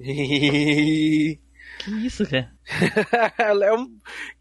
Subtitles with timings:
[1.80, 2.52] Que isso, cara?
[3.64, 3.88] é um...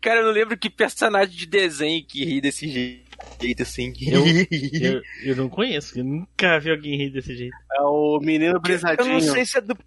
[0.01, 3.93] Cara, eu não lembro que personagem de desenho que ri desse jeito assim.
[4.01, 4.25] Eu,
[4.81, 7.55] eu, eu não conheço, eu nunca vi alguém rir desse jeito.
[7.77, 9.07] É o menino brisadinho.
[9.07, 9.77] Eu não sei se é do.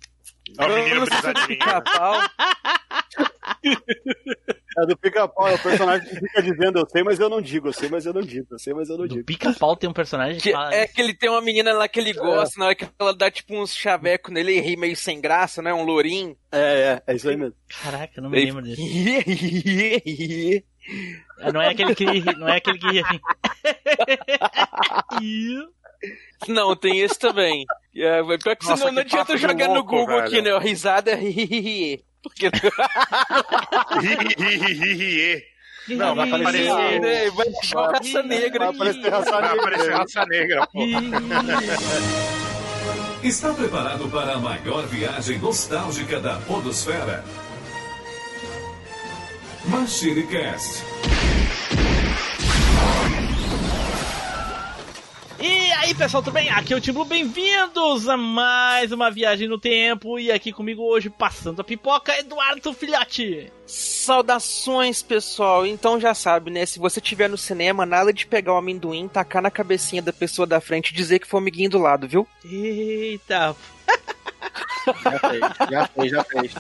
[0.58, 1.58] Ó, o menino é brisadinho.
[4.74, 7.68] É do pica-pau, é o personagem que fica dizendo eu sei, mas eu não digo,
[7.68, 9.26] eu sei, mas eu não digo, eu sei, mas eu não Do digo.
[9.26, 10.74] pica-pau tem um personagem que Que fala.
[10.74, 13.30] é que ele tem uma menina lá que ele gosta, na hora que ela dá
[13.30, 15.74] tipo uns chaveco nele e ri meio sem graça, né?
[15.74, 16.34] Um lourinho.
[16.50, 17.54] É, é, é isso aí mesmo.
[17.82, 18.64] Caraca, eu não me lembro.
[18.66, 20.64] Ele...
[21.40, 23.20] Ah, Não é aquele que ri- não é aquele que ri assim.
[26.48, 27.64] Não, tem esse também.
[27.94, 30.26] É, pior que Nossa, senão não que adianta papo de jogar no louco, Google velho.
[30.26, 30.58] aqui, né?
[30.58, 31.12] Risada.
[32.22, 32.50] Porque
[35.88, 37.00] Não, vai aparecer.
[37.00, 39.60] né, vai jogar raça negra Vai aparecer raça Vai negra.
[39.60, 40.80] aparecer raça negra, pô.
[43.24, 47.24] Está preparado para a maior viagem nostálgica da Podosfera?
[49.64, 50.82] MachineCast.
[55.44, 56.48] E aí, pessoal, tudo bem?
[56.50, 60.16] Aqui é o Tim Blue, bem-vindos a mais uma viagem no tempo.
[60.16, 63.52] E aqui comigo hoje, passando a pipoca, Eduardo Filhote.
[63.66, 65.66] Saudações, pessoal.
[65.66, 66.64] Então já sabe, né?
[66.64, 70.46] Se você estiver no cinema, nada de pegar o amendoim, tacar na cabecinha da pessoa
[70.46, 72.24] da frente e dizer que foi o amiguinho do lado, viu?
[72.44, 73.56] Eita,
[75.02, 75.40] Já fez,
[75.70, 76.54] já fez, já fez.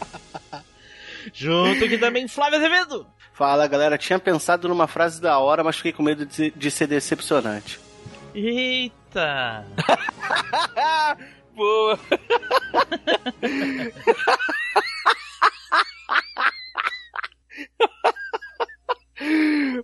[1.32, 3.06] junto aqui também Flávio Azevedo.
[3.32, 3.96] Fala, galera.
[3.96, 7.78] Tinha pensado numa frase da hora, mas fiquei com medo de, de ser decepcionante.
[8.34, 9.64] Eita.
[11.54, 11.98] Boa.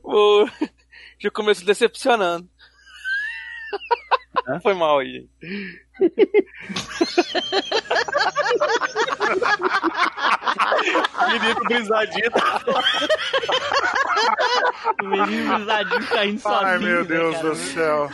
[0.03, 0.51] Boa.
[1.19, 2.49] Já começo decepcionando.
[4.63, 5.27] Foi mal aí.
[11.29, 12.31] Menino brisadinho.
[15.03, 16.67] O menino risadinho caindo sozinho.
[16.67, 17.49] Ai, meu né, Deus cara?
[17.49, 18.11] do céu.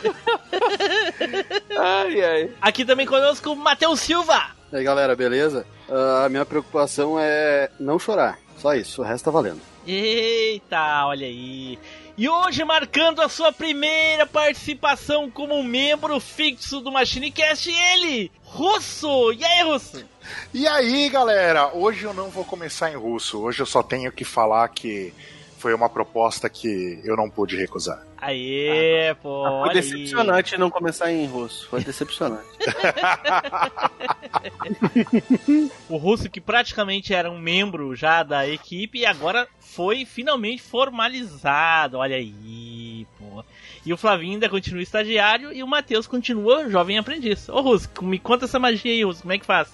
[1.77, 2.51] Ai, ai.
[2.61, 4.51] Aqui também conosco o Matheus Silva.
[4.71, 5.65] E aí, galera, beleza?
[5.89, 8.37] Ah, a minha preocupação é não chorar.
[8.57, 9.61] Só isso, o resto tá valendo.
[9.85, 11.77] Eita, olha aí.
[12.17, 19.33] E hoje, marcando a sua primeira participação como membro fixo do MachineCast, ele, Russo.
[19.33, 20.05] E aí, Russo?
[20.53, 21.75] E aí, galera?
[21.75, 23.39] Hoje eu não vou começar em russo.
[23.39, 25.13] Hoje eu só tenho que falar que
[25.57, 28.01] foi uma proposta que eu não pude recusar.
[28.27, 29.75] Aê, pô, Foi olha aí.
[29.75, 31.67] decepcionante não começar em russo.
[31.69, 32.47] Foi decepcionante.
[35.89, 41.97] O Russo que praticamente era um membro já da equipe e agora foi finalmente formalizado.
[41.97, 43.43] Olha aí, pô.
[43.85, 47.47] E o Flavinho ainda continua estagiário e o Matheus continua jovem aprendiz.
[47.49, 49.69] Ô Russo, me conta essa magia aí, Russo, como é que faz?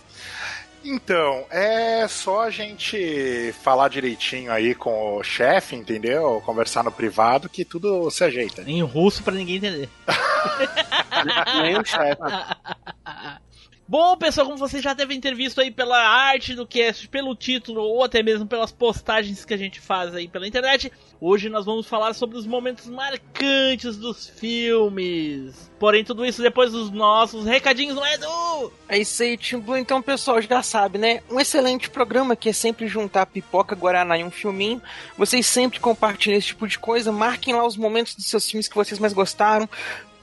[0.84, 6.42] Então, é só a gente falar direitinho aí com o chefe, entendeu?
[6.46, 8.64] Conversar no privado que tudo se ajeita.
[8.64, 9.90] Em russo pra ninguém entender.
[11.62, 12.22] Nem o chefe.
[13.92, 17.82] Bom, pessoal, como vocês já devem ter visto aí pela arte do cast, pelo título
[17.82, 21.86] ou até mesmo pelas postagens que a gente faz aí pela internet, hoje nós vamos
[21.86, 25.70] falar sobre os momentos marcantes dos filmes.
[25.78, 28.72] Porém, tudo isso depois dos nossos recadinhos, não é, Edu?
[28.88, 29.76] É isso aí, Tim Blue.
[29.76, 31.22] Então, pessoal, já sabe, né?
[31.30, 34.82] Um excelente programa que é sempre juntar pipoca, guaraná e um filminho.
[35.18, 37.12] Vocês sempre compartilham esse tipo de coisa.
[37.12, 39.68] Marquem lá os momentos dos seus filmes que vocês mais gostaram.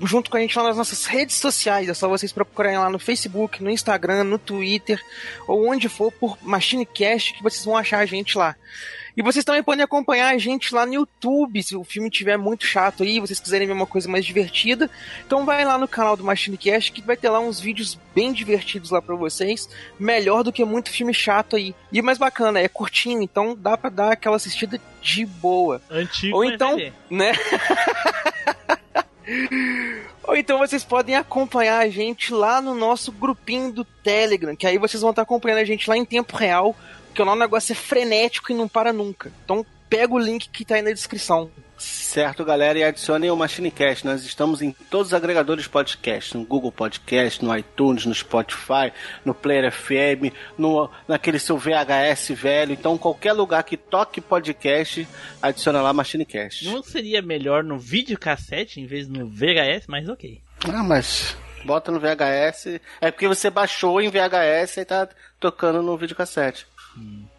[0.01, 1.89] Junto com a gente lá nas nossas redes sociais.
[1.89, 5.01] É só vocês procurarem lá no Facebook, no Instagram, no Twitter,
[5.47, 8.55] ou onde for por MachineCast que vocês vão achar a gente lá.
[9.17, 12.65] E vocês também podem acompanhar a gente lá no YouTube, se o filme tiver muito
[12.65, 14.89] chato aí, vocês quiserem ver uma coisa mais divertida.
[15.27, 18.93] Então vai lá no canal do MachineCast que vai ter lá uns vídeos bem divertidos
[18.93, 21.75] lá pra vocês, melhor do que muito filme chato aí.
[21.91, 26.37] E o mais bacana, é curtinho, então dá pra dar aquela assistida de boa, Antigo.
[26.37, 26.79] Ou então-
[27.11, 27.33] né?
[30.23, 34.79] Ou então vocês podem acompanhar a gente lá no nosso grupinho do Telegram, que aí
[34.79, 37.77] vocês vão estar acompanhando a gente lá em tempo real, porque o nosso negócio é
[37.77, 39.33] frenético e não para nunca.
[39.45, 41.51] Então pega o link que tá aí na descrição.
[41.79, 44.05] Certo, galera, e adicionem o MachineCast.
[44.05, 48.93] Nós estamos em todos os agregadores de podcast, no Google Podcast, no iTunes, no Spotify,
[49.25, 52.73] no Player FM, no, naquele seu VHS velho.
[52.73, 55.07] Então, qualquer lugar que toque podcast,
[55.41, 56.67] adiciona lá MachineCast.
[56.67, 60.41] Não seria melhor no videocassete em vez no VHS, mas ok.
[60.67, 62.81] Ah, mas bota no VHS.
[63.01, 65.09] É porque você baixou em VHS e tá
[65.39, 66.67] tocando no videocassete.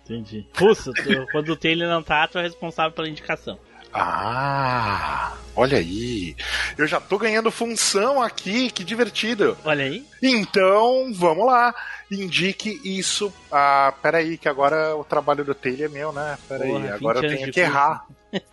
[0.03, 0.47] Entendi.
[0.57, 0.94] Russo,
[1.31, 3.59] quando o Taylor não tá, tu é responsável pela indicação.
[3.94, 6.36] Ah, olha aí.
[6.77, 9.57] Eu já tô ganhando função aqui, que divertido.
[9.65, 10.06] Olha aí.
[10.21, 11.74] Então, vamos lá.
[12.12, 13.33] Indique isso.
[13.51, 16.38] Ah, peraí, que agora o trabalho do Taylor é meu, né?
[16.47, 18.06] Peraí, Porra, agora eu 20 anos tenho que errar.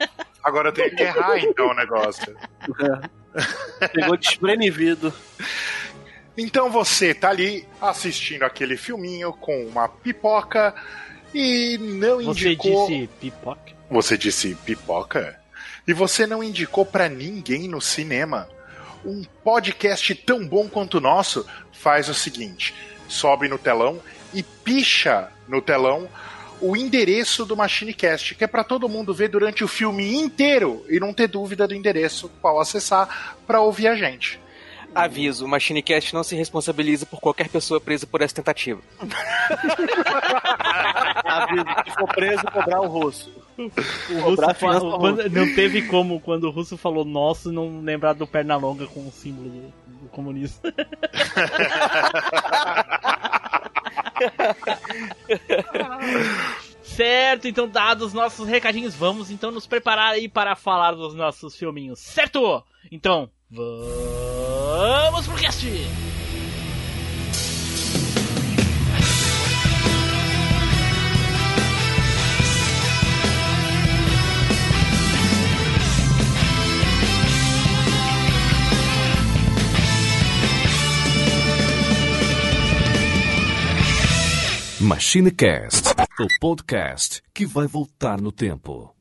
[0.42, 2.36] Agora eu tenho que errar, então, o negócio.
[3.92, 5.12] Pegou desprevenido.
[6.38, 10.74] Então você tá ali assistindo aquele filminho com uma pipoca
[11.34, 12.86] e não Você indicou.
[12.88, 13.72] disse pipoca?
[13.90, 15.38] Você disse pipoca?
[15.86, 18.48] E você não indicou pra ninguém no cinema.
[19.04, 22.74] Um podcast tão bom quanto o nosso faz o seguinte:
[23.08, 24.00] sobe no telão
[24.34, 26.08] e picha no telão
[26.60, 30.98] o endereço do MachineCast, que é pra todo mundo ver durante o filme inteiro e
[30.98, 34.40] não ter dúvida do endereço qual acessar pra ouvir a gente.
[34.94, 38.80] Aviso, o MachineCast não se responsabiliza por qualquer pessoa presa por essa tentativa.
[41.24, 43.45] Aviso, se for preso, cobrar o rosto.
[43.58, 48.26] O Russo pra quando- não teve como, quando o Russo falou nosso, não lembrar do
[48.26, 49.72] Pernalonga com o símbolo do,
[50.02, 50.72] do comunista.
[56.82, 61.56] certo, então dados os nossos recadinhos, vamos então nos preparar aí para falar dos nossos
[61.56, 62.62] filminhos, certo?
[62.90, 65.66] Então, vamos pro cast!
[84.86, 85.88] MachineCast,
[86.20, 88.94] o podcast que vai voltar no tempo.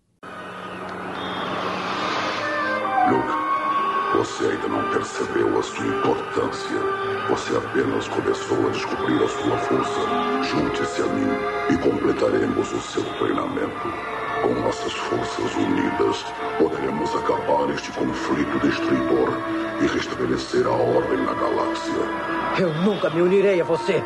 [3.08, 6.80] Luke, você ainda não percebeu a sua importância.
[7.30, 10.00] Você apenas começou a descobrir a sua força.
[10.50, 11.30] Junte-se a mim
[11.70, 13.94] e completaremos o seu treinamento.
[14.42, 16.26] Com nossas forças unidas,
[16.58, 19.30] poderemos acabar este conflito destruidor
[19.84, 21.94] e restabelecer a ordem na galáxia.
[22.58, 24.04] Eu nunca me unirei a você.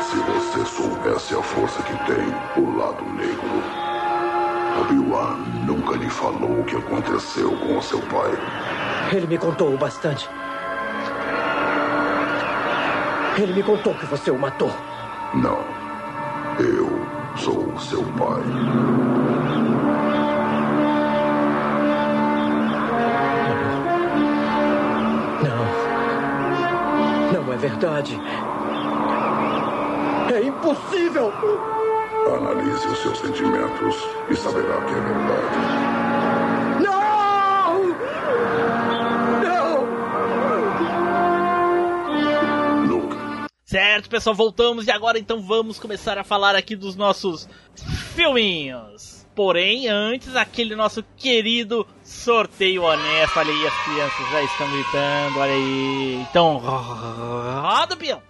[0.00, 3.62] Se você soubesse a força que tem o lado negro.
[4.80, 8.32] Obi-Wan nunca lhe falou o que aconteceu com o seu pai.
[9.12, 10.28] Ele me contou o bastante.
[13.38, 14.70] Ele me contou que você o matou.
[15.34, 15.58] Não.
[16.58, 16.88] Eu
[17.36, 18.42] sou o seu pai.
[25.42, 25.66] Não.
[27.32, 28.20] Não é verdade.
[30.32, 31.32] É impossível!
[32.36, 33.94] Analise os seus sentimentos
[34.28, 35.56] e saberá que é verdade.
[36.82, 37.82] Não!
[39.42, 39.86] Não!
[42.86, 43.16] Luke,
[43.64, 47.48] Certo, pessoal, voltamos e agora então vamos começar a falar aqui dos nossos
[48.14, 49.24] filminhos.
[49.36, 53.38] Porém, antes, aquele nosso querido sorteio honesto.
[53.38, 56.26] Olha aí, as crianças já estão gritando, olha aí.
[56.30, 58.22] Então, roda o peão.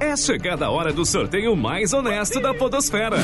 [0.00, 3.18] É chegada a hora do sorteio mais honesto da Podosfera.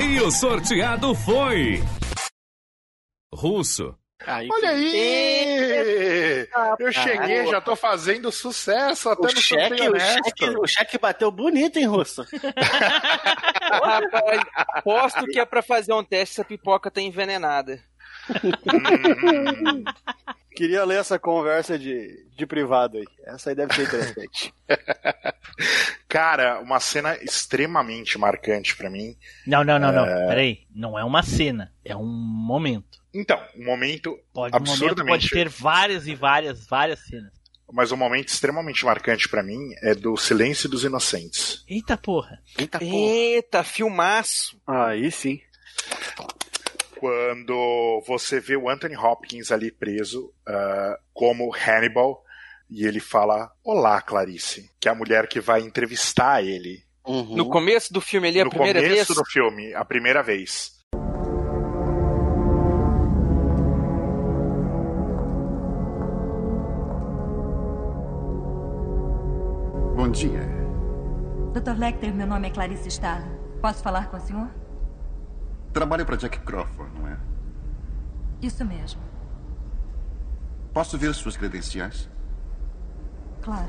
[0.00, 1.82] E o sorteado foi.
[3.34, 4.01] Russo.
[4.26, 6.48] Aí, Olha aí!
[6.78, 11.30] Eu cheguei, já tô fazendo sucesso até O no cheque, o, cheque, o cheque bateu
[11.30, 12.26] bonito, hein, Russo?
[13.82, 17.80] Rapaz, aposto que é pra fazer um teste se a pipoca tá envenenada.
[20.54, 23.04] Queria ler essa conversa de, de privado aí.
[23.24, 24.52] Essa aí deve ser interessante.
[26.08, 29.16] Cara, uma cena extremamente marcante pra mim.
[29.46, 30.04] Não, não, não, não.
[30.28, 30.66] Peraí.
[30.74, 33.00] Não é uma cena, é um momento.
[33.14, 35.30] Então, um momento, Pode, um momento pode Absurdamente.
[35.30, 37.30] ter várias e várias, várias cenas.
[37.70, 41.62] mas um momento extremamente marcante pra mim é do Silêncio dos Inocentes.
[41.68, 42.40] Eita porra.
[42.58, 42.90] Eita porra.
[42.94, 44.58] Eita, filmaço.
[44.66, 45.40] Aí sim.
[47.02, 52.22] Quando você vê o Anthony Hopkins ali preso ah, como Hannibal
[52.70, 56.80] e ele fala: Olá, Clarice, que é a mulher que vai entrevistar ele.
[57.04, 57.34] Uhum.
[57.34, 59.18] No começo do filme ali, a no primeira começo vez.
[59.18, 60.80] do filme, a primeira vez.
[69.96, 70.48] bom dia.
[71.52, 71.76] Dr.
[71.76, 73.28] Lecter, meu nome é Clarice Starr.
[73.60, 74.61] Posso falar com o senhor?
[75.72, 77.18] Trabalha para Jack Crawford, não é?
[78.42, 79.00] Isso mesmo.
[80.72, 82.08] Posso ver suas credenciais?
[83.40, 83.68] Claro.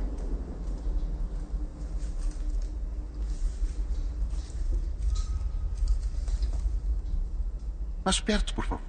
[8.04, 8.84] Mais perto, por favor.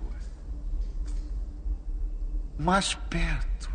[2.59, 3.74] Mais perto.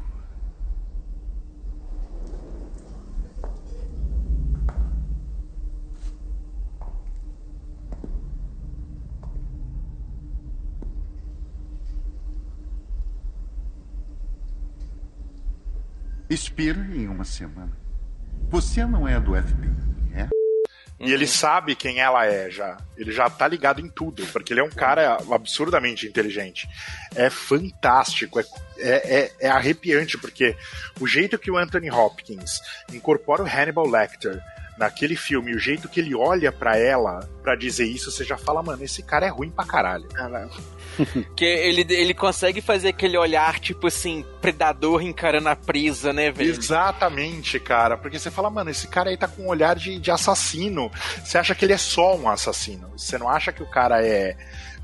[16.30, 17.72] Expira em uma semana.
[18.50, 19.70] Você não é do FBI,
[20.14, 20.28] é?
[21.00, 22.78] E ele sabe quem ela é já.
[22.98, 26.70] Ele já tá ligado em tudo, porque ele é um cara absurdamente inteligente.
[27.16, 28.46] É fantástico, é,
[28.78, 30.56] é, é, é arrepiante, porque
[31.00, 32.60] o jeito que o Anthony Hopkins
[32.94, 34.42] incorpora o Hannibal Lecter
[34.80, 38.64] naquele filme, o jeito que ele olha para ela para dizer isso, você já fala,
[38.64, 40.08] mano, esse cara é ruim pra caralho.
[41.36, 46.50] que ele, ele consegue fazer aquele olhar, tipo assim, predador encarando a presa, né, velho?
[46.50, 47.98] Exatamente, cara.
[47.98, 50.90] Porque você fala, mano, esse cara aí tá com um olhar de, de assassino.
[51.24, 52.90] Você acha que ele é só um assassino.
[52.98, 54.36] Você não acha que o cara é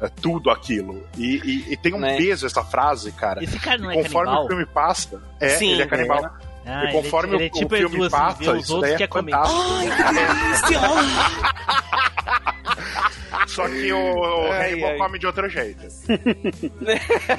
[0.02, 1.08] é tudo aquilo.
[1.18, 1.38] E,
[1.70, 2.18] e, e tem um Né?
[2.18, 3.42] peso essa frase, cara.
[3.42, 4.44] Esse cara não E é conforme canibal?
[4.44, 6.26] o filme passa, é, Sim, ele é canibal.
[6.26, 6.55] é.
[6.66, 8.64] Ah, e conforme ele é- ele é o, tipo o filme assim, passa, vê os
[8.64, 9.60] isso outros daí quer é fantástico.
[13.48, 14.98] Só que o, o Ai, Hannibal ai.
[14.98, 15.86] come de outro jeito.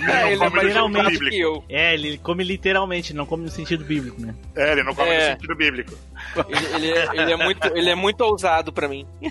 [0.08, 1.64] É, ele come no literalmente sentido bíblico.
[1.68, 4.34] É, ele come literalmente, não come no sentido bíblico, né?
[4.54, 5.30] É, ele não come É.
[5.30, 5.92] no sentido bíblico.
[6.48, 9.06] Ele, ele é, ele é muito, ele é muito ousado pra mim.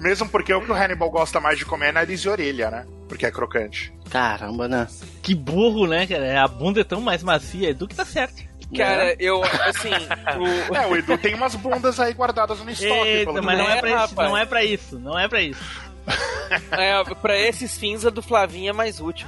[0.00, 2.86] Mesmo porque o que o Hannibal gosta mais de comer é nariz e orelha, né?
[3.08, 3.92] Porque é crocante.
[4.10, 4.86] Caramba, né?
[5.22, 6.42] Que burro, né, cara?
[6.42, 8.44] A bunda é tão mais macia, Edu que tá certo.
[8.76, 9.90] Cara, eu, assim.
[9.90, 10.74] O...
[10.74, 13.08] É, o Edu tem umas bundas aí guardadas no estoque.
[13.08, 13.78] Eita, pelo mas não menos.
[13.78, 14.28] é, pra isso, rapaz.
[14.28, 15.86] não é pra isso, não é pra isso.
[16.72, 19.26] É, pra esses fins, a do Flavinho é mais útil.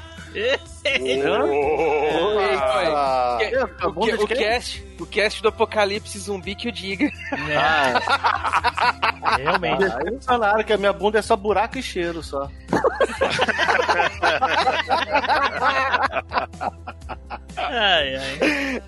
[3.85, 7.11] O, cast, o cast do Apocalipse Zumbi que o diga.
[9.37, 9.85] Realmente.
[9.85, 12.49] Aí falaram que a minha bunda é só buraco e cheiro só.
[17.59, 18.83] Ai, ai.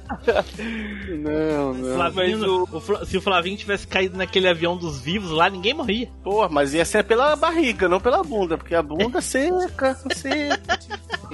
[1.18, 1.94] Não, não.
[1.94, 6.08] Flavinho, o Fla- se o Flavinho tivesse caído naquele avião dos vivos lá, ninguém morria.
[6.22, 10.78] Pô, mas ia ser pela barriga, não pela bunda, porque a bunda seca, seca.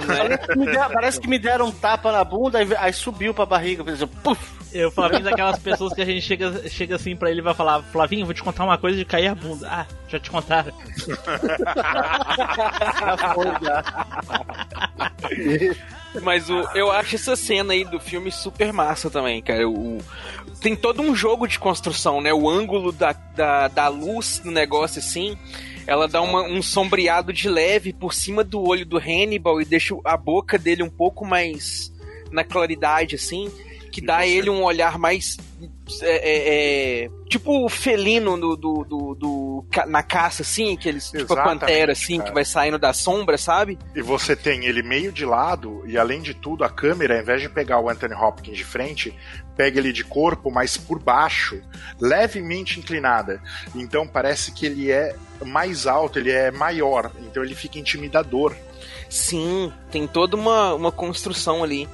[0.05, 3.33] Parece, que me deram, parece que me deram um tapa na bunda, aí, aí subiu
[3.33, 4.57] pra barriga, fez assim, puf.
[4.73, 7.81] Eu, Flavinho, daquelas pessoas que a gente chega, chega assim pra ele e vai falar:
[7.83, 9.67] Flavinho, vou te contar uma coisa de cair a bunda.
[9.69, 10.73] Ah, já te contaram.
[16.23, 19.67] Mas o, eu acho essa cena aí do filme super massa também, cara.
[19.69, 19.99] O,
[20.61, 22.33] tem todo um jogo de construção, né?
[22.33, 25.37] O ângulo da, da, da luz no negócio assim.
[25.85, 29.95] Ela dá uma- um sombreado de leve por cima do olho do Hannibal e deixa
[30.03, 31.93] a boca dele um pouco mais
[32.31, 33.49] na claridade, assim.
[33.91, 35.37] Que dá a ele um olhar mais.
[36.01, 41.09] é, é, é, tipo o felino do, do, do- do na caça, assim, que eles.
[41.11, 42.29] Tipo a pantera, assim, cara.
[42.29, 43.77] que vai saindo da sombra, sabe?
[43.95, 47.41] E você tem ele meio de lado, e além de tudo, a câmera, ao invés
[47.41, 49.13] de pegar o Anthony Hopkins de frente,
[49.55, 51.61] pega ele de corpo, mas por baixo,
[51.99, 53.41] levemente inclinada.
[53.75, 55.15] Então parece que ele é
[55.45, 58.55] mais alto, ele é maior, então ele fica intimidador.
[59.09, 61.87] Sim, tem toda uma, uma construção ali.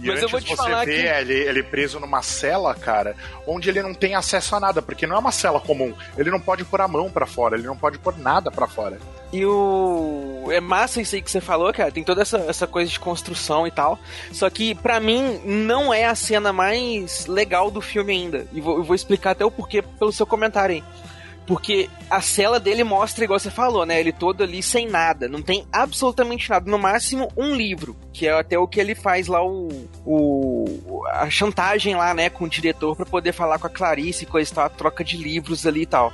[0.00, 1.06] E Mas eu vou te você falar vê que.
[1.06, 3.14] ele, ele preso numa cela, cara,
[3.46, 5.94] onde ele não tem acesso a nada, porque não é uma cela comum.
[6.16, 8.98] Ele não pode pôr a mão pra fora, ele não pode pôr nada pra fora.
[9.32, 10.48] E o.
[10.50, 11.90] É massa isso aí que você falou, cara.
[11.90, 13.98] Tem toda essa, essa coisa de construção e tal.
[14.30, 18.46] Só que, pra mim, não é a cena mais legal do filme ainda.
[18.52, 20.84] E vou, eu vou explicar até o porquê pelo seu comentário aí.
[21.52, 24.00] Porque a cela dele mostra, igual você falou, né?
[24.00, 25.28] Ele todo ali sem nada.
[25.28, 26.70] Não tem absolutamente nada.
[26.70, 27.94] No máximo, um livro.
[28.10, 29.68] Que é até o que ele faz lá, o.
[30.06, 32.30] o a chantagem lá, né?
[32.30, 34.64] Com o diretor pra poder falar com a Clarice coisa e tal.
[34.64, 36.10] A troca de livros ali e tal.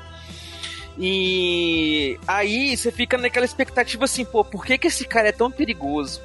[0.98, 5.52] E aí você fica naquela expectativa assim, pô, por que, que esse cara é tão
[5.52, 6.20] perigoso?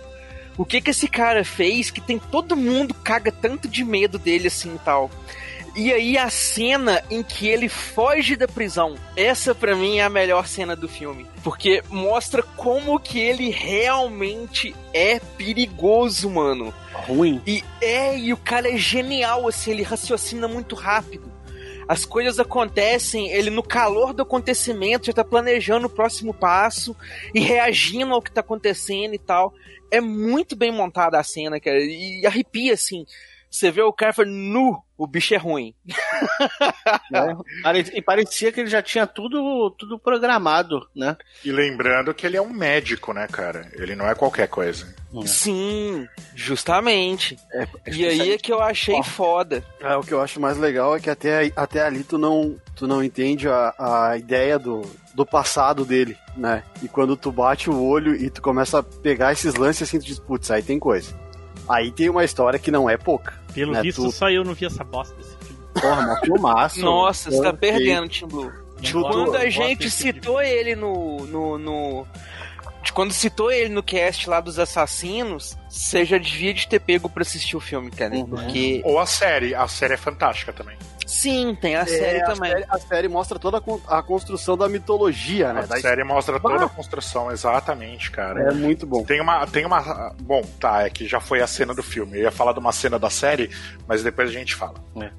[0.58, 4.48] O que que esse cara fez que tem todo mundo caga tanto de medo dele
[4.48, 5.12] assim e tal?
[5.76, 10.10] E aí a cena em que ele foge da prisão, essa pra mim é a
[10.10, 16.72] melhor cena do filme, porque mostra como que ele realmente é perigoso, mano.
[16.94, 17.42] Ruim.
[17.48, 21.32] E é, e o cara é genial assim, ele raciocina muito rápido.
[21.88, 26.96] As coisas acontecem, ele no calor do acontecimento já tá planejando o próximo passo
[27.34, 29.54] e reagindo ao que tá acontecendo e tal.
[29.92, 33.06] É muito bem montada a cena, cara, e arrepia assim.
[33.50, 35.74] Você vê o cara e fala, nu, o bicho é ruim.
[37.64, 41.18] Pare- E parecia que ele já tinha tudo, tudo programado, né?
[41.44, 43.70] E lembrando que ele é um médico, né, cara?
[43.74, 44.94] Ele não é qualquer coisa.
[45.26, 47.38] Sim, justamente.
[47.88, 49.64] e aí é que eu achei foda.
[49.80, 52.88] É, o que eu acho mais legal é que até, até ali tu não, tu
[52.88, 53.74] não entende a,
[54.12, 54.82] a ideia do,
[55.14, 56.64] do passado dele, né?
[56.82, 60.06] E quando tu bate o olho e tu começa a pegar esses lances assim, tu
[60.06, 61.14] diz, putz, aí tem coisa.
[61.70, 63.43] Aí tem uma história que não é pouca.
[63.54, 63.82] Pelo né?
[63.82, 65.64] visto, Tu- só eu não vi essa bosta desse filme.
[65.74, 66.80] Porra, mas filmaço.
[66.82, 68.52] Nossa, você tá perdendo, Tim Blue.
[68.82, 72.08] Tipo, Quando a gente de citou ele no, no, no-
[72.94, 77.22] quando citou ele no cast lá dos assassinos, você já devia de ter pego pra
[77.22, 78.14] assistir o filme, cara.
[78.14, 78.26] Uhum.
[78.28, 78.82] Porque.
[78.84, 79.56] Ou a série.
[79.56, 80.76] A série é fantástica também.
[81.06, 82.52] Sim, tem a É, série a também.
[82.52, 85.62] série- a série mostra toda a con- a construção da mitologia, né?
[85.62, 86.66] A Da série mostra toda Ah.
[86.66, 88.50] a construção, exatamente, cara.
[88.50, 89.04] É muito bom.
[89.04, 90.14] Tem uma, tem uma.
[90.22, 92.18] Bom, tá, é que já foi a cena do filme.
[92.18, 93.50] Eu ia falar de uma cena da série,
[93.88, 94.76] mas depois a gente fala.
[95.02, 95.10] É.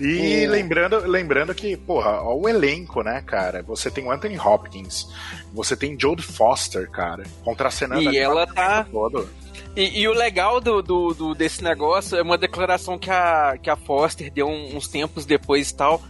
[0.00, 0.48] E É.
[0.48, 3.62] lembrando, lembrando que, porra, ó, o elenco, né, cara?
[3.62, 5.06] Você tem o Anthony Hopkins,
[5.52, 9.28] você tem Jodie Foster, cara, contracenando E ela tá- todo.
[9.76, 13.68] E, e o legal do, do, do- desse negócio é uma declaração que a, que
[13.68, 16.00] a Foster deu uns tempos depois e tal,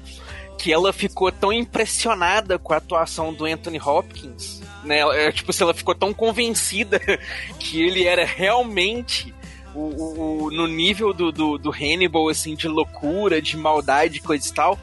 [0.59, 5.01] que ela ficou tão impressionada com a atuação do Anthony Hopkins, né?
[5.27, 7.01] É, tipo, se ela ficou tão convencida
[7.59, 9.35] que ele era realmente
[9.75, 14.47] o, o- o- no nível do, do, do Hannibal, assim, de loucura, de maldade, coisa
[14.47, 14.79] e tal.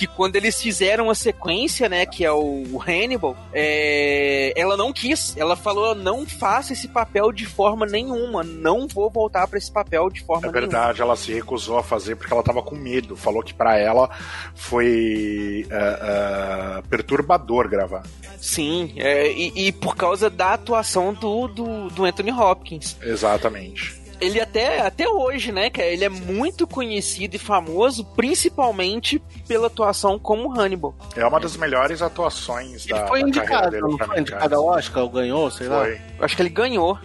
[0.00, 5.36] Que quando eles fizeram a sequência, né, que é o, Hannibal, é, ela não quis.
[5.36, 8.42] Ela falou: "Eu não faço esse papel de forma nenhuma.
[8.42, 10.60] Não vou voltar pra esse papel de forma É nenhuma.
[10.68, 13.14] verdade, ela se recusou a fazer porque ela tava com medo.
[13.14, 14.08] Falou que pra ela
[14.54, 18.02] foi ah, ah, perturbador gravar.
[18.40, 22.96] Sim, é, e, e por causa da atuação do, do, do Anthony Hopkins.
[23.02, 23.99] Exatamente.
[24.20, 30.18] Ele até, até hoje, né, cara, ele é muito conhecido e famoso, principalmente pela atuação
[30.18, 30.94] como Hannibal.
[31.16, 35.10] É uma das melhores atuações da, Foi indicado, dele não foi indicado ao Oscar, ou
[35.10, 35.84] ganhou, sei lá.
[35.84, 36.00] Foi.
[36.18, 36.98] Eu acho que ele ganhou.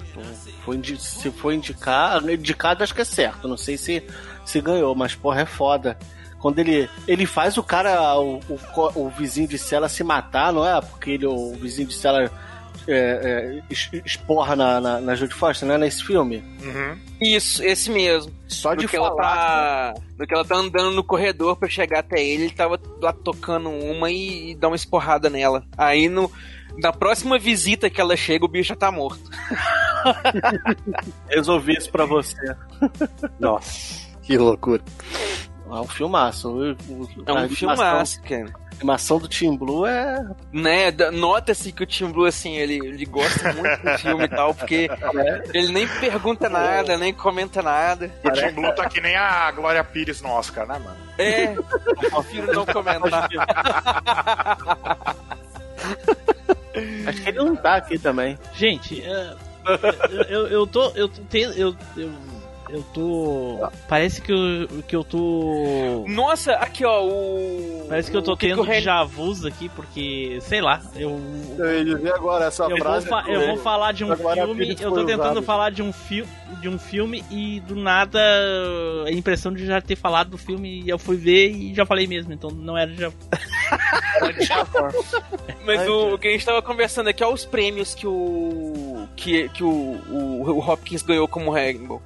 [0.64, 3.48] Foi se foi indicado, indicado acho que é certo.
[3.48, 4.04] Não sei se,
[4.44, 5.98] se ganhou, mas porra, é foda.
[6.40, 8.60] Quando ele, ele faz o cara, o, o,
[8.96, 10.80] o vizinho de cela se matar, não é?
[10.82, 12.30] Porque ele, o vizinho de cela
[12.88, 15.78] é, é, es- esporra na, na, na Judy Foster, né?
[15.78, 16.44] Nesse filme.
[16.64, 16.98] Uhum.
[17.22, 18.32] Isso, esse mesmo.
[18.48, 19.94] Só no de que ela falar.
[19.94, 23.14] tá, no que ela tá andando no corredor pra chegar até ele, ele tava lá
[23.14, 25.64] tocando uma e, e dá uma esporrada nela.
[25.78, 26.32] Aí no
[26.78, 29.24] na próxima visita que ela chega, o bicho já tá morto.
[31.30, 32.36] Resolvi isso pra você.
[33.40, 34.84] Nossa, que loucura.
[35.68, 36.50] É um filmaço.
[36.50, 38.46] O- o- É um filmaço, cara.
[38.72, 40.26] A animação do Tim Blue é.
[40.52, 44.54] Né, nota-se que o Tim Blue, assim, ele, ele gosta muito do filme e tal,
[44.54, 44.90] porque
[45.54, 48.12] ele nem pergunta nada, nem comenta nada.
[48.24, 50.98] O Tim Blue tá que nem a Glória Pires no Oscar, né, mano?
[51.18, 51.64] É, eu
[52.12, 53.30] prefiro não comentar.
[57.08, 58.38] Acho que ele não tá aqui também.
[58.54, 59.34] Gente, é,
[60.10, 60.90] eu, eu, eu tô.
[60.96, 62.12] Eu, tô ten- eu, eu,
[62.76, 63.68] eu tô.
[63.88, 66.04] Parece que eu, que eu tô.
[66.08, 67.86] Nossa, aqui ó, o.
[67.90, 70.82] Parece que eu tô o tendo que o Ren- déjà vus aqui, porque, sei lá,
[70.96, 71.20] eu.
[71.58, 73.08] Eu ia dizer agora essa Eu vou, frase.
[73.08, 75.44] fa- eu vou falar de um Agora filme, eu tô tentando usado.
[75.44, 76.26] falar de um, fi
[76.62, 78.20] de um filme e do nada
[79.06, 82.08] a impressão de já ter falado do filme e eu fui ver e já falei
[82.08, 83.12] mesmo, então não era já.
[85.66, 89.08] Mas o, o que a gente tava conversando aqui é os prêmios que o.
[89.16, 92.02] que, que o, o, o Hopkins ganhou como Hannibal.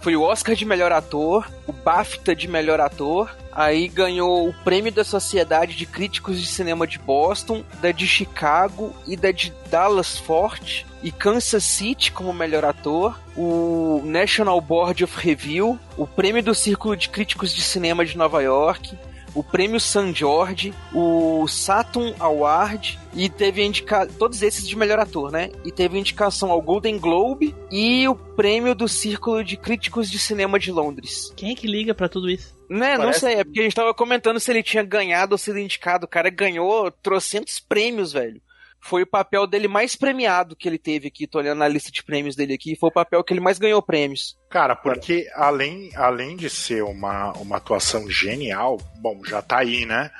[0.00, 4.92] Foi o Oscar de melhor ator, o BAFTA de melhor ator, aí ganhou o prêmio
[4.92, 10.16] da Sociedade de Críticos de Cinema de Boston, da de Chicago e da de Dallas
[10.16, 16.54] Fort e Kansas City como melhor ator, o National Board of Review, o prêmio do
[16.54, 18.96] Círculo de Críticos de Cinema de Nova York,
[19.34, 25.30] o prêmio San Jorge, o Saturn Award e teve indica todos esses de melhor ator,
[25.30, 25.50] né?
[25.64, 30.58] E teve indicação ao Golden Globe e o prêmio do Círculo de Críticos de Cinema
[30.58, 31.32] de Londres.
[31.36, 32.56] Quem é que liga pra tudo isso?
[32.68, 35.38] Né, não Parece- sei, é porque a gente tava comentando se ele tinha ganhado ou
[35.38, 36.04] sido indicado.
[36.04, 38.42] O cara ganhou trocentos prêmios, velho.
[38.80, 41.26] Foi o papel dele mais premiado que ele teve aqui.
[41.26, 42.76] Tô olhando a lista de prêmios dele aqui.
[42.76, 44.38] Foi o papel que ele mais ganhou prêmios.
[44.48, 50.10] Cara, porque além, além de ser uma, uma atuação genial, bom, já tá aí, né?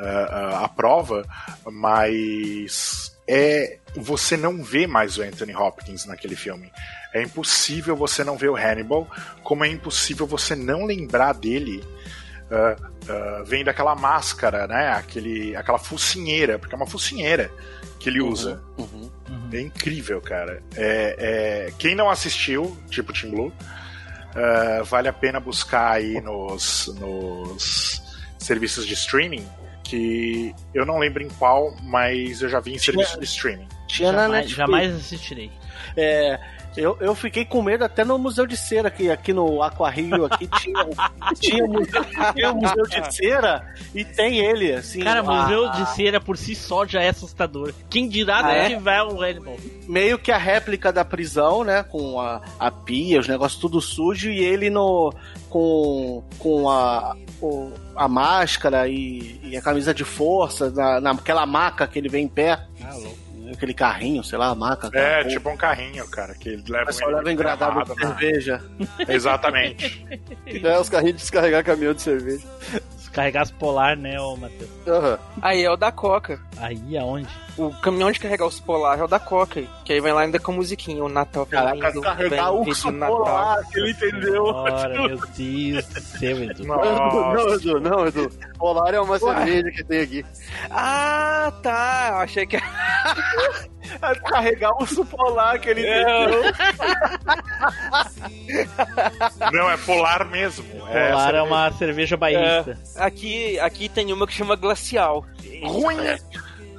[0.00, 1.26] ah, ah, a prova,
[1.70, 6.72] mas é você não vê mais o Anthony Hopkins naquele filme.
[7.12, 9.06] É impossível você não ver o Hannibal,
[9.42, 11.84] como é impossível você não lembrar dele
[13.46, 14.88] vendo aquela máscara, né?
[14.88, 17.50] Aquele, aquela focinheira, porque é uma focinheira
[18.00, 18.60] que ele usa.
[18.76, 19.08] Uhum.
[19.52, 20.62] É incrível, cara.
[20.74, 21.16] É,
[21.68, 23.52] é, quem não assistiu, tipo Team Blue,
[24.34, 28.02] ah, vale a pena buscar aí nos, nos
[28.38, 29.46] serviços de streaming.
[29.84, 33.66] Que eu não lembro em qual, mas eu já vi em serviço de streaming.
[33.88, 34.56] Tinha na Jamais, Netflix.
[34.56, 35.50] jamais assistirei.
[35.96, 36.38] É,
[36.76, 40.24] eu, eu fiquei com medo até no Museu de Cera, que aqui no Aqua Rio
[40.26, 40.86] aqui tinha,
[41.40, 42.04] tinha, um museu,
[42.34, 45.00] tinha um museu de cera e tem ele, assim.
[45.00, 47.72] Cara, a- museu de cera por si só já é assustador.
[47.88, 48.68] Quem dirá Ah, é?
[48.68, 49.56] que tiver um Hannibal?
[49.88, 51.82] meio que a réplica da prisão, né?
[51.82, 55.12] Com a, a pia, os negócios tudo sujo, e ele no.
[55.48, 61.86] com, com a, o- a máscara e, e a camisa de força, na, naquela maca
[61.86, 62.64] que ele vem em pé.
[62.82, 63.29] Ah, louco.
[63.52, 64.90] Aquele carrinho, sei lá, maca.
[64.92, 68.62] É, tipo um carrinho, cara, que leva Mas só leva engradado de cerveja.
[69.08, 70.06] Exatamente.
[70.62, 72.44] É, os carrinhos de descarregar caminhão de cerveja.
[73.12, 74.70] Carregar as polar, né, ô Matheus?
[74.86, 75.18] Aham.
[75.42, 76.40] Aí é o da Coca.
[76.56, 77.28] Aí aonde?
[77.58, 79.62] O caminhão de carregar os polar é o da Coca.
[79.84, 81.02] Que aí vai lá ainda com a musiquinha.
[81.02, 84.44] O Natal vem Caraca, lindo, carregar vem urso polar, que ele entendeu.
[84.44, 85.20] Ora, meu Deus
[85.86, 86.64] do céu, Edu.
[86.64, 88.30] Não, Edu, não, Edu.
[88.56, 90.24] Polar é uma cerveja que tem aqui.
[90.70, 92.08] Ah, tá.
[92.12, 92.56] Eu achei que
[94.26, 96.02] Carregar urso polar, que ele É.
[96.02, 96.42] entendeu.
[99.52, 100.64] Não, é polar mesmo.
[100.80, 102.78] Polar é uma cerveja bairrista.
[102.96, 105.24] aqui, aqui tem uma que chama Glacial.
[105.62, 105.96] ruim.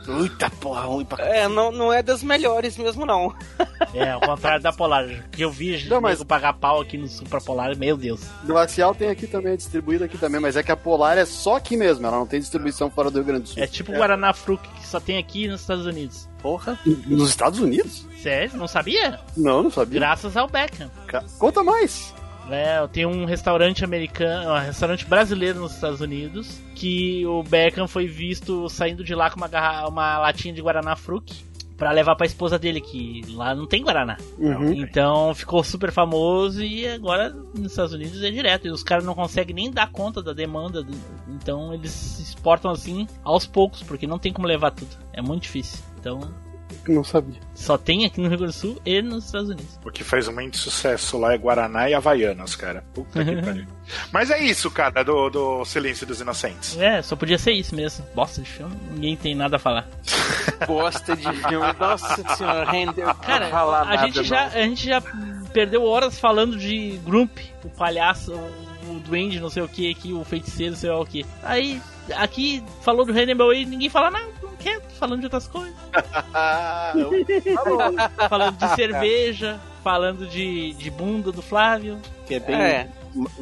[0.07, 3.33] Eita porra, ruim pra É, não, não é das melhores mesmo, não.
[3.93, 5.05] É, ao contrário da Polar.
[5.31, 8.21] Que eu vi Não, mas- pagar pau aqui no Supra Polar, meu Deus.
[8.45, 11.55] Glacial tem aqui também, é distribuída aqui também, mas é que a Polar é só
[11.57, 13.61] aqui mesmo, ela não tem distribuição fora do Rio Grande do Sul.
[13.63, 16.27] É tipo Guaraná Fruc, que só tem aqui nos Estados Unidos.
[16.41, 16.79] porra.
[17.07, 18.05] Nos Estados Unidos?
[18.21, 18.55] Sério?
[18.55, 19.19] Não sabia?
[19.35, 19.99] Não, não sabia.
[19.99, 20.89] Graças ao Beckham.
[21.07, 22.13] Ca- Conta mais.
[22.49, 27.87] É, eu tenho um restaurante americano, um restaurante brasileiro nos Estados Unidos, que o Beckham
[27.87, 31.31] foi visto saindo de lá com uma, garra- uma latinha de Guaraná Fruc
[31.77, 34.17] pra levar pra esposa dele, que lá não tem Guaraná.
[34.37, 34.73] Uhum.
[34.73, 38.67] Então ficou super famoso e agora nos Estados Unidos é direto.
[38.67, 40.83] E os caras não conseguem nem dar conta da demanda.
[40.83, 40.93] do-
[41.29, 44.95] Então eles exportam assim aos poucos, porque não tem como levar tudo.
[45.13, 45.79] É muito difícil.
[45.99, 46.19] Então
[46.87, 47.39] Não sabia.
[47.53, 49.79] só tem aqui no Rio Grande do Sul e nos Estados Unidos.
[49.83, 52.83] O que faz muito sucesso lá é Guaraná e Havaianas, cara.
[52.93, 53.65] Puta que pariu.
[54.11, 56.77] Mas é isso, cara, do, do Silêncio dos Inocentes.
[56.77, 58.05] É, só podia ser isso mesmo.
[58.15, 59.87] Bosta de filme, ninguém tem nada a falar.
[60.65, 61.73] Bosta de filme.
[61.79, 63.13] Nossa senhora, rendeu.
[63.15, 64.57] Cara, falar a nada, gente, já, não.
[64.57, 65.01] a gente já
[65.51, 70.23] perdeu horas falando de Grump, o palhaço, o duende, não sei o que, aqui, o
[70.23, 71.25] feiticeiro, sei lá o que.
[71.43, 71.81] Aí,
[72.15, 75.73] aqui, falou do Hannibal e ninguém fala nada, não quer, falando de outras coisas.
[78.29, 82.87] Falando de cerveja, falando de, de bunda do Flávio, Que é bem É.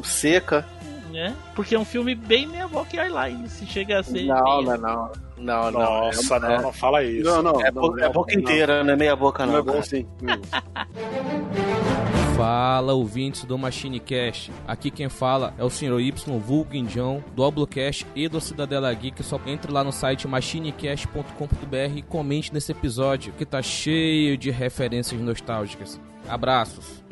[0.02, 0.66] seca.
[1.10, 1.34] né?
[1.54, 4.24] Porque é um filme bem meia boca e line, se chega a ser.
[4.26, 4.76] Não, meia.
[4.76, 5.12] não, não.
[5.40, 5.80] Não, não.
[5.80, 7.24] Nossa, é, não, não fala isso.
[7.24, 7.60] Não, não.
[7.64, 8.40] É, não, bo- é não, boca não.
[8.42, 9.60] inteira, não é meia boca, Não não.
[9.60, 10.06] é bom sim.
[12.40, 14.50] Fala, ouvintes do MachineCast.
[14.66, 16.00] Aqui quem fala é o Sr.
[16.00, 19.22] Y, Vulgo Indião, do Oblocast e do Cidadela Geek.
[19.22, 25.20] Só entre lá no site machinecast.com.br e comente nesse episódio que tá cheio de referências
[25.20, 26.00] nostálgicas.
[26.26, 27.04] Abraços.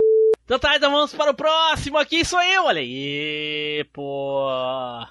[0.47, 4.49] Então tá, então vamos para o próximo aqui, sou eu, olha aí, pô.
[4.49, 5.11] Ah,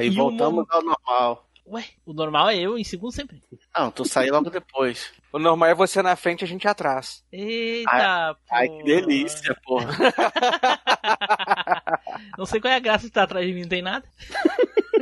[0.00, 1.48] e, E voltamos ao normal.
[1.66, 3.40] Ué, o normal é eu em segundo sempre.
[3.74, 5.10] Não, tu saí logo depois.
[5.32, 7.22] O normal é você na frente e a gente atrás.
[7.30, 8.54] Eita, pô.
[8.54, 9.90] Ai, que delícia, porra.
[12.36, 14.04] Não sei qual é a graça de estar atrás de mim, não tem nada.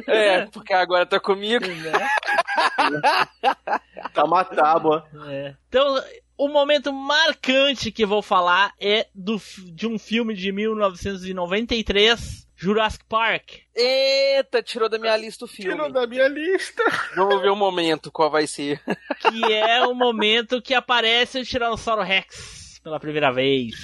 [0.06, 1.64] É, porque agora tá comigo.
[4.12, 5.06] Tá uma tábua.
[5.28, 5.54] É.
[5.68, 6.02] Então,
[6.36, 9.40] o momento marcante que eu vou falar é do,
[9.72, 13.60] de um filme de 1993, Jurassic Park.
[13.72, 15.70] Eita, tirou da minha lista o filme.
[15.70, 16.82] Tirou da minha lista.
[17.14, 18.80] Vamos ver o momento, qual vai ser.
[19.20, 23.76] Que é o momento que aparece o Tiranossauro Rex pela primeira vez.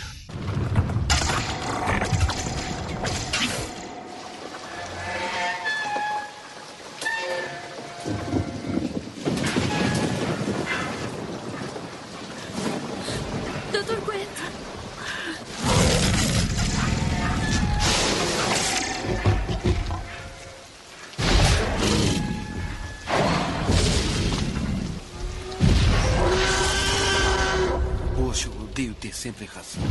[29.34, 29.82] Sempre razão.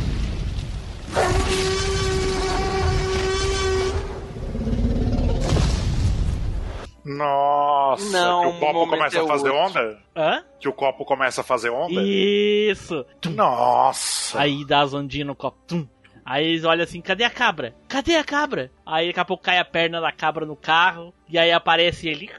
[7.04, 9.80] Nossa, Não, que o copo momento começa é a fazer outro.
[9.80, 9.98] onda?
[10.16, 10.44] Hã?
[10.58, 12.00] Que o copo começa a fazer onda?
[12.02, 13.04] Isso.
[13.26, 14.40] Nossa.
[14.40, 15.58] Aí dá as ondinhas no copo.
[15.66, 15.86] Tum.
[16.24, 17.74] Aí eles olham assim, cadê a cabra?
[17.88, 18.70] Cadê a cabra?
[18.86, 21.12] Aí daqui a pouco cai a perna da cabra no carro.
[21.28, 22.30] E aí aparece ele.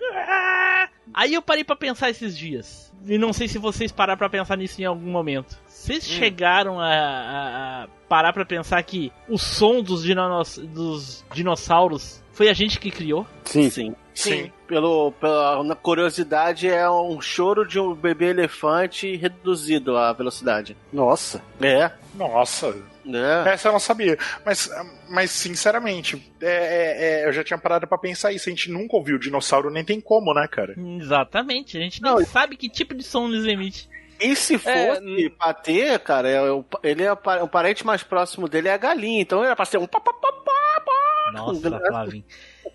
[1.13, 2.91] Aí eu parei pra pensar esses dias.
[3.05, 5.55] E não sei se vocês pararam pra pensar nisso em algum momento.
[5.67, 12.23] Vocês chegaram a, a- a parar pra pensar que o som dos, dinonos- dos dinossauros
[12.33, 13.25] foi a gente que criou?
[13.43, 13.69] Sim.
[13.69, 13.95] Sim.
[14.15, 14.51] Sim.
[14.67, 20.75] Pelo, pela curiosidade, é um choro de um bebê elefante reduzido a velocidade.
[20.91, 21.41] Nossa.
[21.61, 22.75] É, Nossa.
[23.13, 23.53] É.
[23.53, 24.17] Essa eu não sabia.
[24.45, 24.69] Mas,
[25.09, 28.49] mas sinceramente, é, é- é, eu já tinha parado pra pensar isso.
[28.49, 30.73] A gente nunca ouviu dinossauro, nem tem como, né, cara?
[30.77, 33.83] Exatamente, a gente nem sabe que tipo de som eles emitem.
[34.19, 38.01] E se fosse pra ter, cara, é o- ele é o pa- o parente mais
[38.01, 39.21] próximo dele é a galinha.
[39.21, 39.87] Então era pra ser um.
[41.33, 42.23] Nossa, Flavinho.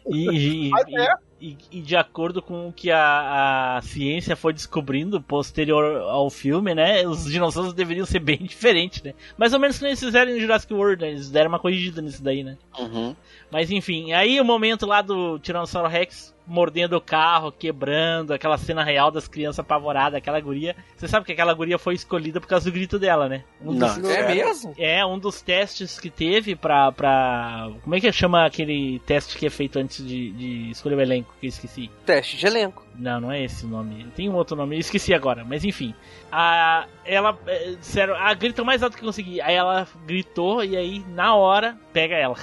[0.08, 1.14] E, e- Mas e- é.
[1.40, 6.74] E, e de acordo com o que a, a ciência foi descobrindo posterior ao filme,
[6.74, 7.06] né?
[7.06, 9.14] Os dinossauros deveriam ser bem diferentes, né?
[9.38, 11.10] Mais ou menos que eles fizeram em Jurassic World, né?
[11.10, 12.58] Eles deram uma corrigida nisso daí, né?
[12.78, 13.16] Uhum.
[13.50, 18.82] Mas enfim, aí o momento lá do Tiranossauro Rex mordendo o carro, quebrando, aquela cena
[18.82, 20.74] real das crianças apavoradas, aquela guria.
[20.96, 23.44] Você sabe que aquela guria foi escolhida por causa do grito dela, né?
[23.62, 24.74] Um dos, Não, É mesmo?
[24.76, 27.70] é, um dos testes que teve pra, pra.
[27.84, 31.32] Como é que chama aquele teste que é feito antes de, de escolher o elenco?
[31.40, 31.88] Que eu esqueci.
[32.04, 32.84] Teste de elenco.
[32.96, 34.04] Não, não é esse o nome.
[34.16, 35.94] Tem um outro nome, eu esqueci agora, mas enfim.
[36.32, 37.38] A, ela.
[37.46, 39.40] é, Disseram, ah, grita o mais alto que conseguir.
[39.40, 42.36] Aí ela gritou e aí, na hora, pega ela.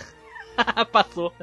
[0.92, 1.34] Passou.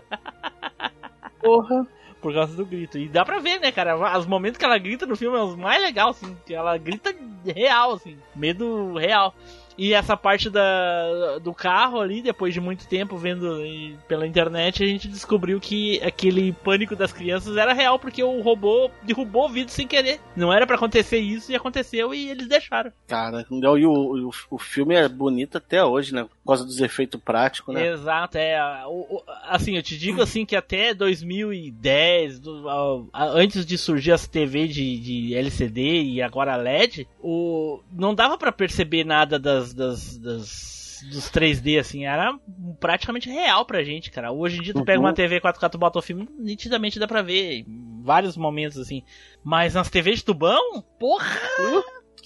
[1.40, 1.86] Porra.
[2.24, 2.96] Por causa do grito.
[2.96, 4.18] E dá pra ver, né, cara?
[4.18, 6.34] Os momentos que ela grita no filme é os mais legais, assim.
[6.46, 8.16] Que ela grita real, assim.
[8.34, 9.34] Medo real.
[9.76, 13.58] E essa parte da, do carro ali, depois de muito tempo vendo
[14.06, 18.90] pela internet, a gente descobriu que aquele pânico das crianças era real, porque o robô
[19.02, 20.20] derrubou o vidro sem querer.
[20.36, 22.92] Não era pra acontecer isso e aconteceu e eles deixaram.
[23.08, 26.24] Cara, e o, o, o filme é bonito até hoje, né?
[26.24, 27.88] Por causa dos efeitos práticos, né?
[27.88, 28.60] Exato, é.
[28.86, 32.68] o- o- assim, eu te digo assim que até 2010, do-
[33.12, 38.36] a- antes de surgir as TV de, de LCD e agora LED, o, não dava
[38.36, 40.74] pra perceber nada das, das, das-
[41.10, 42.36] dos 3D, assim, era
[42.80, 44.32] praticamente real pra gente, cara.
[44.32, 45.06] Hoje em dia tu pega Uhum.
[45.06, 49.02] uma TV 4K, tu bota o filme, nitidamente dá pra ver, em vários momentos, assim.
[49.42, 51.26] Mas nas TVs de tubão, porra!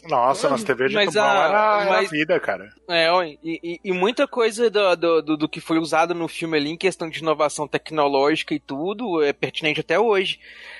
[0.08, 2.72] Nossa, nas TV de Mas tubão a- era, era mas- vida, cara.
[2.88, 6.56] É, e, e- e muita coisa do, do, do- do que foi usado no filme
[6.56, 10.38] ali, em questão de inovação tecnológica e tudo, é pertinente até hoje.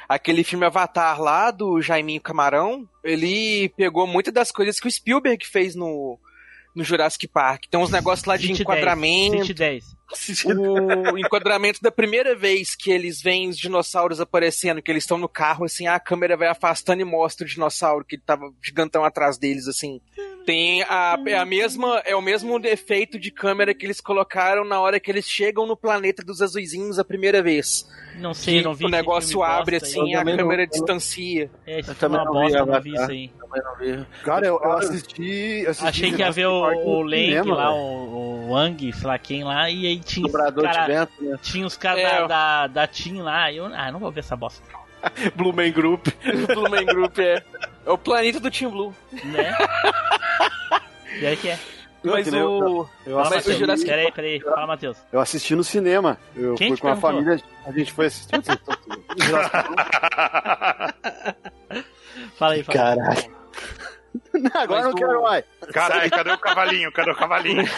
[0.09, 5.45] Aquele filme Avatar lá, do Jaiminho Camarão, ele pegou muitas das coisas que o Spielberg
[5.45, 6.19] fez no,
[6.75, 7.65] no Jurassic Park.
[7.71, 9.39] Tem uns negócios lá de 10, enquadramento.
[9.39, 9.99] City 10.
[11.13, 15.29] o enquadramento da primeira vez que eles veem os dinossauros aparecendo, que eles estão no
[15.29, 19.69] carro, assim, a câmera vai afastando e mostra o dinossauro que tava gigantão atrás deles,
[19.69, 20.01] assim.
[20.49, 24.81] Tem a, é a mesma, é o mesmo efeito de câmera que eles colocaram na
[24.81, 27.87] hora que eles chegam no planeta dos azuizinhos a primeira vez.
[28.19, 31.51] Não sei, Que não vi o negócio abre assim, Eu a não- câmera não- distancia.
[31.67, 33.29] É, esse Eu também uma não bosta, vi eu não vi isso aí.
[33.39, 34.07] Também não vi.
[34.25, 35.87] Cara, eu, eu assisti, assisti.
[35.87, 36.63] Achei que ia ver o,
[37.03, 37.77] o cinema, lá, velho.
[37.83, 41.13] o, o Wang, sei lá quem lá, e aí tinha os Dobrador de cara, vento,
[41.25, 41.39] né?
[41.43, 42.21] tinha os caras É.
[42.21, 44.63] da, da, da Team lá, eu, ah, não vou ver essa bosta,
[45.37, 46.07] Blue Man Group.
[46.47, 47.43] Blue Man Group é.
[47.87, 48.95] É o planeta do Team Blue.
[49.25, 49.57] né?
[51.21, 51.59] e aí que é?
[52.05, 52.89] Mas eu- o.
[53.05, 53.59] Eu Fala, mas o Matheus.
[53.59, 54.97] Jurassic Peraí, peraí, fala, Matheus.
[55.13, 56.17] Eu assisti no cinema.
[56.37, 57.23] Eu Quem fui te com a perguntou?
[57.25, 57.43] família.
[57.67, 58.31] A gente foi assistir.
[62.37, 62.79] Fala aí, fala.
[62.79, 63.39] Caralho.
[64.55, 65.45] Agora Mas não o- quero mais.
[65.73, 66.93] Caralho, cadê o cavalinho?
[66.93, 67.65] Cadê o cavalinho?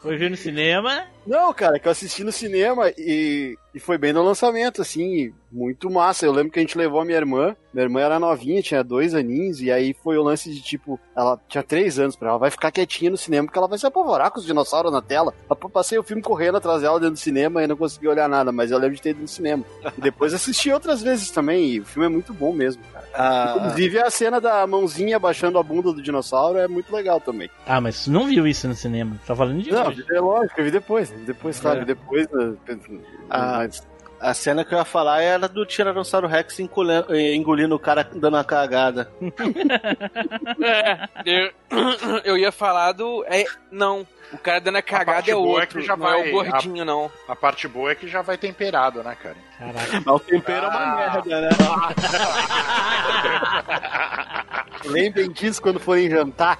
[0.00, 4.12] Foi ver no cinema, Não, cara, que eu assisti no cinema e, e foi bem
[4.12, 6.24] no lançamento, assim, muito massa.
[6.24, 9.14] Eu lembro que a gente levou a minha irmã, minha irmã era novinha, tinha dois
[9.14, 12.50] aninhos, e aí foi o lance de tipo, ela tinha três anos pra ela, vai
[12.50, 15.34] ficar quietinha no cinema porque ela vai se apavorar com os dinossauros na tela.
[15.48, 18.50] Eu passei o filme correndo atrás dela dentro do cinema e não consegui olhar nada,
[18.50, 19.62] mas eu lembro de ter ido no cinema.
[19.96, 23.06] E depois assisti outras vezes também, e o filme é muito bom mesmo, cara.
[23.12, 27.50] Ah, Inclusive a cena da mãozinha baixando a bunda do dinossauro é muito legal também.
[27.66, 29.20] Ah, mas não viu isso no cinema.
[29.26, 31.78] Tá falando de Não, é lógico, eu vi depois, depois, É.
[31.80, 32.26] vi depois.
[32.32, 32.54] né,
[33.28, 33.86] Ah, mas-
[34.20, 38.34] a cena que eu ia falar era do Tiranossauro Rex engolindo, engolindo o cara dando
[38.36, 39.10] uma cagada.
[41.24, 41.50] Eu,
[42.24, 43.24] eu ia falar do.
[43.26, 45.80] É, não, o cara dando a cagada é boa é outro.
[45.80, 47.10] que já não vai- é o gordinho, não.
[47.28, 49.36] A parte boa é que já vai temperado, né, cara?
[49.58, 50.02] Caraca.
[50.04, 50.76] Mas o tempero é Ah.
[50.76, 51.48] uma merda, né?
[54.84, 56.58] Lembrem disso quando forem jantar.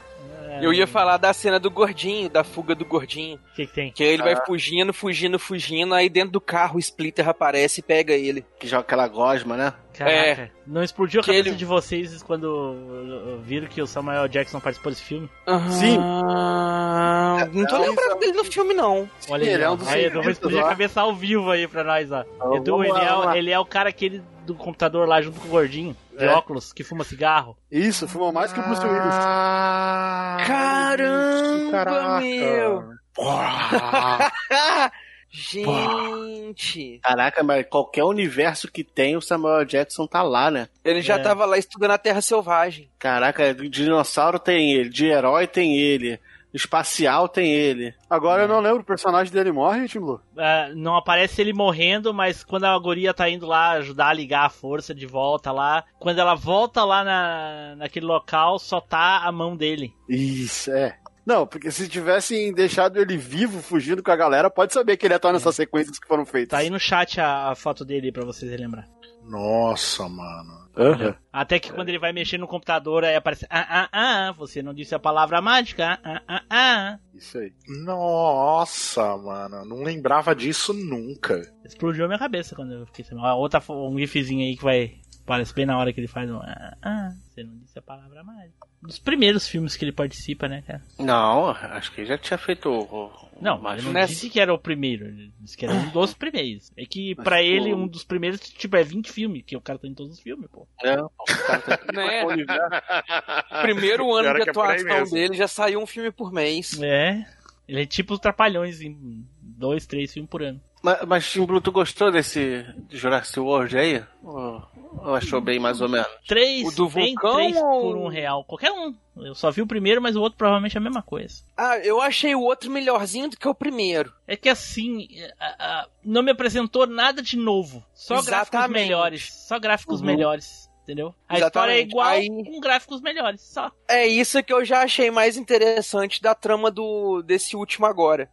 [0.63, 3.37] Eu ia falar da cena do gordinho, da fuga do gordinho.
[3.37, 3.93] O que, que tem?
[3.93, 4.43] Que aí ele vai Ah.
[4.47, 8.45] fugindo, fugindo, fugindo, aí dentro do carro o Splitter aparece e pega ele.
[8.59, 9.73] Que joga aquela gosma, né?
[9.97, 10.51] Caraca.
[10.67, 14.91] Não explodiu a Que cabeça ele- de vocês quando viram que o Samuel Jackson participou
[14.93, 15.29] desse filme?
[15.71, 15.99] Sim.
[16.01, 19.09] Ah, não tô É, lembrando dele no filme, não.
[19.29, 20.69] Olha Sim, aí, ele é um dos aí, vou cientistas explodir a lá.
[20.69, 22.25] cabeça ao vivo aí pra nós, ó.
[22.37, 25.49] Então, Edu, ele, lá, é, ele é o cara aquele do computador lá junto com
[25.49, 26.29] o gordinho, de É.
[26.33, 27.57] óculos, que fuma cigarro.
[27.71, 29.01] Isso, fuma mais que o Bruce Willis.
[29.15, 32.21] Ah, Caramba, caraca.
[32.21, 32.91] meu.
[35.33, 36.99] Gente.
[37.05, 40.69] Caraca, mas qualquer universo que tem, o Samuel Jackson tá lá, né?
[40.85, 41.19] Ele já É.
[41.23, 42.89] tava lá estudando a Terra Selvagem.
[42.99, 46.19] Caraca, de dinossauro tem ele, de herói tem ele,
[46.53, 47.95] espacial tem ele.
[48.09, 50.21] Agora eu não lembro, o personagem dele morre, Tim Blue?
[50.37, 54.47] Ah, não aparece ele morrendo, mas quando a guria tá indo lá ajudar a ligar
[54.47, 59.33] a força de volta lá, quando ela volta lá na, naquele local, só tá a
[59.33, 59.93] mão dele.
[60.09, 60.97] Isso, é.
[61.25, 65.15] Não, porque se tivessem deixado ele vivo fugindo com a galera, pode saber que ele
[65.15, 66.51] ia estar nessas sequências que foram feitas.
[66.51, 68.89] Tá aí no chat a, a foto dele pra vocês relembrar.
[69.25, 70.61] Nossa, mano.
[70.77, 71.15] Aham.
[71.33, 73.47] Até que quando ele vai mexer no computador, aí aparece.
[73.51, 75.99] Ah, ah, ah, você não disse a palavra mágica.
[76.03, 76.99] Ah, ah, ah.
[77.15, 77.53] Isso aí.
[77.85, 79.65] Nossa, mano.
[79.65, 81.43] Não lembrava disso nunca.
[81.65, 83.27] Explodiu a minha cabeça quando eu fiquei sabendo.
[83.27, 85.01] Outra, um gifzinho aí que vai.
[85.27, 86.39] Parece bem na hora que ele faz um.
[86.39, 88.70] Ah, ah, você não disse a palavra mágica.
[88.83, 90.83] Dos primeiros filmes que ele participa, né, cara?
[90.99, 93.31] Não, acho que ele já tinha feito o.
[93.41, 95.89] Não, mas ele não nessa- disse que era o primeiro, ele disse que era um
[95.91, 96.71] dos primeiros.
[96.77, 99.61] É que Mas, pra pô, ele, um dos primeiros, tipo, é 20 filmes, que o
[99.61, 100.67] cara tá em todos os filmes, pô.
[100.83, 102.25] Não, o cara tá- Né?
[103.63, 106.81] Primeiro ano de é atuação dele já saiu um filme por mês.
[106.81, 107.25] É.
[107.69, 110.61] Ele é tipo os Trapalhões em dois, três filmes por ano.
[110.83, 114.03] Mas, mas Tim Blue, tu gostou desse Jurassic World aí?
[114.23, 114.63] Ou,
[115.03, 116.09] ou achou bem mais ou menos?
[116.27, 118.45] Três, O do vulcão três ou- por um real.
[118.45, 118.95] Qualquer um.
[119.17, 121.43] Eu só vi o primeiro, mas o outro provavelmente é a mesma coisa.
[121.55, 124.11] Ah, eu achei o outro melhorzinho do que o primeiro.
[124.27, 125.07] É que assim,
[125.39, 127.85] a- a- não me apresentou nada de novo.
[127.95, 128.83] Só gráficos Exatamente.
[128.85, 129.33] melhores.
[129.47, 130.07] Só gráficos Uhum.
[130.07, 130.71] melhores.
[130.83, 131.15] Entendeu?
[131.29, 131.91] A história é Exatamente.
[131.91, 133.43] igual Aí- com gráficos melhores.
[133.43, 133.71] Só.
[133.87, 138.29] É isso que eu já achei mais interessante da trama do desse último agora.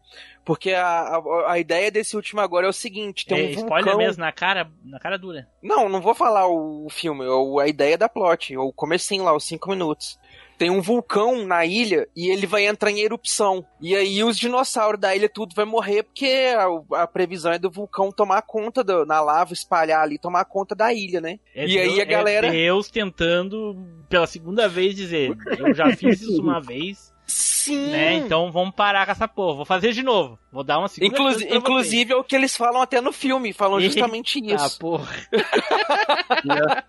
[0.48, 3.84] Porque a, a, a ideia desse último agora é o seguinte, tem é, um spoiler
[3.84, 3.98] vulcão...
[3.98, 5.46] mesmo na cara, na cara dura.
[5.62, 9.36] Não, não vou falar o filme, é o- a ideia da plot, o comecinho lá,
[9.36, 10.18] os cinco minutos.
[10.58, 13.64] Tem um vulcão na ilha e ele vai entrar em erupção.
[13.80, 17.70] E aí os dinossauros da ilha tudo vai morrer porque a, a previsão é do
[17.70, 21.40] vulcão tomar conta do- na lava, espalhar ali, tomar conta da ilha, né?
[21.54, 22.48] É e aí Deus- a galera.
[22.48, 23.76] É Deus tentando,
[24.10, 27.88] pela segunda vez, dizer: Eu já fiz isso uma vez, Sim!
[27.92, 28.14] né?
[28.14, 29.58] Então vamos parar com essa porra.
[29.58, 30.40] Vou fazer de novo.
[30.52, 31.62] Vou dar uma segunda Inclusi- chance pra vocês.
[31.64, 34.80] inclusive é o que eles falam até no filme, falam justamente Ah, isso.
[34.80, 35.08] porra.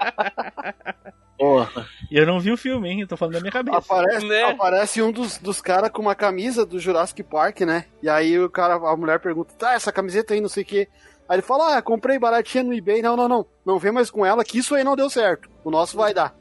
[1.38, 1.86] Porra.
[2.10, 3.00] Eu não vi o filme, hein?
[3.00, 3.78] Eu tô falando da minha cabeça.
[3.78, 4.42] Aparece, Né?
[4.42, 7.84] aparece um dos, dos caras com uma camisa do Jurassic Park, né?
[8.02, 10.88] E aí o cara, a mulher pergunta, tá, essa camiseta aí, não sei o quê.
[11.28, 13.02] Aí ele fala, ah, comprei baratinha no eBay.
[13.02, 13.46] Não, não, não.
[13.64, 15.48] Não vem mais com ela, que isso aí não deu certo.
[15.62, 16.34] O nosso vai dar.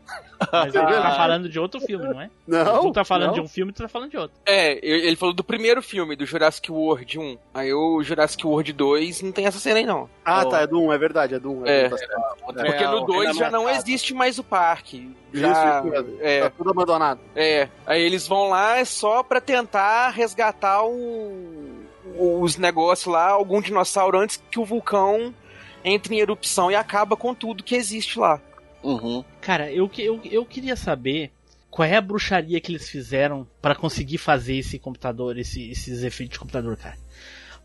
[0.52, 2.30] Mas ele tá falando de outro filme, não é?
[2.48, 2.82] Não.
[2.84, 3.34] Tu tá falando não.
[3.36, 4.38] de um filme, tu tá falando de outro.
[4.46, 7.38] É, ele falou do primeiro filme, do Jurassic World 1.
[7.54, 10.10] Aí o Jurassic World 2 não tem essa cena aí, não.
[10.24, 10.50] Ah, Oh.
[10.50, 11.66] tá, é do 1, é verdade, é do 1.
[11.66, 11.90] É.
[11.90, 12.14] tá certo.
[12.46, 15.10] Porque É, no o 2 já não existe mais o parque.
[15.34, 17.20] Já, isso é, Tá tudo abandonado.
[17.36, 17.68] é.
[17.86, 21.84] Aí eles vão lá só pra tentar resgatar o,
[22.16, 25.34] os negócios lá, algum dinossauro antes que o vulcão
[25.84, 28.40] entre em erupção e acaba com tudo que existe lá.
[28.84, 29.24] Uhum.
[29.42, 31.32] Cara, eu, eu, eu queria saber
[31.70, 36.34] qual é a bruxaria que eles fizeram pra conseguir fazer esse computador, esse- esses efeitos
[36.34, 36.98] de computador, cara.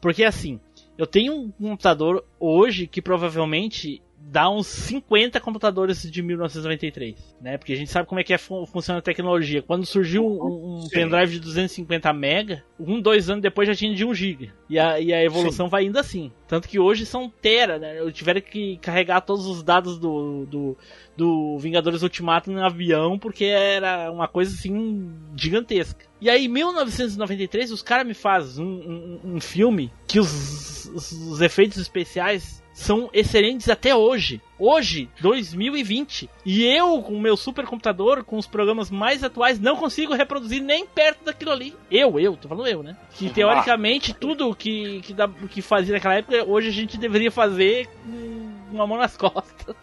[0.01, 0.59] Porque assim,
[0.99, 7.59] eu tenho um computador hoje que provavelmente dá uns 50 computadores de 1993, né?
[7.59, 9.61] Porque a gente sabe como é que é fun- funciona a tecnologia.
[9.63, 14.05] Quando surgiu um, um pendrive de 250 mega, um, dois anos depois já tinha de
[14.05, 14.55] 1 giga.
[14.71, 16.31] E a, e a evolução vai indo assim.
[16.49, 17.99] Tanto que hoje são tera, né?
[17.99, 20.79] Eu tiveram que carregar todos os dados do, do,
[21.17, 26.07] do Vingadores Ultimato no avião, porque era uma coisa assim gigantesca.
[26.21, 31.13] E aí, em 1993, os caras me fazem um, um, um filme que os, os,
[31.13, 34.41] os efeitos especiais são excelentes até hoje.
[34.59, 36.31] Hoje, 2020.
[36.45, 40.87] E eu, com o meu supercomputador, com os programas mais atuais, não consigo reproduzir nem
[40.87, 41.75] perto daquilo ali.
[41.91, 42.97] Eu, eu, tô falando eu, né?
[43.15, 45.15] Que teoricamente tudo que, que,
[45.49, 49.75] que fazia naquela época, hoje a gente deveria fazer com uma mão nas costas.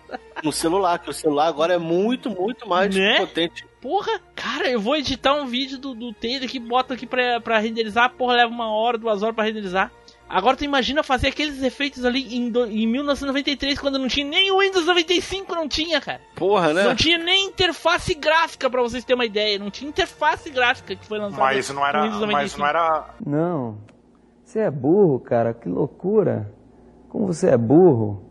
[0.43, 3.19] No celular, que o celular agora é muito, muito mais Né?
[3.19, 3.65] potente.
[3.82, 7.60] Porra, cara, eu vou editar um vídeo do, do Taylor aqui, bota aqui pra, pra
[7.60, 9.91] renderizar, porra, leva uma hora, duas horas pra renderizar.
[10.29, 14.51] Agora tu imagina fazer aqueles efeitos ali em, do- em 1993, quando não tinha nem
[14.51, 16.21] o Windows 95, não tinha, cara.
[16.35, 16.83] Porra, né?
[16.83, 19.57] Não tinha nem interface gráfica, pra vocês terem uma ideia.
[19.57, 22.01] Não tinha interface gráfica que foi lançada Mas não era.
[22.01, 22.59] Mas 95.
[22.59, 23.05] não era.
[23.25, 23.77] Não.
[24.45, 25.53] Você é burro, cara.
[25.53, 26.53] Que loucura.
[27.09, 28.23] Como você é burro.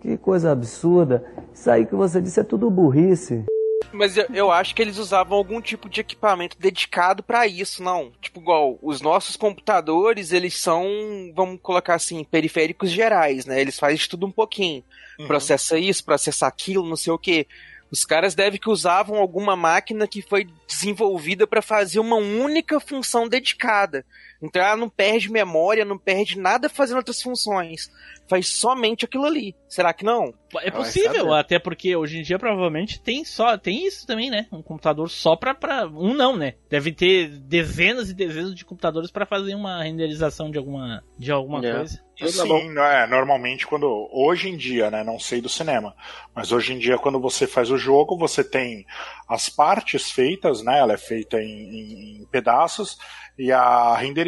[0.00, 1.24] Que coisa absurda.
[1.54, 3.44] Isso aí que você disse é tudo burrice.
[3.92, 8.12] Mas eu, eu acho que eles usavam algum tipo de equipamento dedicado pra isso, não.
[8.20, 10.86] Tipo, igual, os nossos computadores, eles são,
[11.34, 13.60] vamos colocar assim, periféricos gerais, né?
[13.60, 14.84] Eles fazem de tudo um pouquinho.
[15.26, 17.46] Processa isso, processa aquilo, não sei o quê.
[17.90, 23.28] Os caras devem que usavam alguma máquina que foi desenvolvida pra fazer uma única função
[23.28, 24.04] dedicada.
[24.42, 27.90] Então ela não perde memória, não perde nada fazendo outras funções.
[28.28, 29.54] Faz somente aquilo ali.
[29.68, 30.34] Será que não?
[30.62, 33.56] É possível, até porque hoje em dia provavelmente tem só.
[33.56, 34.46] Tem isso também, né?
[34.52, 35.54] Um computador só pra.
[35.54, 36.54] pra um não, né?
[36.68, 41.64] Deve ter dezenas e dezenas de computadores pra fazer uma renderização de alguma, de alguma
[41.64, 41.72] É.
[41.76, 42.04] coisa.
[42.26, 44.08] Sim, é, normalmente quando.
[44.12, 45.04] Hoje em dia, né?
[45.04, 45.94] Não sei do cinema.
[46.34, 48.84] Mas hoje em dia, quando você faz o jogo, você tem
[49.28, 50.78] as partes feitas, né?
[50.80, 52.98] Ela é feita em, em- em pedaços.
[53.38, 54.25] E a renderização,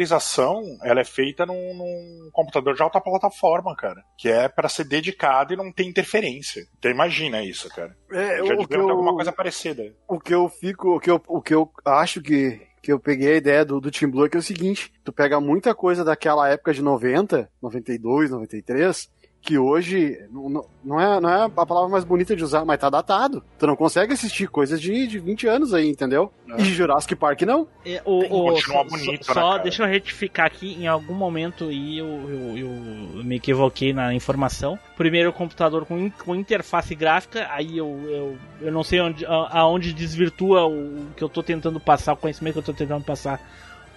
[0.83, 4.03] ela é feita num, num computador de alta plataforma, cara.
[4.17, 6.63] Que é pra ser dedicado e não ter interferência.
[6.77, 7.95] Então imagina isso, cara.
[8.11, 9.83] É, Já o que eu- alguma coisa parecida.
[10.07, 13.33] O que eu fico, o que eu, o que eu acho que, que eu peguei
[13.33, 16.03] a ideia do, do Team Blue é que é o seguinte: tu pega muita coisa
[16.03, 19.09] daquela época de 90, 92, 93,
[19.41, 22.89] que hoje não, não- é, não é a palavra mais bonita de usar, mas tá
[22.89, 23.41] datado.
[23.57, 26.31] Tu não consegue assistir coisas de, de 20 anos aí, entendeu?
[26.57, 27.65] E Jurassic Park não.
[27.85, 31.13] É, o, o- continua só, bonito, só- né, só deixa eu retificar aqui, em algum
[31.13, 34.77] momento e eu, eu, eu me equivoquei na informação.
[34.97, 38.37] Primeiro computador com, in- com interface gráfica, aí eu, eu,
[38.67, 42.17] eu não sei onde, a- aonde desvirtua o, o que eu tô tentando passar, o
[42.17, 43.39] conhecimento que eu tô tentando passar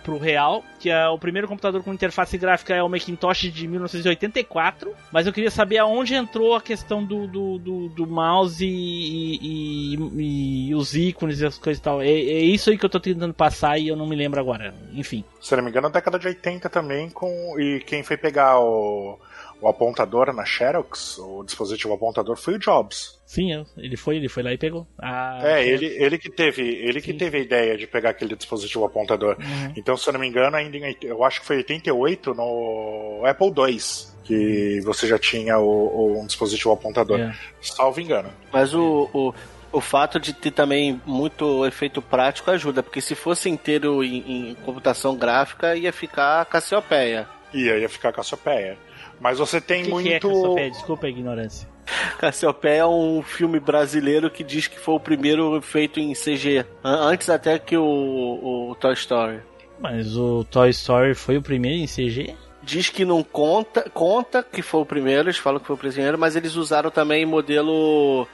[0.02, 4.92] pro real, que é o primeiro computador com interface gráfica é o Macintosh de 1984,
[5.12, 10.68] mas eu queria saber aonde entrou a questão do, do, do, do mouse e, e-
[10.68, 12.02] e- os ícones e as coisas e tal.
[12.02, 14.74] É, é isso aí que eu tô tentando passar e eu não me lembro agora.
[14.92, 15.24] Enfim.
[15.40, 17.58] Se não me engano, na década de 80 também, com.
[17.58, 19.18] E quem foi pegar o,
[19.62, 23.18] o apontador na Xerox, o dispositivo apontador, foi o Jobs.
[23.24, 24.86] Sim, eu- ele foi, ele foi lá e pegou.
[25.00, 28.84] Ah, é, ele, ele que teve, ele que teve a ideia de pegar aquele dispositivo
[28.84, 29.36] apontador.
[29.38, 29.72] Uhum.
[29.76, 33.46] Então, se eu não me engano, ainda em, eu acho que foi 88 no Apple
[33.56, 37.18] II que você já tinha o, o- um dispositivo apontador.
[37.20, 37.32] É.
[37.60, 38.30] Salvo engano.
[38.52, 39.32] Mas o, o,
[39.72, 44.54] o fato de ter também muito efeito prático ajuda, porque se fosse inteiro em, em
[44.64, 47.26] computação gráfica, ia ficar Cassiopeia.
[47.54, 48.76] Ia, ia ficar Cassiopeia.
[49.22, 50.08] Mas você tem O que, muito.
[50.08, 50.70] que é Cassiopeia?
[50.72, 51.68] Desculpa a ignorância.
[52.18, 57.08] Cassiopeia é um filme brasileiro que diz que foi o primeiro feito em CG, an-
[57.08, 59.38] antes até que o, o Toy Story.
[59.78, 62.34] Mas o Toy Story foi o primeiro em CG?
[62.64, 66.18] Diz que não conta, conta que foi o primeiro, eles falam que foi o primeiro,
[66.18, 68.26] mas eles usaram também modelo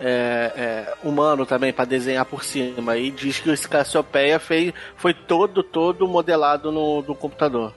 [0.00, 2.96] é, é, humano também para desenhar por cima.
[2.96, 7.74] E diz que esse Cassiopeia fez, foi todo, todo modelado no, no computador.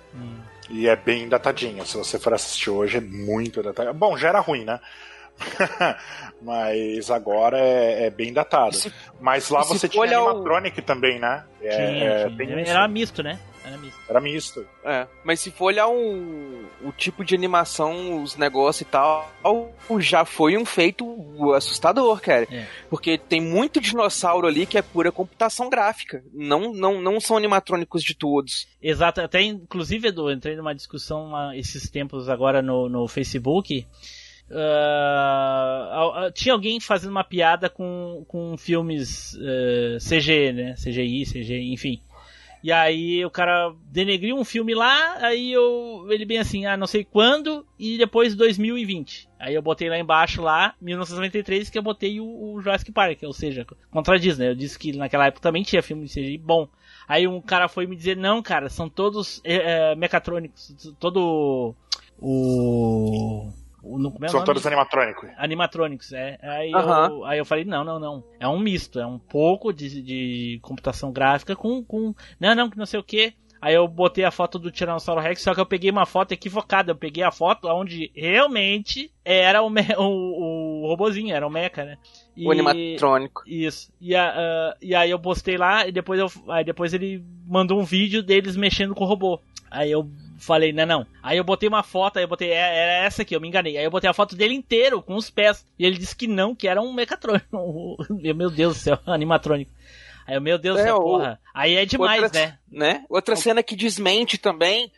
[0.69, 1.85] E é bem datadinho.
[1.85, 3.93] Se você for assistir hoje, é muito datadinho.
[3.93, 4.79] Bom, já era ruim, né?
[6.41, 8.77] Mas agora é, é bem datado.
[9.19, 11.43] Mas lá se você tinha olhar o- animatronic também, né?
[11.61, 12.61] É, Tinha, é tinha.
[12.71, 13.39] era misto, né?
[13.67, 13.99] Era misto.
[14.09, 14.65] Era misto.
[14.83, 19.31] É, mas se for olhar um, o tipo de animação, os negócios e tal,
[19.99, 21.05] já foi um feito
[21.53, 22.47] assustador, cara.
[22.51, 22.65] É.
[22.89, 26.23] Porque tem muito dinossauro ali que é pura computação gráfica.
[26.33, 28.67] Não, não, não são animatrônicos de todos.
[28.81, 33.85] Exato, até inclusive, Edu, entrei numa discussão uma- esses tempos agora no, no Facebook.
[34.49, 40.73] Ah, ah, ah, tinha alguém fazendo uma piada com, com filmes eh, CG, né?
[40.75, 42.01] CGI, CG, enfim.
[42.67, 46.85] E aí o cara denegriu um filme lá, aí eu ele bem assim, ah, não
[46.85, 49.29] sei quando, e depois 2020.
[49.39, 53.31] Aí eu botei lá embaixo lá, 1993, que eu botei o, o Jurassic Park, ou
[53.31, 54.49] seja, contradiz, né?
[54.49, 56.67] Eu disse que naquela época também tinha filme de CGI bom.
[57.07, 61.73] Aí um cara foi me dizer, não, cara, são todos é, mecatrônicos, todo
[62.19, 63.16] o...
[64.17, 64.45] o no- como é São nome?
[64.45, 65.29] todos animatrônicos.
[65.37, 66.37] Animatrônicos, é.
[66.41, 67.07] Aí, Aham.
[67.09, 68.23] eu, aí eu falei, não, não, não.
[68.39, 72.13] É um misto, é um pouco de, de computação gráfica com, com.
[72.39, 73.33] Não, não, que não sei o que.
[73.59, 76.91] Aí eu botei a foto do Tiranossauro Rex, só que eu peguei uma foto equivocada.
[76.91, 81.83] Eu peguei a foto onde realmente era o, me- o, o robozinho, era o mecha,
[81.83, 81.97] né?
[82.37, 83.41] O animatrônico.
[83.47, 83.91] Isso.
[83.99, 87.79] E, a- ah, e aí eu postei lá e depois, eu, aí depois ele mandou
[87.79, 89.41] um vídeo deles mexendo com o robô.
[89.71, 90.07] Aí eu
[90.37, 91.07] falei, não, não.
[91.21, 93.77] Aí eu botei uma foto, aí eu botei, é- era essa aqui, eu me enganei.
[93.77, 95.65] Aí eu botei a foto dele inteiro, com os pés.
[95.77, 97.97] E ele disse que não, que era um mecatrônico.
[98.09, 99.71] Meu Deus do céu, animatrônico.
[100.25, 101.39] Aí eu, meu Deus do É, céu, porra.
[101.53, 102.57] Aí é demais, Outra- né?
[102.69, 103.05] né?
[103.09, 104.91] Outra cena que desmente também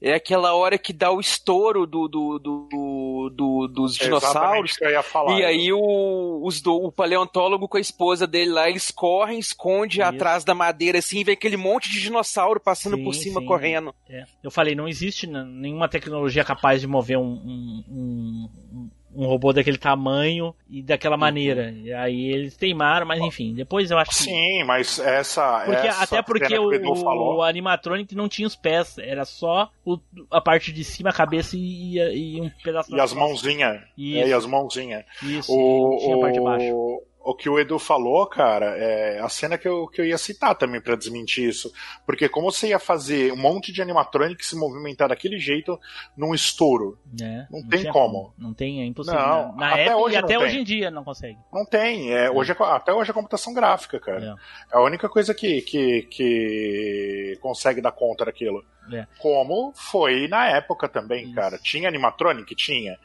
[0.00, 4.76] é aquela hora que dá o estouro do, do, do, do- dos É dinossauros.
[4.80, 5.38] ia falar.
[5.38, 10.00] E aí o, os do- o paleontólogo com a esposa dele lá, eles correm, esconde
[10.00, 13.46] atrás da madeira assim, e vê aquele monte de dinossauro passando Sim, por cima, sim.
[13.46, 13.94] correndo.
[14.08, 14.24] É.
[14.42, 18.90] Eu falei, não existe nenhuma tecnologia capaz de mover um, um, um,
[19.22, 21.20] um- robô daquele tamanho e daquela Uhum.
[21.20, 21.70] maneira.
[21.70, 24.16] E aí eles teimaram, mas enfim, depois eu acho que.
[24.16, 25.62] Sim, mas essa.
[25.64, 29.98] Porque, essa até porque o, o animatronic não tinha os pés, era só o-
[30.30, 33.76] a parte de cima, a cabeça e, e- um pedaço E as mãozinhas.
[33.98, 35.04] É, e as mãozinhas.
[35.22, 37.02] Isso, O, e tinha a parte de baixo.
[37.20, 40.54] O, que o Edu falou, cara, é a cena que eu, que eu ia citar
[40.54, 41.72] também pra desmentir isso.
[42.06, 45.78] Porque como você ia fazer um monte de animatronic se movimentar daquele jeito
[46.16, 46.98] num estouro?
[47.20, 48.32] É, não, tem tinha como.
[48.38, 49.18] Não tem, é impossível.
[49.20, 50.44] Não, na até época hoje e não até tem.
[50.46, 51.38] hoje em dia não consegue.
[51.52, 52.12] Não tem.
[52.14, 54.38] É, hoje é- até hoje é computação gráfica, cara.
[54.72, 58.64] É, a única coisa que, que, que consegue dar conta daquilo.
[58.92, 59.06] É.
[59.18, 61.58] Como foi na época também, cara.
[61.58, 62.54] Tinha animatronic?
[62.54, 62.98] Tinha.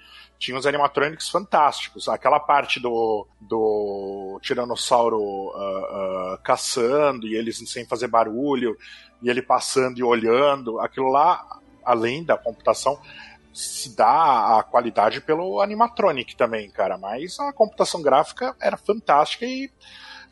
[0.43, 2.09] Tinha uns animatronics fantásticos.
[2.09, 8.77] Aquela parte do, do tiranossauro ah, ah, caçando e eles sem fazer barulho,
[9.21, 10.81] e ele passando e olhando.
[10.81, 12.99] Aquilo lá, além da computação,
[13.53, 16.97] se dá a qualidade pelo animatronic também, cara.
[16.97, 19.71] Mas a computação gráfica era fantástica e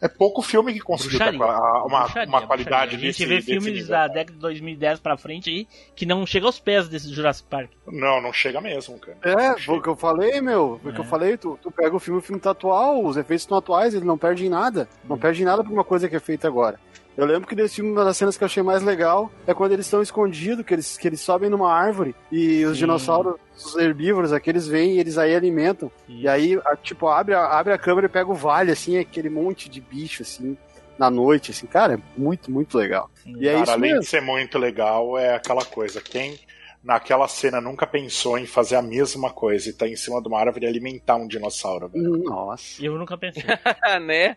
[0.02, 2.98] é pouco filme que conseguiu ter uma, Bruxaria, uma qualidade bruxaria.
[2.98, 3.90] A gente desse, vê desse filmes nível.
[3.90, 7.70] da década de 2010 pra frente aí que não chega aos pés desse Jurassic Park.
[7.86, 9.18] Não, não chega mesmo, cara.
[9.22, 10.80] É, foi o que eu falei, meu.
[10.82, 11.38] Foi o que eu falei.
[11.38, 14.18] Tu, tu pega o filme, o filme tá atual, os efeitos estão atuais, ele não
[14.18, 14.90] perde em nada.
[15.08, 16.80] Não perde em nada pra uma coisa que é feita agora.
[17.18, 19.74] Eu lembro que desse filme, uma das cenas que eu achei mais legal é quando
[19.74, 22.80] eles estão escondidos, que eles, que eles sobem numa árvore e os Sim.
[22.80, 25.92] dinossauros, os herbívoros, aqueles vêm e eles aí alimentam.
[26.08, 29.30] E aí, a- tipo, abre a, abre a câmera e pega o vale, assim, aquele
[29.30, 30.58] monte de bicho, assim,
[30.98, 31.68] na noite, assim.
[31.68, 33.12] Cara, é muito, muito legal.
[33.26, 34.00] E é Cara, isso além mesmo.
[34.00, 36.00] de ser muito legal, é aquela coisa.
[36.00, 36.40] Quem
[36.84, 40.40] naquela cena nunca pensou em fazer a mesma coisa e tá em cima de uma
[40.40, 42.24] árvore e alimentar um dinossauro, velho?
[42.24, 42.84] Nossa.
[42.84, 43.44] Eu nunca pensei.
[44.02, 44.36] né?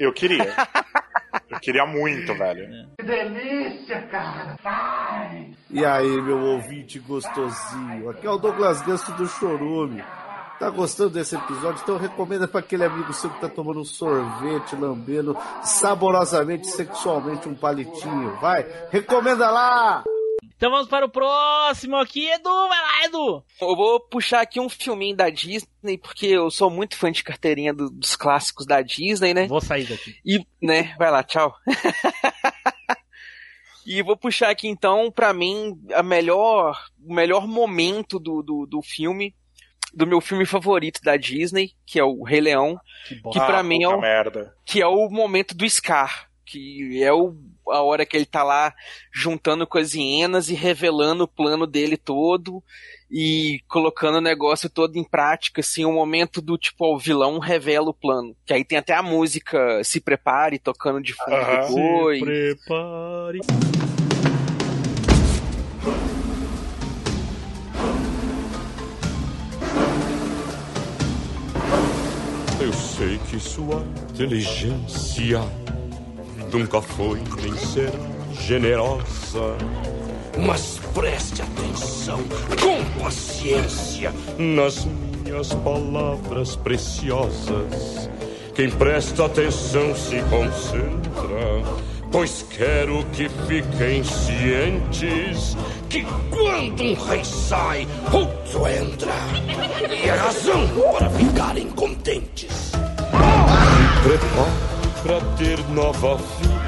[0.00, 0.54] Eu queria.
[1.50, 2.88] Eu queria muito, velho.
[2.98, 4.56] Que delícia, cara!
[4.62, 5.50] Vai!
[5.70, 8.08] E aí, meu ouvinte gostosinho?
[8.08, 10.02] Aqui é o Douglas Ganso do Chorume.
[10.58, 11.82] Tá gostando desse episódio?
[11.82, 17.54] Então recomenda para aquele amigo seu que tá tomando um sorvete, lambendo saborosamente, sexualmente um
[17.54, 18.36] palitinho.
[18.40, 20.02] Vai, recomenda lá!
[20.60, 22.50] Então vamos para o próximo aqui, Edu.
[22.68, 23.42] Vai lá, Edu.
[23.62, 27.72] Eu vou puxar aqui um filminho da Disney, porque eu sou muito fã de carteirinha
[27.72, 29.46] do- dos clássicos da Disney, né?
[29.46, 30.16] Vou sair daqui.
[30.22, 31.54] E, né, vai lá, tchau.
[33.86, 38.82] e vou puxar aqui então, pra mim, a melhor, o melhor momento do, do, do
[38.82, 39.34] filme,
[39.94, 42.78] do meu filme favorito da Disney, que é o Rei Leão,
[43.32, 44.54] que, Ah, pra mim é o, merda.
[44.66, 47.34] que é o momento do Scar, que é o,
[47.70, 48.74] a hora que ele tá lá
[49.12, 52.62] juntando com as hienas e revelando o plano dele todo
[53.10, 57.38] e colocando o negócio todo em prática, assim, o momento do tipo, ó, o vilão
[57.38, 58.36] revela o plano.
[58.46, 61.66] Que aí tem até a música Se Prepare tocando de fundo Aham.
[61.66, 62.18] depois.
[62.18, 63.40] Se prepare.
[72.60, 75.40] Eu sei que sua inteligência
[76.52, 77.98] nunca foi nem será
[78.32, 79.56] generosa.
[80.38, 82.20] Mas preste atenção,
[82.60, 88.08] com paciência, nas minhas palavras preciosas.
[88.54, 91.62] Quem presta atenção se concentra,
[92.10, 95.56] pois quero que fiquem cientes
[95.88, 99.14] que quando um rei sai, outro entra.
[99.90, 102.70] E é razão para ficarem contentes.
[104.02, 106.60] Se para ter nova vida,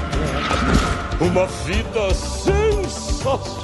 [1.21, 3.63] uma vida sensacional.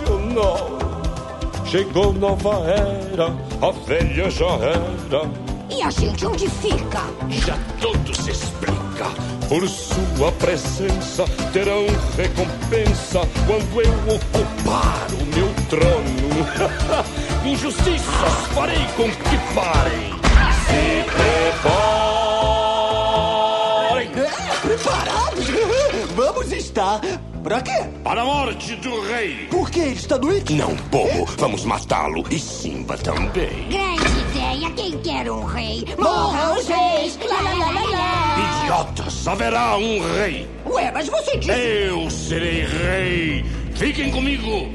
[1.66, 5.30] Chegou nova era, a velha já era.
[5.70, 7.02] E a gente onde fica?
[7.30, 9.06] Já tudo se explica.
[9.48, 16.30] Por sua presença terão recompensa quando eu ocupar o meu trono.
[17.46, 20.14] Injustiças farei com que parem.
[20.66, 22.09] Se preparem.
[26.70, 27.02] Estar.
[27.42, 27.84] Pra quê?
[28.04, 29.48] Para a morte do rei.
[29.50, 30.54] Por que ele está doente?
[30.54, 31.26] Não, bobo.
[31.38, 32.24] Vamos matá-lo.
[32.30, 33.68] E Simba também.
[33.70, 35.84] Grande ideia, quem quer um rei?
[35.98, 37.18] Morra os reis!
[37.28, 38.62] Lá, lá, lá, lá, lá.
[38.62, 40.48] Idiotas, haverá um rei.
[40.68, 41.52] Ué, mas você disse...
[41.52, 43.46] Eu serei rei.
[43.74, 44.72] Fiquem comigo.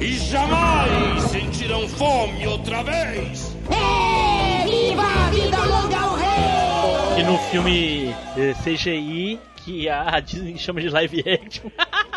[0.00, 3.56] E jamais sentirão fome outra vez.
[3.70, 7.20] É, viva a vida longa ao rei!
[7.20, 11.70] E no filme eh, CGI, que a Disney chama de live action.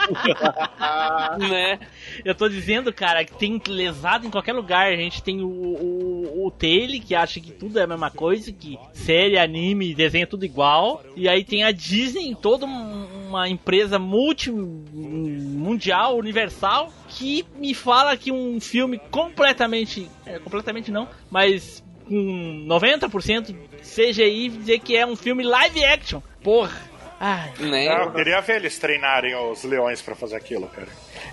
[1.49, 1.79] né?
[2.23, 4.91] Eu tô dizendo, cara, que tem lesado em qualquer lugar.
[4.91, 8.51] A gente tem o, o, o Taylor, que acha que tudo é a mesma coisa,
[8.51, 11.03] que série, anime, desenho é tudo igual.
[11.15, 18.15] E aí tem a Disney, toda um- uma empresa multi mundial, universal, que me fala
[18.17, 20.09] que um filme completamente.
[20.25, 26.21] É, completamente não, mas com 90% CGI dizer que é um filme live action.
[26.41, 26.86] Porra.
[27.19, 27.51] Ai.
[27.59, 27.87] Né?
[27.89, 30.87] Ah, eu queria ver eles treinarem os leões pra fazer aquilo, cara.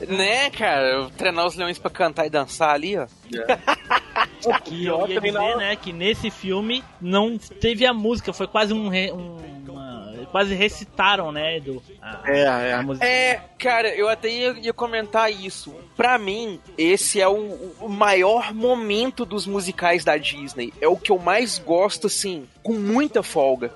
[0.09, 1.09] Né, cara?
[1.17, 3.07] Treinar os leões pra cantar e dançar ali, ó.
[4.65, 8.89] Que eu ia dizer, né, que nesse filme não teve a música, foi quase um,
[8.89, 9.55] re- um-
[10.31, 13.07] quase recitaram, né, do a, É, a música.
[13.07, 15.75] É, cara, eu até ia, ia comentar isso.
[15.97, 20.75] Pra mim, esse é o, o maior momento dos musicais da Disney.
[20.81, 23.73] É o que eu mais gosto, assim, com muita folga.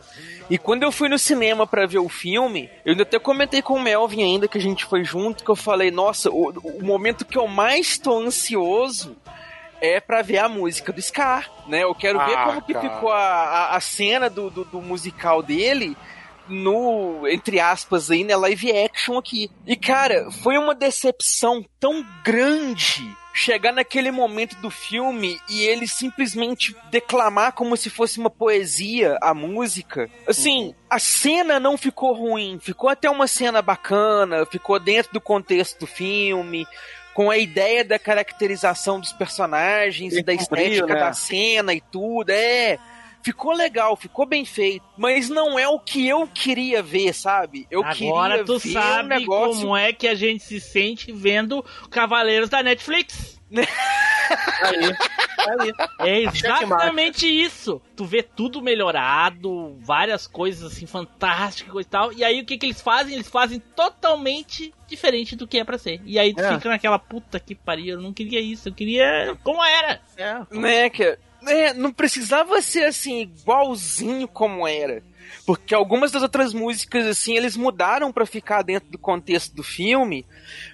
[0.50, 3.74] E quando eu fui no cinema pra ver o filme, eu ainda até comentei com
[3.74, 7.24] o Melvin ainda que a gente foi junto, que eu falei, nossa, o, o momento
[7.26, 9.14] que eu mais tô ansioso
[9.80, 11.82] é pra ver a música do Scar, né?
[11.84, 12.88] Eu quero ver Ah, como que cara.
[12.88, 15.96] ficou a, a, a cena do, do, do musical dele
[16.48, 19.50] no, entre aspas, aí, né, live action aqui.
[19.66, 23.06] E, cara, foi uma decepção tão grande
[23.38, 29.32] chegar naquele momento do filme e ele simplesmente declamar como se fosse uma poesia a
[29.32, 30.10] música.
[30.26, 35.80] Assim, a cena não ficou ruim, ficou até uma cena bacana, ficou dentro do contexto
[35.80, 36.66] do filme.
[37.14, 41.00] Com a ideia da caracterização dos personagens e da estética né?
[41.00, 42.78] da cena e tudo, é.
[43.22, 47.66] Ficou legal, ficou bem feito, mas não é o que eu queria ver, sabe?
[47.70, 51.12] Eu Agora queria tu ver sabe um negócio como é que a gente se sente
[51.12, 53.38] vendo Cavaleiros da Netflix.
[56.00, 57.80] É exatamente isso.
[57.96, 62.12] Tu vê tudo melhorado, várias coisas assim fantásticas e tal.
[62.12, 63.14] E aí o que que eles fazem?
[63.14, 66.00] Eles fazem totalmente diferente do que é pra ser.
[66.04, 66.54] E aí tu É.
[66.54, 70.00] fica naquela puta que pariu, eu não queria isso, eu queria como era.
[70.50, 75.02] né, que é, não precisava ser assim igualzinho como era.
[75.44, 80.26] Porque algumas das outras músicas assim, eles mudaram pra ficar dentro do contexto do filme,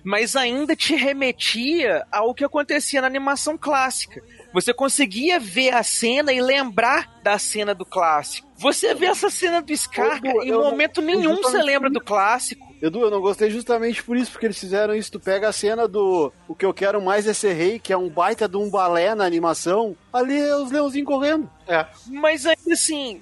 [0.02, 4.22] mas ainda te remetia ao que acontecia na animação clássica.
[4.54, 8.48] Você conseguia ver a cena e lembrar da cena do clássico.
[8.56, 12.72] Você vê essa cena do Scar, em não- momento eu nenhum você lembra do clássico.
[12.80, 15.10] Edu, eu não gostei justamente por isso, porque eles fizeram isso.
[15.10, 17.96] Tu pega a cena do O que eu quero mais é ser rei, que é
[17.96, 19.96] um baita de um balé na animação.
[20.12, 21.50] Ali é os leãozinhos correndo.
[21.66, 21.86] É.
[22.06, 23.20] Mas ainda assim,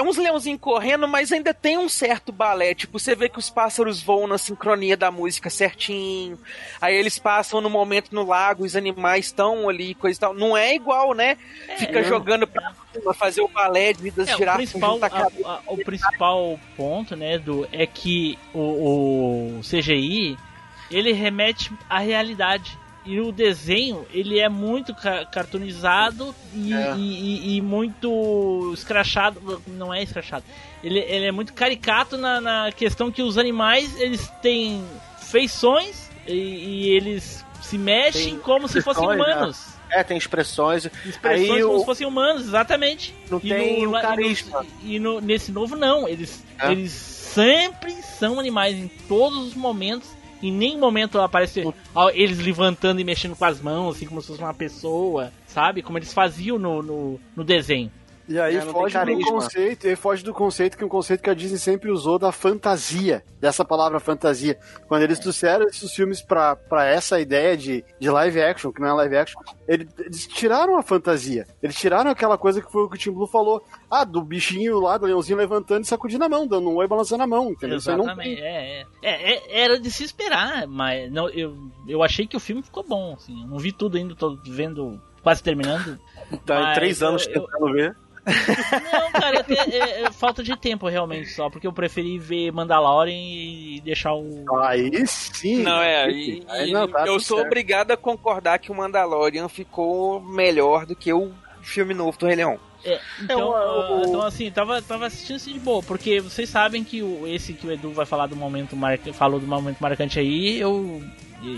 [0.00, 2.74] é uns leãozinhos correndo, mas ainda tem um certo balé.
[2.74, 6.38] Tipo, você vê que os pássaros voam na sincronia da música certinho.
[6.80, 10.34] Aí eles passam no momento no lago, os animais estão ali, coisa e tal.
[10.34, 11.36] Não é igual, né?
[11.78, 12.08] Fica não.
[12.08, 15.48] jogando pra cima, fazer o balé de das É, o girafas principal, a cabeça.
[15.48, 20.36] a- a- o principal ponto, né, do é que o, o CGI
[20.90, 22.76] ele remete à realidade.
[23.06, 26.94] E o desenho, ele é muito ca- cartoonizado e, É.
[26.96, 29.62] e- e- e muito escrachado.
[29.66, 30.44] Não é escrachado.
[30.84, 34.84] Ele, ele é muito caricato na, na questão que os animais, eles têm
[35.30, 39.14] feições e, eles se mexem Tem como se fossem né?
[39.14, 39.66] humanos.
[39.90, 40.84] É, tem expressões.
[41.04, 43.14] Expressões Aí como o- se fossem humanos, exatamente.
[43.30, 44.66] Não tem no- o e no- carisma.
[44.82, 46.70] E, no- nesse novo não, eles, É.
[46.70, 50.08] eles sempre são animais em todos os momentos.
[50.42, 51.62] Em nenhum momento aparece
[52.14, 55.82] eles levantando e mexendo com as mãos, assim como se fosse uma pessoa, sabe?
[55.82, 57.90] Como eles faziam no, no, no desenho.
[58.30, 61.28] E aí É, foge do conceito, e foge do conceito que é um conceito que
[61.30, 64.56] a Disney sempre usou da fantasia, dessa palavra fantasia.
[64.86, 68.86] Quando eles trouxeram esses filmes pra, pra essa ideia de, de live action, que não
[68.86, 71.44] é live action, eles, eles tiraram a fantasia.
[71.60, 73.64] Eles tiraram aquela coisa que foi o que o Tim Blue falou.
[73.90, 77.24] Ah, do bichinho lá, do leãozinho levantando e sacudindo a mão, dando um oi balançando
[77.24, 77.78] a mão, entendeu?
[77.78, 78.44] Isso aí não Exatamente, tem.
[78.44, 78.86] é, é.
[79.02, 81.56] É, é, Era de se esperar, mas não, eu,
[81.88, 83.42] eu achei que o filme ficou bom, assim.
[83.42, 85.98] eu Não vi tudo ainda, tô vendo, quase terminando.
[86.46, 87.96] Tá três anos eu- eu- tentando ver.
[88.26, 92.52] Não, cara, é, até- é- é falta de tempo realmente só, porque eu preferi ver
[92.52, 94.44] Mandalorian e deixar o.
[94.62, 95.62] Aí sim.
[95.62, 96.10] Não, é.
[96.10, 97.46] E, Aí e não, tá eu sou certo.
[97.48, 102.36] obrigado a concordar que o Mandalorian ficou melhor do que o filme novo do Rei
[102.36, 102.58] Leão.
[102.84, 106.48] É, então, É, o- ah, então, assim, tava, tava assistindo assim de boa, porque vocês
[106.48, 109.78] sabem que o, esse que o Edu vai falar do momento marcante, falou do momento
[109.80, 111.02] marcante aí, eu.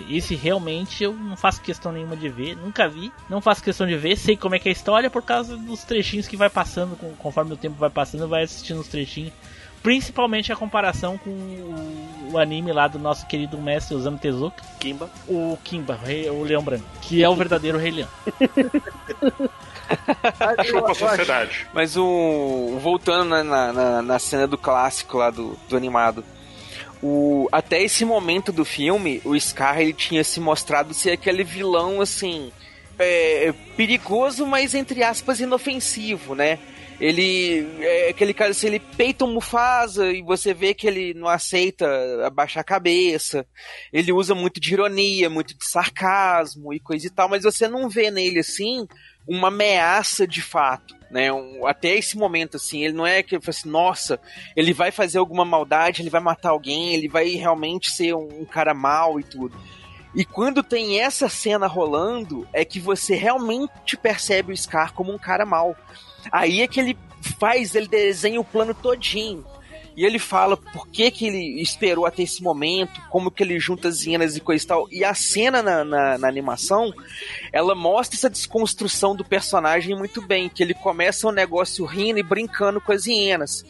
[0.08, 3.96] Esse realmente eu não faço questão nenhuma de ver, nunca vi, não faço questão de
[3.96, 6.96] ver, sei como é que é a história por causa dos trechinhos que vai passando,
[7.18, 9.32] conforme o tempo vai passando, vai assistindo os trechinhos.
[9.82, 15.10] Principalmente a comparação com o, o anime lá do nosso querido mestre Osamu Tezuka, Kimba.
[15.28, 18.08] o Kimba, o, rei- o Leão Branco, que é o verdadeiro Rei Leão.
[20.64, 21.66] Chupa a sociedade.
[21.72, 22.78] Mas o.
[22.80, 26.24] Voltando na, na, na- na cena do clássico lá do, do animado.
[27.02, 32.00] O, até esse momento do filme, o Scar ele tinha se mostrado ser aquele vilão
[32.00, 32.52] assim.
[32.98, 36.58] é, perigoso, mas entre aspas inofensivo, né?
[37.02, 41.26] Ele é aquele cara assim, ele peita um Mufasa e você vê que ele não
[41.26, 41.84] aceita
[42.24, 43.44] abaixar a cabeça.
[43.92, 47.88] Ele usa muito de ironia, muito de sarcasmo e coisa e tal, mas você não
[47.88, 48.86] vê nele assim
[49.26, 51.32] uma ameaça de fato, né?
[51.32, 54.20] Um- até esse momento assim, ele não é que assim, nossa,
[54.54, 58.44] ele vai fazer alguma maldade, ele vai matar alguém, ele vai realmente ser um, um
[58.44, 59.58] cara mau e tudo.
[60.14, 65.18] E quando tem essa cena rolando, é que você realmente percebe o Scar como um
[65.18, 65.76] cara mau.
[66.30, 66.96] Aí é que ele
[67.38, 69.44] faz, ele desenha o plano todinho.
[69.94, 73.88] E ele fala por que, que ele esperou até esse momento, como que ele junta
[73.88, 74.88] as hienas e coisa e tal.
[74.90, 76.92] E a cena na, na, na, animação,
[77.52, 80.48] ela mostra essa desconstrução do personagem muito bem.
[80.48, 83.66] Que ele começa um negócio rindo e brincando com as hienas.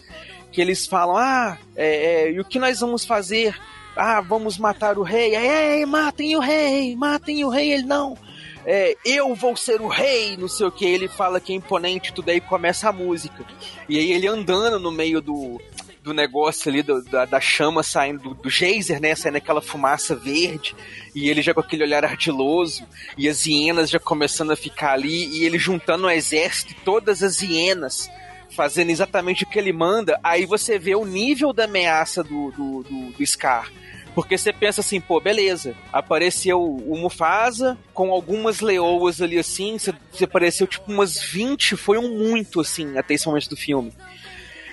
[0.53, 3.59] Que eles falam, ah, é, é, e o que nós vamos fazer?
[3.97, 5.35] Ah, vamos matar o rei.
[5.35, 7.73] Ei, matem o rei, matem o rei.
[7.73, 8.17] Ele, não,
[8.65, 10.85] é, eu vou ser o rei, não sei o que.
[10.85, 13.45] Ele fala que é imponente, tudo aí começa a música.
[13.89, 15.61] E aí ele andando no meio do,
[16.03, 19.15] do negócio ali, do, da, da, chama saindo, do, do geyser, né?
[19.15, 20.75] Saindo aquela fumaça verde,
[21.15, 22.85] e ele já com aquele olhar ardiloso,
[23.17, 27.41] e as hienas já começando a ficar ali, e ele juntando o exército, todas as
[27.41, 28.11] hienas,
[28.51, 32.83] fazendo exatamente o que ele manda, aí você vê o nível da ameaça do, do,
[32.83, 33.71] do, do Scar.
[34.15, 39.95] Porque você pensa assim, pô, beleza, apareceu o Mufasa com algumas leoas ali assim, você,
[40.23, 43.93] apareceu tipo umas 20, foi um muito assim, até esse momento do filme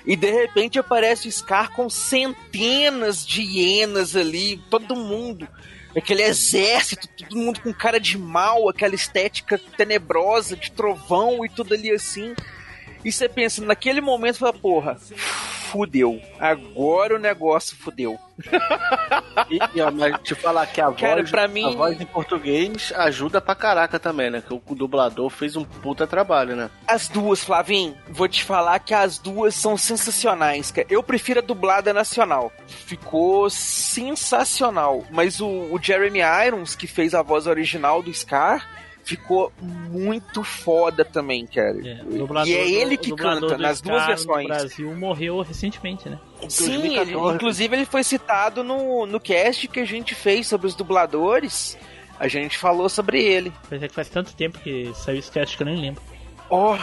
[0.06, 5.46] e de repente aparece o Scar com centenas de hienas ali, todo mundo,
[5.96, 11.74] aquele exército, todo mundo com cara de mal, aquela estética tenebrosa de trovão e tudo
[11.74, 12.34] ali assim.
[13.04, 14.96] E você pensa, naquele momento, fala, porra,
[15.70, 16.20] fudeu.
[16.38, 18.18] Agora o negócio fudeu.
[19.50, 21.72] e, e ó, mas te falar que a Cara, voz, pra mim...
[21.72, 24.42] a voz em português ajuda pra caraca também, né?
[24.46, 26.70] Que o dublador fez um puta trabalho, né?
[26.86, 30.86] As duas, Flavim, vou te falar que as duas são sensacionais, cara.
[30.90, 32.52] Eu prefiro a dublada nacional.
[32.66, 35.04] Ficou sensacional.
[35.10, 38.66] Mas o, o Jeremy Irons, que fez a voz original do Scar,
[39.16, 41.76] ficou muito foda também, cara.
[41.84, 44.44] É, e é ele que canta nas duas versões.
[44.44, 46.18] O Brasil morreu recentemente, né?
[46.48, 50.76] Sim, ele, inclusive ele foi citado no, no cast que a gente fez sobre os
[50.76, 51.76] dubladores.
[52.20, 53.52] A gente falou sobre ele.
[53.68, 56.02] Mas é que faz tanto tempo que saiu esse cast que eu nem lembro.
[56.48, 56.76] Oh,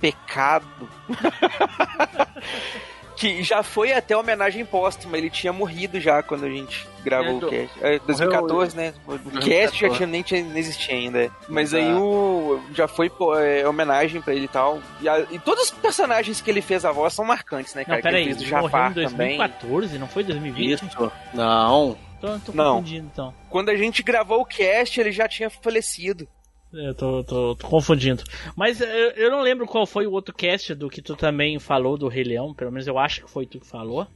[0.00, 0.88] pecado.
[3.16, 7.44] que já foi até homenagem póstuma, ele tinha morrido já quando a gente gravou é,
[7.44, 7.78] o cast.
[7.80, 8.94] É, 2014, né?
[9.06, 9.50] O 2014.
[9.50, 11.30] cast já tinha, nem, tinha, nem existia ainda.
[11.48, 14.80] Mas aí o já foi pô, é, homenagem pra ele e tal.
[15.00, 17.96] E, a, e, todos os personagens que ele fez a voz são marcantes, né, cara?
[17.96, 20.00] Não, peraí, ele fez do Jafar em 2014, também.
[20.00, 20.72] não foi 2020?
[20.72, 21.12] Isso.
[21.34, 21.96] Não.
[22.20, 23.34] Tô, tô confundindo, então.
[23.50, 26.28] Quando a gente gravou o cast, ele já tinha falecido.
[26.72, 28.22] Eu tô, tô, tô, confundindo.
[28.56, 31.98] Mas eu, eu, não lembro qual foi o outro cast do que tu também falou
[31.98, 32.54] do Rei Leão.
[32.54, 34.06] Pelo menos eu acho que foi tu que falou.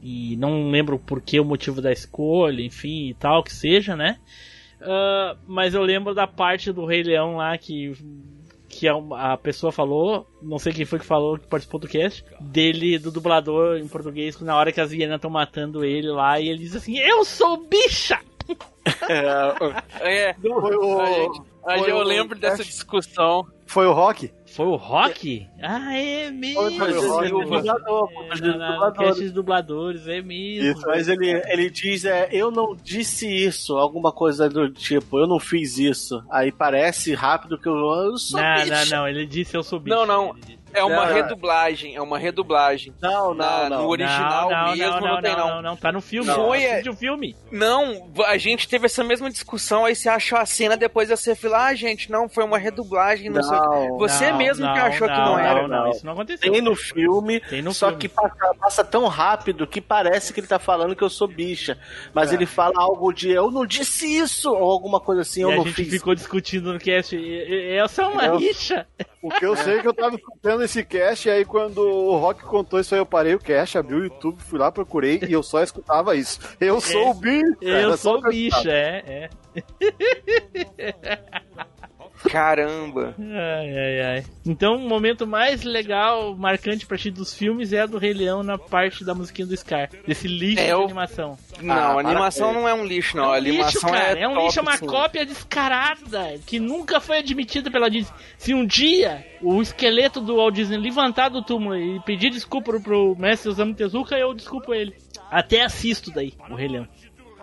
[0.00, 4.18] E não lembro por que o motivo da escolha, enfim e tal, que seja, né?
[4.80, 7.94] Uh, mas eu lembro da parte do Rei Leão lá que
[8.68, 12.98] que a pessoa falou, não sei quem foi que falou, que participou do cast, dele,
[12.98, 16.58] do dublador em português, na hora que as hienas estão matando ele lá, e ele
[16.58, 18.18] diz assim: Eu sou bicha!
[20.00, 23.46] é, foi o, foi eu o, lembro dessa discussão.
[23.66, 24.32] Foi o Rock?
[24.46, 25.48] Foi o Rock?
[25.62, 26.60] Ah, é mesmo.
[26.60, 28.08] Foi, foi o Rock, dublador,
[29.00, 30.70] é, dubladores, é mesmo.
[30.70, 35.26] Isso, mas ele, ele diz, é, eu não disse isso, alguma coisa do tipo, eu
[35.26, 36.22] não fiz isso.
[36.30, 38.70] Aí parece rápido que eu, eu sou Não, bicho.
[38.70, 39.96] não, não, ele disse eu sou bicho.
[39.96, 40.36] Não, não.
[40.74, 42.92] É uma não, redublagem, é uma redublagem.
[43.00, 43.82] Não, não, Na, não.
[43.82, 45.48] No original não, mesmo não, não, tem, não.
[45.48, 46.30] Não, não, tá no filme.
[46.32, 47.36] Foi, é de um filme.
[47.50, 51.56] Não, a gente teve essa mesma discussão, aí você achou a cena, depois você falou,
[51.56, 55.38] ah, gente, não, foi uma redublagem, não, sei o Você mesmo que achou que não
[55.38, 55.68] era.
[55.68, 56.50] Não, isso não aconteceu.
[56.50, 58.00] Tem no filme, tem no só filme.
[58.00, 61.78] que passa, passa, tão rápido que parece que ele tá falando que eu sou bicha.
[62.12, 62.34] Mas é.
[62.34, 65.56] ele fala algo de, eu não disse isso, ou alguma coisa assim, e eu a
[65.56, 65.90] não gente fiz.
[65.90, 68.86] ficou discutindo no cast, eu sou uma eu, rixa.
[69.22, 72.16] O que eu sei é que eu tava escutando esse cast, e aí quando o
[72.16, 75.32] Rock contou isso aí, eu parei o cast, abri o YouTube, fui lá, procurei, e
[75.32, 76.38] eu só escutava isso.
[76.60, 77.56] Eu sou o bicho!
[77.60, 79.30] Eu sou o bicho, é, é.
[82.30, 83.14] Caramba!
[83.18, 84.24] Ai, ai, ai.
[84.46, 88.42] Então, o momento mais legal, marcante pra ti dos filmes é a do Rei Leão
[88.42, 89.90] na parte da musiquinha do Scar.
[90.06, 90.84] Desse lixo é, de eu...
[90.84, 91.38] animação.
[91.60, 93.24] Não, ah, a animação não é um lixo, não.
[93.24, 94.18] É um a animação lixo, cara.
[94.18, 94.22] é.
[94.22, 94.86] É um top, lixo, é uma sim.
[94.86, 98.14] cópia descarada que nunca foi admitida pela Disney.
[98.38, 102.80] Se um dia o esqueleto do Walt Disney levantar do túmulo e pedir desculpa pro,
[102.80, 104.94] pro mestre Osamu Tezuka, eu desculpo ele.
[105.30, 106.88] Até assisto daí, o Rei Leão.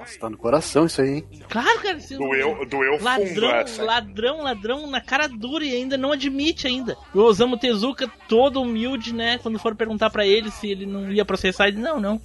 [0.01, 1.23] Nossa, tá no coração isso aí, hein?
[1.47, 1.97] Claro, cara.
[1.97, 3.83] Esse doeu, doeu ladrão, fundo essa.
[3.83, 6.97] ladrão, ladrão na cara dura e ainda não admite ainda.
[7.13, 9.37] O Osamu Tezuka, todo humilde, né?
[9.37, 12.19] Quando foram perguntar para ele se ele não ia processar, ele não, não.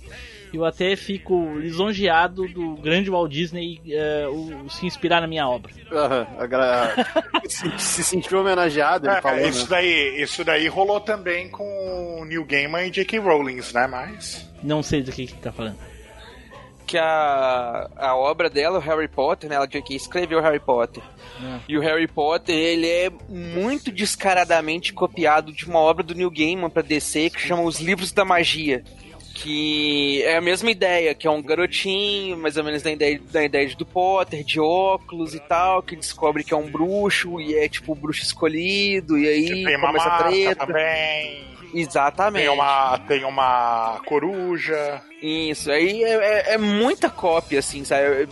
[0.54, 3.78] Eu até fico lisonjeado do grande Walt Disney
[4.28, 5.70] uh, o, se inspirar na minha obra.
[5.90, 9.66] Uhum, se, se, sentiu homenageado, ele é, falou, isso, né?
[9.68, 13.18] daí, isso daí rolou também com Neil Gaiman e J.K.
[13.18, 13.86] Rowling, né?
[13.86, 14.48] Mas...
[14.62, 15.76] Não sei do que que tá falando.
[16.86, 19.56] Que a, a obra dela, o Harry Potter, né?
[19.56, 21.02] Ela que escreveu Harry Potter.
[21.42, 21.60] É.
[21.68, 26.70] E o Harry Potter, ele é muito descaradamente copiado de uma obra do Neil Gaiman
[26.70, 28.84] pra DC que chama Os Livros da Magia.
[29.34, 33.44] Que é a mesma ideia, que é um garotinho, mais ou menos da ideia, da
[33.44, 37.68] ideia do Potter, de óculos e tal, que descobre que é um bruxo e é
[37.68, 40.66] tipo o bruxo escolhido, e aí começa a treta.
[40.66, 41.55] também.
[41.74, 42.44] Exatamente.
[42.44, 45.00] Tem uma, tem uma coruja.
[45.22, 46.14] Isso, aí é,
[46.50, 48.28] é- é muita cópia, assim, sabe?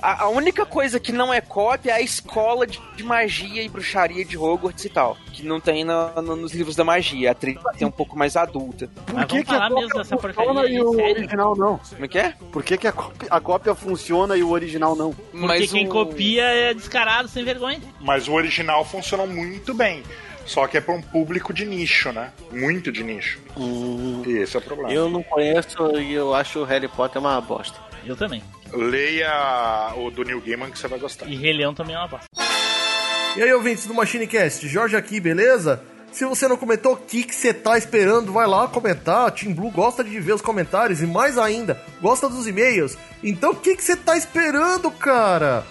[0.00, 3.68] A, a única coisa que não é cópia é a escola de, de magia e
[3.68, 5.18] bruxaria de Hogwarts e tal.
[5.32, 7.30] Que não tem na- no- nos livros da magia.
[7.30, 8.88] A trilha é um pouco mais adulta.
[9.12, 11.10] Mas vamos falar mesmo dessa funciona porcaria e o sério?
[11.18, 11.78] original não?
[11.78, 12.34] Como é que é?
[12.50, 15.12] Por que, que a, cópia, a cópia funciona e o original não?
[15.12, 17.80] Porque quem copia é descarado, sem vergonha.
[18.00, 20.02] Mas o original funciona muito bem.
[20.44, 22.32] Só que é para um público de nicho, né?
[22.50, 23.40] Muito de nicho.
[24.26, 24.92] E esse é o problema.
[24.92, 27.78] Eu não conheço e eu acho o Harry Potter uma bosta.
[28.04, 28.42] Eu também.
[28.72, 31.26] Leia o do Neil Gaiman que você vai gostar.
[31.26, 32.26] E Rei Leão também é uma bosta.
[33.36, 35.82] E aí, ouvintes do MachineCast, Jorge aqui, beleza?
[36.12, 38.30] Se você não comentou, o que que você tá esperando?
[38.30, 39.30] Vai lá comentar.
[39.30, 42.98] Team Blue gosta de ver os comentários e mais ainda, gosta dos e-mails.
[43.24, 45.64] Então o que que você tá esperando, cara?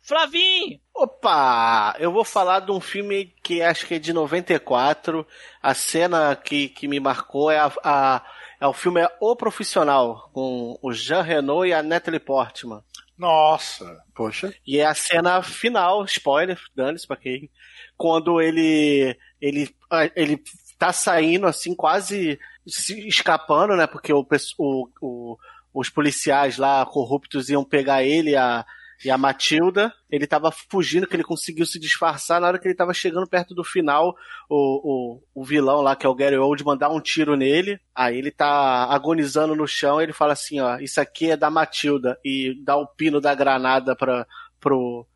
[0.00, 0.80] Flavinho!
[1.04, 1.96] Opa!
[1.98, 5.26] Eu vou falar de um filme que acho que é de 94.
[5.62, 8.22] A cena que, que me marcou é a, a-
[8.60, 12.82] é o filme é O Profissional, com o Jean Reno e a Natalie Portman.
[13.16, 14.02] Nossa!
[14.14, 14.52] Poxa.
[14.66, 17.50] E é a cena final, spoiler, dane-se pra quem.
[17.96, 19.74] Quando ele, ele,
[20.14, 20.42] ele
[20.78, 23.86] tá saindo assim, quase se escapando, né?
[23.86, 24.26] Porque o,
[24.58, 25.38] o, o-
[25.72, 28.66] os policiais lá corruptos iam pegar ele a,
[29.04, 29.92] e a Matilda.
[30.10, 32.40] Ele tava fugindo, que ele conseguiu se disfarçar.
[32.40, 34.14] Na hora que ele tava chegando perto do final,
[34.48, 37.78] o, o, o vilão lá, que é o Gary Oldman, dá um tiro nele.
[37.94, 40.00] Aí ele tá agonizando no chão.
[40.00, 42.18] Ele fala assim: Ó, isso aqui é da Matilda.
[42.24, 44.26] E dá o pino da granada pra,
[44.58, 45.06] pro,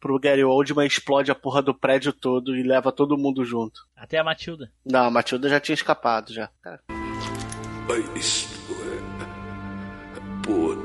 [0.00, 3.80] pro Gary Oldman, explode a porra do prédio todo e leva todo mundo junto.
[3.96, 4.70] Até a Matilda.
[4.84, 6.50] Não, a Matilda já tinha escapado já.
[6.62, 6.80] Cara.
[8.14, 9.14] Isto é
[10.42, 10.83] por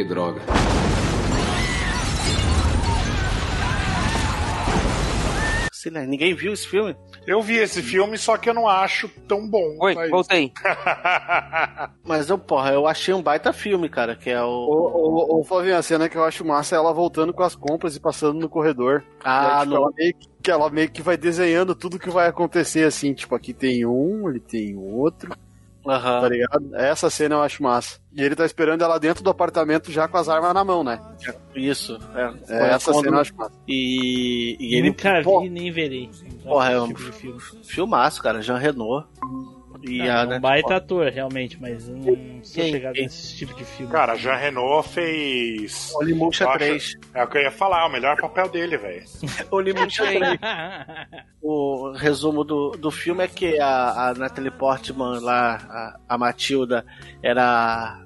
[0.00, 0.40] Que droga.
[5.72, 6.94] Sei lá, ninguém viu esse filme?
[7.26, 9.76] Eu vi esse filme, só que eu não acho tão bom.
[9.80, 10.52] Oi, Mas- voltei.
[12.04, 14.46] Mas eu, porra, eu achei um baita filme, cara, que é o.
[14.48, 17.54] Ô, ô, ô, Flavinho, a cena que eu acho massa é ela voltando com as
[17.54, 19.02] compras e passando no corredor.
[19.24, 22.10] Ah, aí, tipo, no- ela, meio que, que ela meio que vai desenhando tudo que
[22.10, 25.34] vai acontecer, assim, tipo, aqui tem um, ele tem outro.
[25.86, 26.20] Aham.
[26.20, 26.76] Tá ligado?
[26.76, 27.98] Essa cena eu acho massa.
[28.12, 31.00] E ele tá esperando ela dentro do apartamento já com as armas na mão, né?
[31.54, 31.98] Isso.
[32.14, 33.52] É, É, essa cena eu acho massa.
[33.66, 34.88] E, e ele.
[34.90, 36.10] Nunca pô, vi nem verei.
[36.42, 38.42] Porra, é um Tipo filmaço, cara.
[38.42, 39.06] Jean Renault.
[39.82, 42.02] E É, a, um né, baita ator, realmente, mas eu não
[42.44, 42.70] sou Quem?
[42.72, 43.90] chegado nesse tipo de filme.
[43.90, 45.92] Cara, Jean Renault fez.
[45.94, 46.94] Olimucha Eu acho- 3.
[47.14, 49.02] É o que eu ia falar, o melhor papel dele, velho.
[49.50, 50.38] Olimucha 3.
[51.42, 55.56] O resumo do, do filme é que a, a Natalie Portman lá,
[56.08, 56.84] a, a Matilda,
[57.22, 58.04] era.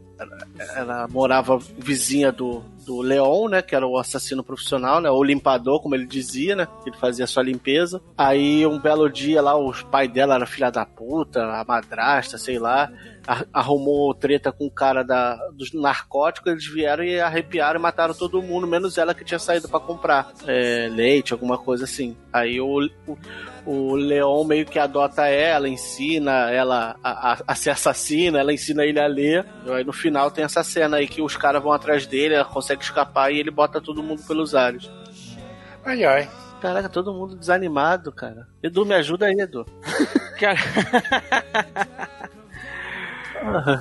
[0.76, 3.62] Ela morava vizinha do, do Leon, né?
[3.62, 5.10] Que era o assassino profissional, né?
[5.10, 6.68] Ou limpador, como ele dizia, né?
[6.86, 8.00] Ele fazia sua limpeza.
[8.16, 12.58] Aí um belo dia lá, os pai dela era filha da puta, a madrasta, sei
[12.58, 12.90] lá.
[13.52, 18.42] Arrumou treta com o cara da, dos narcóticos, eles vieram e arrepiaram e mataram todo
[18.42, 22.14] mundo, menos ela que tinha saído pra comprar é, leite, alguma coisa assim.
[22.30, 23.16] Aí o, o,
[23.64, 28.84] o Leon meio que adota ela, ensina ela a, a- a ser assassina, ela ensina
[28.84, 29.46] ele a ler.
[29.64, 32.44] E aí no final tem essa cena aí que os caras vão atrás dele, ela
[32.44, 34.90] consegue escapar e ele bota todo mundo pelos ares.
[35.84, 36.28] Ai, ai.
[36.60, 38.48] Caraca, todo mundo desanimado, cara.
[38.62, 39.64] Edu, me ajuda aí, Edu.
[40.40, 40.58] Cara.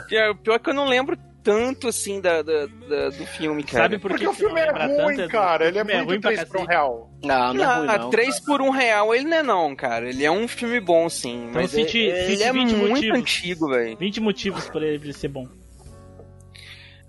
[0.09, 3.25] Que é, o pior é que eu não lembro tanto assim da, da- da- do
[3.25, 3.83] filme, cara.
[3.85, 5.67] Sabe por Porque que o filme é não ruim, tanto, cara.
[5.67, 6.69] Ele é muito pra 3 por um cacete.
[6.69, 7.11] real.
[7.23, 8.09] Não, não é ruim, não.
[8.09, 10.09] 3 por um real ele não é não, cara.
[10.09, 11.45] Ele é um filme bom, sim.
[11.49, 13.19] Então Mas cite, é, cite ele é 20 muito motivos.
[13.19, 13.97] antigo, velho.
[13.97, 15.47] 20 motivos pra ele ser bom.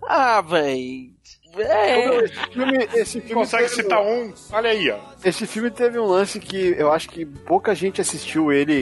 [0.07, 1.14] Ah, velho.
[1.57, 2.17] É.
[2.25, 4.33] Esse filme, esse filme Consegue teve- citar um?
[4.53, 4.97] Olha aí, ó.
[5.25, 8.75] Esse filme teve um lance que eu acho que pouca gente assistiu ele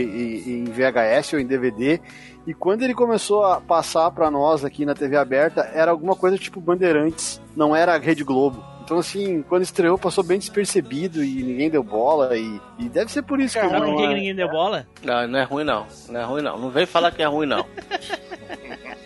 [0.46, 2.00] em VHS ou em DVD.
[2.46, 6.36] E quando ele começou a passar pra nós aqui na TV aberta, era alguma coisa
[6.36, 8.64] tipo Bandeirantes, não era a Rede Globo.
[8.84, 12.36] Então, assim, quando estreou, passou bem despercebido e ninguém deu bola.
[12.36, 14.48] E, e deve ser por isso que Sabe não por que é- que ninguém deu
[14.48, 14.86] bola?
[15.04, 15.86] Não, não é ruim não.
[16.08, 16.58] Não é ruim não.
[16.58, 17.64] Não vem falar que é ruim não.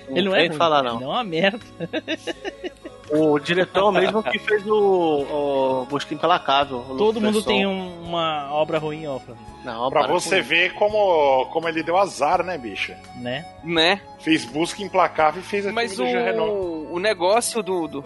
[0.09, 0.57] Ele não é ruim.
[0.57, 0.99] falar não.
[0.99, 1.61] Não é uma merda.
[3.11, 6.79] O diretor mesmo que fez o, o Busca Implacável.
[6.89, 9.19] o Todo mundo tem um- uma obra ruim, ó.
[9.65, 12.93] Não, Pra para você com ver como, como ele deu azar, né, bicho?
[13.17, 13.45] Né?
[13.65, 14.01] Né?
[14.21, 18.05] Fez busca implacável e fez aquilo Mas o, o negócio do, do-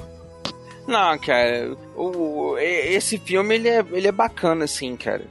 [0.87, 5.25] Não, cara, o, esse filme ele é, ele é bacana, assim, cara.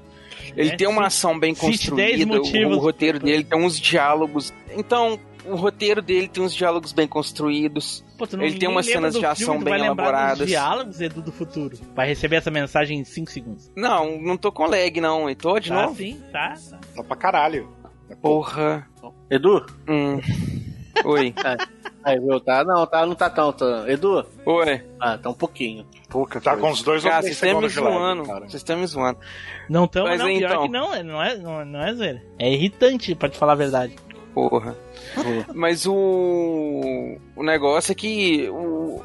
[0.55, 3.79] Ele É, tem uma ação bem cite 10 construída, o, o roteiro dele tem uns
[3.79, 4.51] diálogos.
[4.71, 8.03] Então, o roteiro dele tem uns diálogos bem construídos.
[8.17, 10.47] Pô, tu não- ele tem umas cenas de ação filme, bem vai lembrar dos elaboradas.
[10.47, 11.77] diálogos, Edu, do futuro.
[11.95, 13.71] Vai receber essa mensagem em 5 segundos.
[13.75, 15.29] Não, não tô com lag, não.
[15.29, 15.95] E tô de Tá novo?
[15.95, 16.53] sim, tá.
[16.69, 16.77] tá.
[16.95, 17.69] Tá pra caralho.
[18.21, 18.87] Porra.
[19.29, 19.65] Edu?
[19.87, 20.19] Hum.
[21.05, 21.33] Oi.
[22.03, 22.39] Aí, viu?
[22.39, 23.51] Tá, não, tá, não tá tão.
[23.51, 23.85] Tá.
[23.87, 24.25] Edu?
[24.45, 24.81] Oi.
[24.99, 25.85] Ah, tá um pouquinho.
[26.09, 28.23] Pouca Tá com uns dois ou Cara, três vocês estão me segundos de lag, zoando.
[28.23, 28.39] cara.
[28.41, 29.19] Vocês estão me zoando.
[29.69, 30.27] Não tamo, Mas não.
[30.27, 30.61] Pior então.
[30.63, 32.23] que não, é- não é, não, é- não é zoeira.
[32.39, 33.95] É irritante, pra te falar a verdade.
[34.33, 34.75] Porra.
[35.53, 37.17] Mas o.
[37.35, 38.49] O negócio é que.
[38.49, 39.01] O...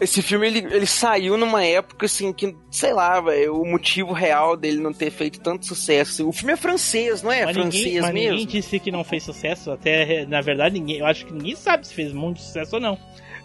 [0.00, 4.56] Esse filme ele, ele saiu numa época assim que, sei lá, velho, o motivo real
[4.56, 6.28] dele não ter feito tanto sucesso.
[6.28, 7.44] O filme é francês, não é?
[7.44, 8.30] mas francês ninguém, mas mesmo?
[8.30, 9.72] ninguém disse que não fez sucesso.
[9.72, 12.96] Até, na verdade, ninguém, eu acho que ninguém sabe se fez muito sucesso ou não.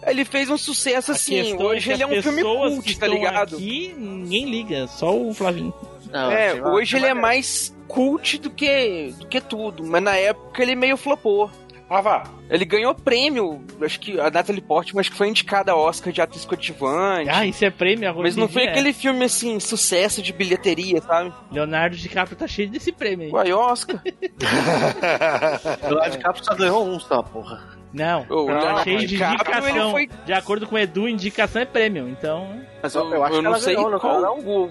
[0.06, 1.42] Ele fez um sucesso A assim.
[1.42, 3.56] questão Hoje ele é um filme cult, tá ligado?
[3.56, 5.74] Aqui, ninguém liga, só o Flavinho.
[6.10, 9.84] Não, é, hoje ele é mais cult do que, do que tudo.
[9.84, 11.50] Mas na época ele meio flopou.
[11.96, 12.24] Ah, vá.
[12.50, 16.20] Ele ganhou prêmio, acho que a Natalie Portman acho que foi indicada a Oscar de
[16.20, 17.30] atriz coadjuvante.
[17.30, 18.24] Ah, isso é prêmio agora.
[18.26, 21.30] mas não foi dia, aquele filme assim, sucesso de bilheteria, sabe?
[21.50, 21.54] é.
[21.54, 23.32] Leonardo DiCaprio tá cheio desse prêmio aí.
[23.32, 24.00] Uai, Oscar.
[25.90, 27.62] O Lado de Capri só ganhou um só, porra.
[27.92, 29.90] Não, O tá Leonardo cheio de DiCaprio, indicação.
[29.92, 32.08] foi- De acordo com o Edu, indicação é prêmio.
[32.08, 34.38] Então, Mas eu, eu acho que não ela sei ganhou, não qual não?
[34.40, 34.70] o...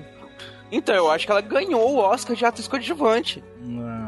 [0.71, 3.41] Então, eu acho que ela ganhou o Oscar de atriz coadjuvante.
[3.61, 4.03] não.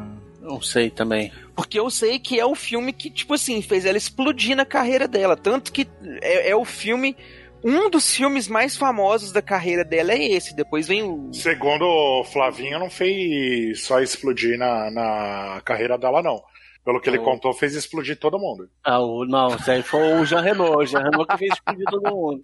[0.45, 1.31] Não sei também.
[1.55, 5.07] Porque eu sei que é o filme que, tipo assim, fez ela explodir na carreira
[5.07, 5.35] dela.
[5.35, 5.87] Tanto que
[6.21, 7.17] é, é o filme.
[7.63, 10.55] Um dos filmes mais famosos da carreira dela é esse.
[10.55, 11.33] Depois vem o.
[11.33, 16.43] Segundo o Flavinho, não fez só explodir na, na carreira dela, não.
[16.85, 17.23] Pelo que ele Oh.
[17.23, 18.69] contou, fez explodir todo mundo.
[18.83, 20.77] Ah, o, não, isso aí foi o Jean Renault.
[20.77, 22.41] O Jean Renault que fez explodir todo mundo.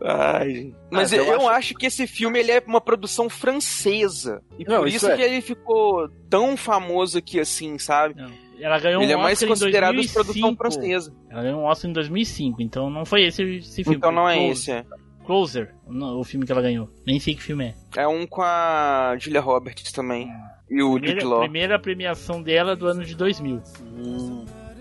[0.00, 1.74] Ai, Mas Ah, eu, eu acho- acho...
[1.74, 4.40] que esse filme ele é uma produção francesa.
[4.58, 5.16] E Não, por isso isso, é.
[5.16, 8.14] que ele ficou tão famoso aqui assim, sabe?
[8.20, 8.30] Não.
[8.60, 10.56] Ela ganhou ele um é mais Oscar considerado em de produção 2005.
[10.56, 11.14] francesa.
[11.30, 13.96] Ela ganhou um Oscar em 2005, então não foi esse, esse filme.
[13.98, 14.52] Então não é Closer.
[14.52, 14.84] esse, é.
[15.26, 16.88] Closer, o filme que ela ganhou.
[17.06, 18.02] Nem sei que filme é.
[18.02, 20.28] É um com a Julia Roberts também.
[20.70, 21.40] E o Jude Primeira, Law.
[21.40, 23.62] primeira premiação dela do ano de 2000.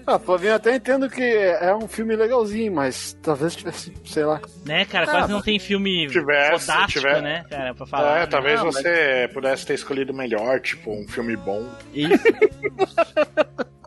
[0.10, 4.40] Ah, Flavinho, eu até entendo que é um filme legalzinho, mas talvez tivesse, sei lá.
[4.66, 5.06] Né, cara?
[5.06, 7.74] Ah, Quase não mas- tem filme Tivesse, fodástico, tiver- né, cara?
[7.76, 8.20] Pra falar.
[8.20, 11.66] é, talvez Não, mas- você pudesse ter escolhido melhor, tipo, um filme bom.
[11.94, 12.24] Isso.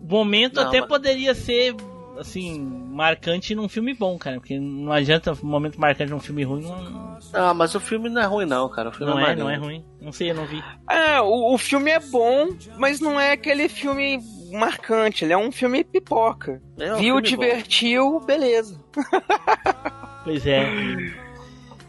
[0.00, 1.74] O momento Não, até mas- poderia ser,
[2.18, 2.60] assim,
[2.90, 4.36] marcante num filme bom, cara.
[4.38, 6.62] Porque não adianta um momento marcante num filme ruim.
[6.62, 8.88] Não, Ah, mas o filme não é ruim, não, cara.
[8.88, 9.44] O filme não é, maneiro.
[9.44, 9.84] não é ruim.
[10.00, 10.62] Não sei, eu não vi.
[10.90, 12.48] É, o, o filme é bom,
[12.78, 14.18] mas não é aquele filme
[14.52, 15.24] marcante.
[15.24, 16.60] Ele é um filme pipoca.
[16.78, 18.80] É um Viu, filme divertiu, beleza.
[20.24, 20.66] Pois é.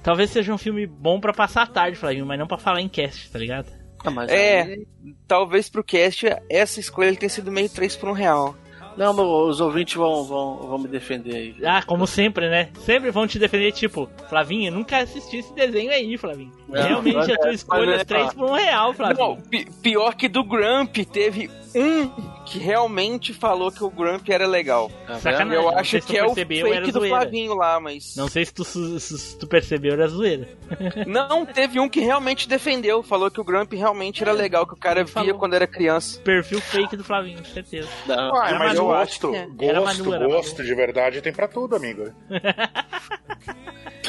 [0.04, 2.88] Talvez seja um filme bom pra passar a tarde, Flavinho, mas não pra falar em
[2.88, 3.72] cast, tá ligado?
[4.06, 4.88] Ah, mas É, aí-
[5.28, 8.56] talvez pro cast essa escolha ele tenha sido meio 3 por 1 real.
[8.98, 11.56] Não, os ouvintes vão, vão, vão me defender aí.
[11.64, 12.70] Ah, como sempre, né?
[12.80, 16.52] Sempre vão te defender, tipo, Flavinho, eu nunca assisti esse desenho aí, Flavinho.
[16.68, 19.20] Não, Realmente a é- tua escolha mas é é- 3 por 1 real, Flavinho.
[19.20, 22.10] Não, pi- pior que do Grump, teve um
[22.46, 24.92] que realmente falou que o Grump era legal.
[25.06, 25.54] Tá Sacanagem.
[25.54, 27.08] Eu acho que é o fake do.
[27.08, 28.16] Flavinho lá, mas.
[28.16, 30.48] Não sei se tu, se, se tu percebeu, era zoeira.
[31.06, 34.78] Não, teve um que realmente defendeu, falou que o Grump realmente era legal, que o
[34.78, 35.36] cara via falou.
[35.36, 36.20] quando era criança.
[36.22, 37.90] Perfil fake do Flavinho, com certeza.
[38.06, 38.32] Não.
[38.32, 39.48] Mas Manu, gosto, é.
[39.60, 42.12] Era gosto, Manu, era gosto de verdade tem pra tudo, amigo.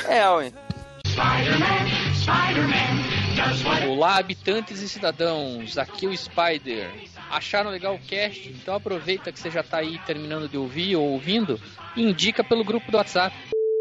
[0.07, 0.53] É, ué.
[3.89, 6.91] Olá, habitantes e cidadãos, aqui é o Spider.
[7.31, 8.51] Acharam legal o cast?
[8.51, 11.61] Então aproveita que você já tá aí terminando de ouvir ou ouvindo
[11.95, 13.37] e indica pelo grupo do WhatsApp.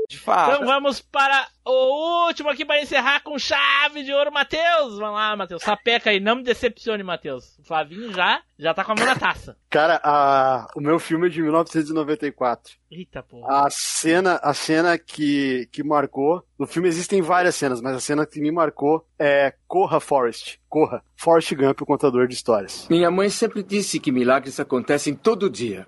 [0.09, 0.53] De fato.
[0.55, 4.97] Então vamos para o último aqui para encerrar com chave de ouro, Matheus.
[4.97, 5.61] Vamos lá, Matheus.
[5.61, 7.57] Sapeca aí, não me decepcione, Matheus.
[7.59, 9.57] O Flavinho já, já tá com a mão na taça.
[9.69, 12.75] Cara, a- o meu filme é de 1994.
[12.89, 13.65] Eita, porra.
[13.65, 16.41] A cena, a cena que, que marcou.
[16.57, 20.57] No filme existem várias cenas, mas a cena que me marcou é Corra, Forrest.
[20.69, 21.03] Corra.
[21.17, 22.87] Forrest Gump, o contador de histórias.
[22.89, 25.85] Minha mãe sempre disse que milagres acontecem todo dia.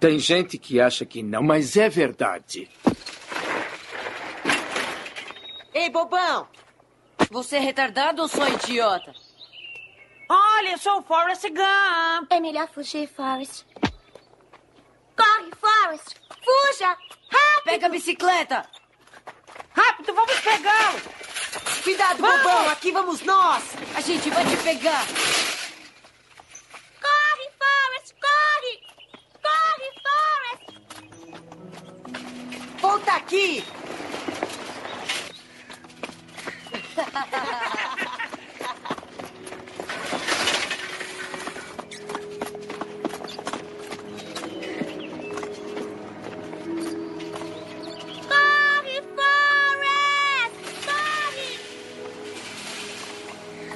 [0.00, 2.68] Tem gente que acha que não, mas é verdade.
[5.72, 6.46] Ei, bobão!
[7.30, 9.12] Você é retardado ou só idiota?
[10.28, 12.30] Olha, eu sou o Forrest Gump.
[12.30, 13.64] É melhor fugir, Forrest.
[15.16, 16.16] Corre, Forrest!
[16.44, 16.88] Fuja!
[16.88, 17.64] Rápido!
[17.64, 18.66] Pega a bicicleta!
[19.74, 21.00] Rápido, vamos pegá-lo!
[21.82, 22.42] Cuidado, Vamos!
[22.42, 22.68] bobão!
[22.70, 23.62] Aqui vamos nós!
[23.94, 25.04] A gente vai te pegar!
[33.04, 33.62] Volta aqui!
[48.28, 50.56] Corre, Forrest!
[50.86, 51.58] Corre!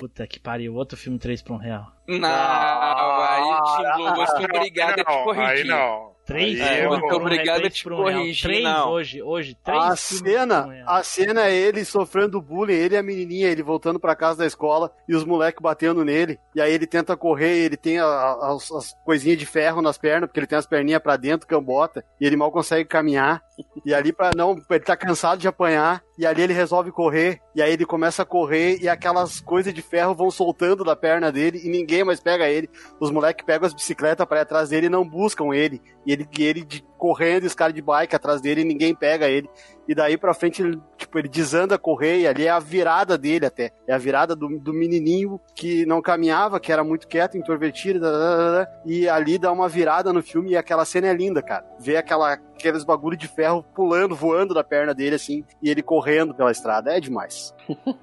[0.01, 1.93] Puta que pariu, outro filme 3 pra um real.
[2.07, 5.49] Não, aí, Tim Blue, eu sou obrigado a te corrigir.
[5.49, 6.08] aí não.
[6.29, 8.21] Três Aí É, eu- muito obrigado a três te por um real.
[8.21, 8.91] corrigir, Três não.
[8.91, 13.03] hoje, hoje, três A cena, um a cena é ele sofrendo bullying, ele e a
[13.03, 16.39] menininha, ele voltando pra casa da escola e os moleques batendo nele.
[16.55, 19.97] E aí ele tenta correr, ele tem a- a- as, as coisinhas de ferro nas
[19.97, 23.43] pernas, porque ele tem as perninhas pra dentro, cambota, e ele mal consegue caminhar.
[23.85, 27.63] E ali pra não, ele tá cansado de apanhar, e ali ele resolve correr, e
[27.63, 31.61] aí ele começa a correr e aquelas coisas de ferro vão soltando da perna dele
[31.65, 32.69] e ninguém mais pega ele.
[33.01, 35.81] Os moleques pegam as bicicletas ir atrás dele e não buscam ele.
[36.07, 39.49] E ele, ele de- correndo, e caras de bike atrás dele e ninguém pega ele.
[39.89, 43.17] E daí pra frente, ele, tipo, ele desanda a correr e ali é a virada
[43.17, 43.73] dele até.
[43.87, 48.11] É a virada do, do menininho que não caminhava, que era muito quieto, introvertido, da,
[48.13, 51.65] da, da, e ali dá uma virada no filme e aquela cena é linda, cara.
[51.81, 56.35] Ver aquela, aqueles bagulho de ferro pulando, voando da perna dele assim, e ele correndo
[56.35, 56.93] pela estrada.
[56.95, 57.55] É demais.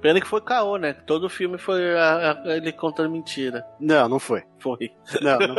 [0.00, 0.92] Pena que foi caô, né?
[1.06, 3.64] Todo filme foi a- a- ele contando mentira.
[3.78, 4.42] Não, não foi.
[4.60, 4.90] Foi.
[5.22, 5.54] Não, não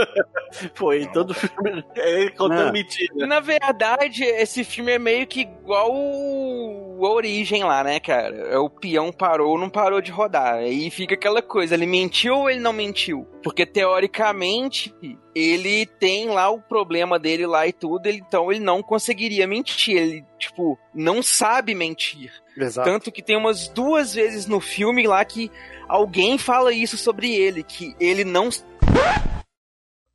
[0.73, 2.71] Foi, todo filme é ele contando Não.
[2.73, 3.27] mentira.
[3.27, 8.35] Na verdade, esse filme é meio que igual o- a origem lá, né, cara?
[8.35, 10.55] É o peão parou, não parou de rodar.
[10.55, 13.25] Aí fica aquela coisa, ele mentiu ou ele não mentiu?
[13.41, 14.93] Porque teoricamente
[15.33, 19.95] ele tem lá o problema dele lá e tudo, ele- então ele não conseguiria mentir.
[19.95, 22.31] Ele, tipo, não sabe mentir.
[22.57, 22.89] Exato.
[22.89, 25.49] Tanto que tem umas duas vezes no filme lá que
[25.87, 28.49] alguém fala isso sobre ele, que ele não.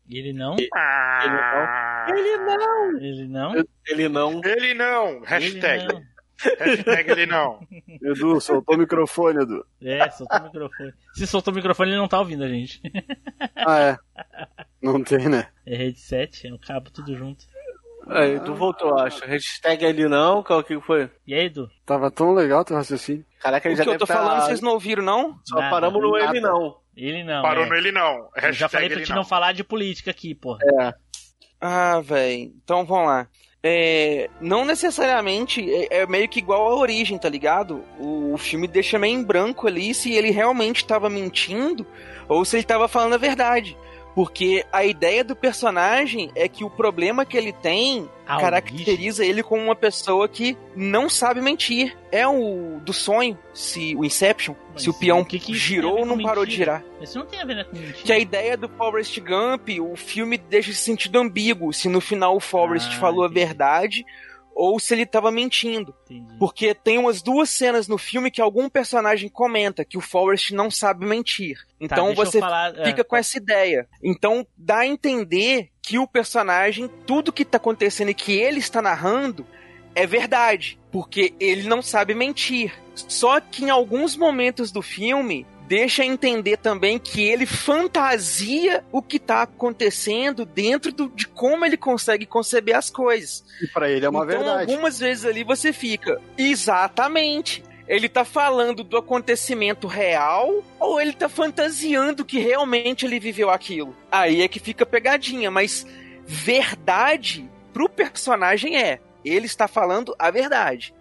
[0.08, 0.56] E ele não?
[0.58, 2.08] Ele não.
[2.08, 2.98] Ele não!
[3.00, 3.54] Ele não?
[3.86, 4.40] Ele não.
[4.44, 5.20] Ele não.
[5.22, 5.84] Hashtag.
[5.84, 6.02] Ele não.
[6.58, 7.60] Hashtag ele não.
[8.02, 9.64] Edu, soltou o microfone, Edu.
[9.82, 10.92] É, soltou o microfone.
[11.14, 12.80] Se soltou o microfone, ele não tá ouvindo a gente.
[13.66, 13.96] Ah, é.
[14.82, 15.48] Não tem, né?
[15.64, 17.46] É headset, é um cabo tudo junto.
[18.08, 19.24] Aí, tu voltou, acho.
[19.24, 21.10] Hashtag ele não, qual que foi?
[21.26, 21.70] E aí, Edu?
[21.86, 23.24] Tava tão legal teu raciocínio.
[23.40, 25.38] Caraca, ele O já que eu tô tá- falando, vocês não ouviram, não?
[25.44, 26.30] Só Nada, paramos no nada.
[26.36, 26.76] ele não.
[26.96, 27.42] Ele não.
[27.42, 27.68] Parou é.
[27.68, 28.28] no ele não.
[28.36, 29.16] Eu já falei pra ele te não.
[29.16, 30.60] não falar de política aqui, porra.
[30.80, 30.94] É.
[31.60, 32.52] Ah, velho.
[32.62, 33.28] Então vamos lá.
[33.66, 37.82] É, não necessariamente é, é meio que igual a origem, tá ligado?
[37.98, 41.86] O, o filme deixa meio em branco ali se ele realmente tava mentindo
[42.28, 43.76] ou se ele tava falando a verdade.
[44.14, 49.42] Porque a ideia do personagem é que o problema que ele tem A caracteriza ele
[49.42, 51.96] como uma pessoa que não sabe mentir.
[52.12, 56.06] É o do sonho, se o Inception, Mas se o peão que que girou ou
[56.06, 56.84] não parou de girar.
[57.00, 57.98] Isso não tem a ver né, com mentira.
[58.04, 62.36] Que a ideia do Forrest Gump, o filme deixa esse sentido ambíguo, se no final
[62.36, 64.06] o Forrest Ah, falou a verdade
[64.54, 65.94] ou se ele tava mentindo.
[66.04, 66.38] Entendi.
[66.38, 70.70] Porque tem umas duas cenas no filme que algum personagem comenta que o Forrest não
[70.70, 71.58] sabe mentir.
[71.80, 73.88] Então deixa eu você falar- é, fica com essa ideia.
[74.02, 78.80] Então dá a entender que o personagem, tudo que tá acontecendo e que ele está
[78.80, 79.44] narrando
[79.94, 82.72] é verdade, porque ele não sabe mentir.
[82.94, 89.18] Só que em alguns momentos do filme deixa entender também que ele fantasia o que
[89.18, 93.44] tá acontecendo dentro do- de como ele consegue conceber as coisas.
[93.62, 94.70] E pra ele é uma então, verdade.
[94.72, 97.62] algumas vezes ali você fica, exatamente.
[97.86, 103.94] Ele tá falando do acontecimento real ou ele tá fantasiando que realmente ele viveu aquilo?
[104.10, 105.86] Aí é que fica pegadinha, mas
[106.26, 109.00] verdade pro personagem é.
[109.24, 110.94] Ele está falando a verdade.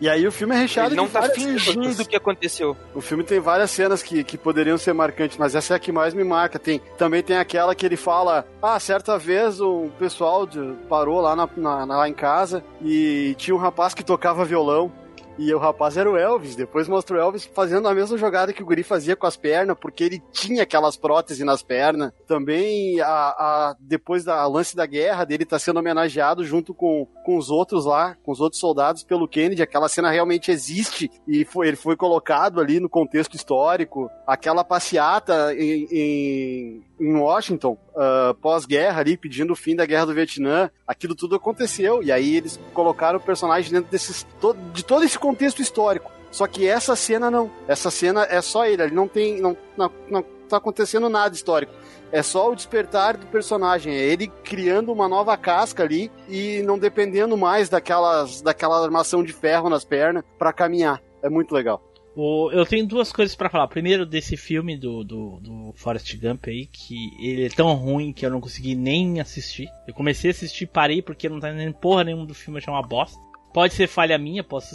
[0.00, 1.98] E aí o filme é recheado Ele não de tá fingindo cenas.
[1.98, 2.76] o que aconteceu.
[2.94, 5.92] O filme tem várias cenas que, que poderiam ser marcantes, mas essa é a que
[5.92, 6.58] mais me marca.
[6.58, 11.34] Tem, também tem aquela que ele fala: Ah, certa vez o pessoal de- parou lá,
[11.36, 14.90] na, na- lá em casa e tinha um rapaz que tocava violão.
[15.38, 16.56] E o rapaz era o Elvis.
[16.56, 19.76] Depois mostra o Elvis fazendo a mesma jogada que o Guri fazia com as pernas,
[19.80, 22.12] porque ele tinha aquelas próteses nas pernas.
[22.26, 27.36] Também, a, a- depois da lance da guerra, dele tá sendo homenageado junto com, com
[27.38, 29.62] os outros lá, com os outros soldados pelo Kennedy.
[29.62, 34.10] Aquela cena realmente existe e foi, ele foi colocado ali no contexto histórico.
[34.26, 40.14] Aquela passeata em, em, em Washington, ah, pós-guerra ali, pedindo o fim da guerra do
[40.14, 42.00] Vietnã, aquilo tudo aconteceu.
[42.00, 44.24] E aí eles colocaram o personagem dentro desses,
[44.72, 46.08] de todo esse contexto histórico.
[46.30, 47.50] Só que essa cena não.
[47.66, 48.82] Essa cena é só ele.
[48.82, 49.40] Ele não tem.
[49.40, 51.72] Não, não, não tá acontecendo nada histórico.
[52.12, 53.94] É só o despertar do personagem.
[53.94, 59.32] É ele criando uma nova casca ali e não dependendo mais daquelas, daquela armação de
[59.32, 61.02] ferro nas pernas pra caminhar.
[61.20, 61.82] É muito legal.
[62.20, 63.68] O- eu tenho duas coisas pra falar.
[63.68, 68.26] Primeiro, desse filme do, do, do Forrest Gump aí, que ele é tão ruim que
[68.26, 69.68] eu não consegui nem assistir.
[69.86, 72.82] Eu comecei a assistir, parei porque não tá nem porra nenhuma do filme, achei uma
[72.82, 73.16] bosta.
[73.54, 74.74] Pode ser falha minha, posso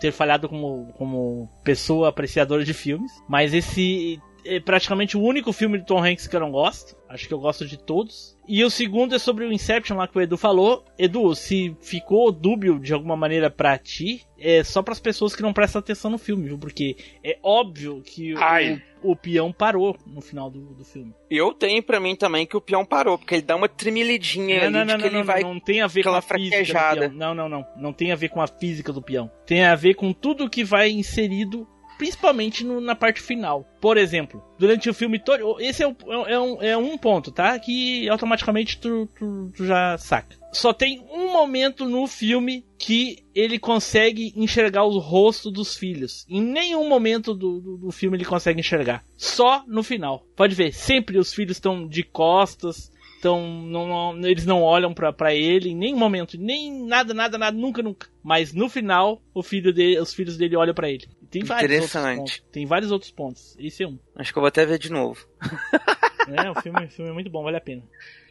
[0.00, 4.20] ter falhado como, como pessoa apreciadora de filmes, mas esse
[4.56, 6.96] é praticamente o único filme do Tom Hanks que eu não gosto.
[7.08, 8.36] Acho que eu gosto de todos.
[8.46, 10.84] E o segundo é sobre o Inception lá que o Edu falou.
[10.98, 15.52] Edu, se ficou dúbio de alguma maneira pra ti, é só pras pessoas que não
[15.52, 16.58] prestam atenção no filme, viu?
[16.58, 21.14] Porque é óbvio que o, o peão parou no final do, do filme.
[21.30, 24.62] E eu tenho pra mim também que o peão parou, porque ele dá uma tremilidinha
[24.62, 26.14] ali Não, não, de não, que não, ele não, vai não tem a ver com
[26.14, 27.08] a física fraquejada.
[27.08, 27.18] do peão.
[27.18, 27.66] Não, não, não.
[27.76, 29.30] Não tem a ver com a física do peão.
[29.46, 31.66] Tem a ver com tudo que vai inserido,
[31.98, 33.66] principalmente no- na parte final.
[33.80, 35.60] Por exemplo, durante o filme todo.
[35.60, 35.96] Esse é, o-
[36.26, 37.58] é um, é um ponto, tá?
[37.58, 40.38] Que automaticamente tu, tu- tu já saca.
[40.52, 46.24] Só tem um momento no filme que ele consegue enxergar o rosto dos filhos.
[46.28, 49.04] Em nenhum momento do, do, do filme ele consegue enxergar.
[49.16, 50.24] Só no final.
[50.34, 52.90] Pode ver, sempre os filhos estão de costas.
[53.18, 57.36] Então, não, não- eles não olham pra, pra ele em nenhum momento, nem nada, nada,
[57.36, 58.08] nada, nunca, nunca.
[58.22, 61.06] Mas no final, o filho dele, os filhos dele olham pra ele.
[61.30, 61.68] Tem vários
[62.18, 62.42] pontos.
[62.52, 63.56] Tem vários outros pontos.
[63.58, 63.98] Esse é um.
[64.14, 65.26] Acho que eu vou até ver de novo.
[66.30, 67.82] É, o filme, o filme é muito bom, vale a pena.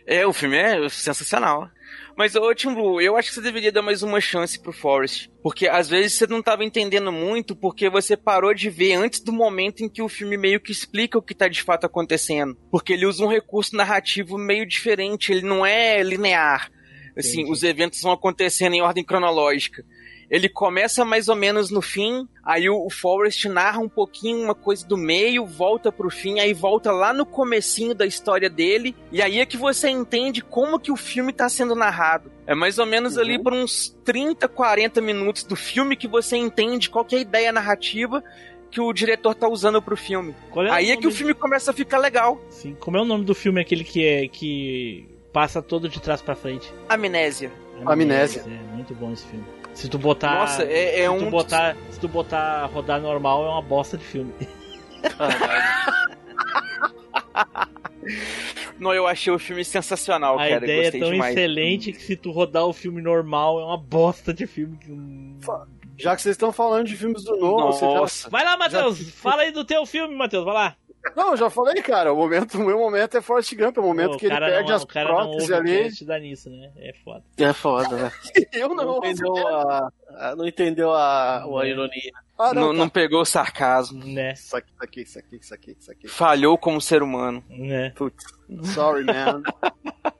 [0.07, 1.69] É, o filme é sensacional.
[2.17, 5.29] Mas, ô Tim Blue, eu acho que você deveria dar mais uma chance pro Forrest.
[5.43, 9.33] Porque às vezes você não tava entendendo muito porque você parou de ver antes do
[9.33, 12.57] momento em que o filme meio que explica o que tá de fato acontecendo.
[12.71, 16.71] Porque ele usa um recurso narrativo meio diferente, ele não é linear.
[17.15, 19.83] Assim, os eventos vão acontecendo em ordem cronológica.
[20.29, 24.53] Ele começa mais ou menos no fim, aí o, o Forrest narra um pouquinho uma
[24.53, 29.21] coisa do meio, volta pro fim, aí volta lá no comecinho da história dele, e
[29.21, 32.29] aí é que você entende como que o filme tá sendo narrado.
[32.45, 36.89] É mais ou menos ali por uns 30, 40 minutos do filme que você entende
[36.89, 38.21] qual que é a ideia narrativa
[38.69, 40.35] que o diretor tá usando pro filme.
[40.57, 42.41] É aí é que o de- filme começa a ficar legal.
[42.49, 42.75] Sim.
[42.79, 46.35] Como é o nome do filme aquele que é que passa todo de trás pra
[46.35, 46.71] frente?
[46.89, 47.49] Amnésia.
[47.85, 48.43] Amnésia.
[48.45, 49.45] É muito bom esse filme.
[49.77, 52.99] Se tu botar, Nossa, é- é se um tu dos- botar, se tu botar rodar
[52.99, 54.33] normal é uma bosta de filme.
[58.79, 60.63] Não, eu achei o filme sensacional, A cara.
[60.65, 61.35] ideia é tão demais.
[61.35, 64.77] excelente que se tu rodar o filme normal é uma bosta de filme.
[65.97, 67.85] Já que vocês estão falando de filmes do novo, você
[68.23, 69.09] já- Vai lá, Matheus.
[69.11, 70.45] Fala aí do teu filme, Matheus.
[70.45, 70.75] Vai lá.
[71.15, 72.11] Não, eu já falei, cara.
[72.11, 74.69] O, momento, o meu momento é Forrest Gump, é o momento Pô, que ele perde
[74.69, 75.83] não, as o próteses o ali.
[75.83, 76.71] cast dá nisso, né?
[76.77, 77.23] É foda.
[77.37, 78.11] É foda, né?
[78.53, 82.11] Eu não, não entendeu a, a- não entendeu a, a ironia.
[82.37, 82.77] Ah, não, não, tá.
[82.77, 84.03] não pegou o sarcasmo.
[84.05, 84.33] Né?
[84.33, 86.07] Isso aqui, isso aqui, isso aqui, isso aqui, isso aqui.
[86.07, 87.43] Falhou como ser humano.
[87.49, 87.91] Né?
[87.95, 88.23] Putz,
[88.73, 89.41] sorry, man.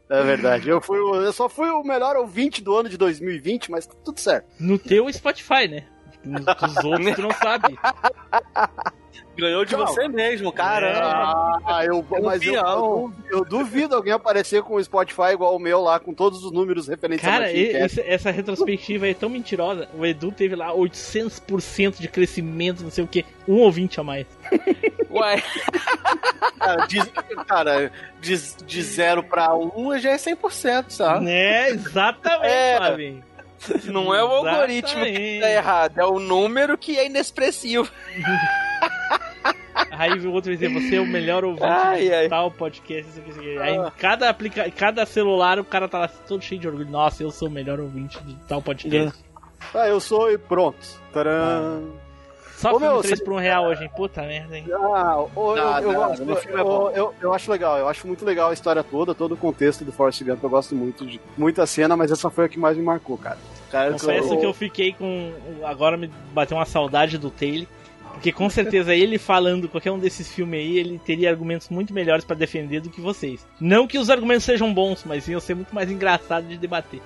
[0.10, 0.70] É verdade.
[0.70, 3.94] Eu, fui, o- eu só fui o melhor ouvinte do ano de 2020, mas tá
[4.06, 4.48] tudo certo.
[4.60, 5.86] No teu Spotify, né?
[6.24, 7.78] Dos outros tu não sabe.
[9.38, 9.86] Ganhou de Não.
[9.86, 11.60] você mesmo, caramba.
[11.66, 15.80] Ah, eu, mas eu, eu, eu duvido alguém aparecer com o Spotify igual o meu
[15.82, 19.88] lá, com todos os números referentes a Cara, esse- essa retrospectiva é tão mentirosa.
[19.98, 23.24] O Edu teve lá 800% de crescimento, não sei o que.
[23.48, 24.26] Um ouvinte a mais.
[25.12, 25.42] Ué.
[26.60, 27.00] Cara, de,
[27.48, 28.36] cara, de,
[28.66, 31.26] de zero pra um já é 100%, sabe?
[31.26, 33.28] Né, exatamente, É.
[33.86, 37.90] Não é o algoritmo que tá errado, é o número que é inexpressivo.
[39.92, 42.30] Aí o outro vai dizer, você é o melhor ouvinte Ai, de ai.
[42.30, 43.58] tal podcast, isso aqui, isso aqui.
[43.58, 44.70] Aí em cada, aplica...
[44.72, 46.90] cada celular o cara tá lá todo cheio de orgulho.
[46.90, 49.18] Nossa, eu sou o melhor ouvinte de tal podcast.
[49.74, 50.78] Ah, eu sou e pronto.
[51.12, 52.08] Tcharam.
[52.58, 53.92] Só Ô, filme meu, 3 cê- por um real hoje, hein?
[53.96, 54.66] Puta merda, hein?
[54.74, 58.54] Ah, eu, eu, filme é eu, eu, eu acho legal, eu acho muito legal a
[58.54, 62.12] história toda, todo o contexto do Forrest Gump, eu gosto muito de muita cena, mas
[62.12, 63.38] essa foi a que mais me marcou, cara.
[63.70, 65.34] Cara, Confesso que eu fiquei com.
[65.64, 67.68] Agora me bateu uma saudade do Taylor.
[68.18, 72.26] Porque com certeza ele falando qualquer um desses filmes aí, ele teria argumentos muito melhores
[72.26, 73.46] pra defender do que vocês.
[73.62, 77.00] Não que os argumentos sejam bons, mas iam ser muito mais engraçados de debater.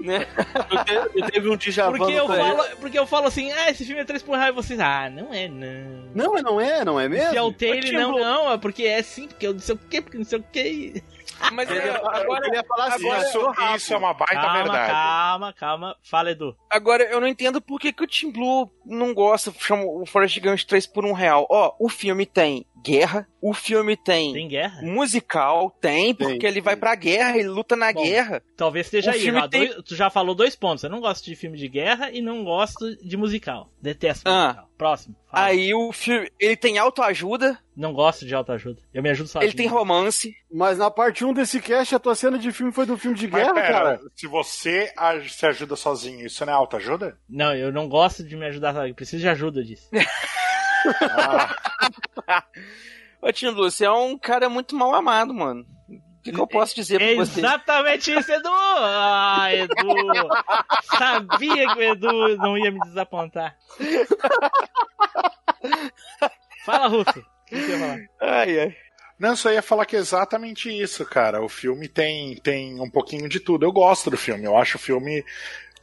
[0.00, 0.26] Né?
[0.70, 3.84] eu, te- eu teve um Djavan Porque eu, falo, porque eu falo assim, ah, esse
[3.84, 6.04] filme é 3 por real e vocês, ah, não é não.
[6.14, 7.30] Não, mas não é, não é mesmo?
[7.30, 9.78] Se é o Taylor, não, não, é porque é sim, porque eu não sei o
[9.78, 11.02] que, porque não sei o que.
[11.52, 14.62] Mas Eu é, agora, eu ia falar assim, agora, Isso, isso é uma baita Calma,
[14.62, 14.90] verdade.
[14.92, 15.96] calma, calma.
[16.02, 16.56] Fala, Edu.
[16.70, 20.38] agora eu não entendo por que, que o Tim Blue não gosta, chama o Forrest
[20.40, 21.46] Gump de 3 por 1 real.
[21.50, 23.26] Ó, o filme tem guerra.
[23.40, 24.80] O filme tem, Tem guerra?
[24.82, 28.40] musical, tem, porque ele vai pra guerra, ele luta na Bom, guerra.
[28.56, 29.20] Talvez esteja O aí.
[29.20, 30.84] filme tem- dois- tu já falou dois pontos.
[30.84, 33.68] Eu não gosto de filme de guerra e não gosto de musical.
[33.82, 34.44] Detesto Ah.
[34.46, 34.68] musical.
[34.78, 35.16] Próximo.
[35.32, 38.80] Aí o filme, ele tem autoajuda, Não gosto de autoajuda.
[38.92, 39.48] Eu me ajudo sozinho.
[39.48, 40.34] ele tem romance.
[40.52, 43.26] Mas na parte 1 desse cast, a tua cena de filme foi do filme de
[43.28, 44.00] Mas guerra, pera, cara.
[44.14, 44.92] se você
[45.30, 47.16] se ajuda sozinho, isso não é autoajuda?
[47.28, 48.88] Não, eu não gosto de me ajudar.
[48.88, 49.88] Eu preciso de ajuda disso.
[53.20, 55.64] Ô, Tim você é um cara muito mal amado, mano.
[55.88, 57.40] O que, que eu posso dizer pra você?
[57.40, 58.48] Exatamente isso, Edu!
[58.48, 59.74] Ah, Edu!
[60.96, 63.56] Sabia que o Edu não ia me desapontar.
[66.64, 67.18] Fala, Russo.
[67.18, 67.98] O que você ia falar?
[68.20, 68.76] Ai, ai.
[69.18, 71.42] Não, só ia falar que é exatamente isso, cara.
[71.42, 73.64] O filme tem, tem um pouquinho de tudo.
[73.64, 74.44] Eu gosto do filme.
[74.44, 75.24] Eu acho o filme.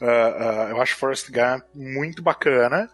[0.02, 2.90] ah, ah, eu acho Forrest Gump muito bacana.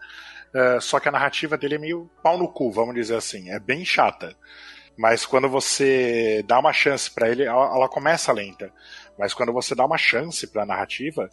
[0.56, 3.50] Ah, só que a narrativa dele é meio pau no cu, vamos dizer assim.
[3.50, 4.34] É bem chata.
[4.96, 8.72] Mas quando você dá uma chance pra ele, ela, ela começa lenta.
[9.18, 11.30] Mas quando você dá uma chance pra narrativa,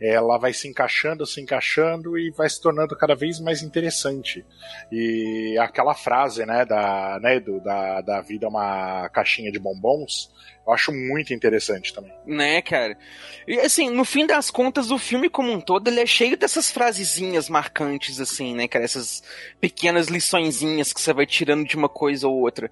[0.00, 4.44] ela vai se encaixando, se encaixando e vai se tornando cada vez mais interessante.
[4.92, 10.30] E aquela frase, né, da, né, do, da, da vida é uma caixinha de bombons,
[10.66, 12.12] eu acho muito interessante também.
[12.26, 12.98] Né, cara?
[13.46, 16.72] E assim, no fim das contas, o filme como um todo, ele é cheio dessas
[16.72, 18.84] frasezinhas marcantes, assim, né, cara?
[18.84, 19.22] Essas
[19.60, 22.70] pequenas liçõezinhas que você vai tirando de uma coisa ou outra.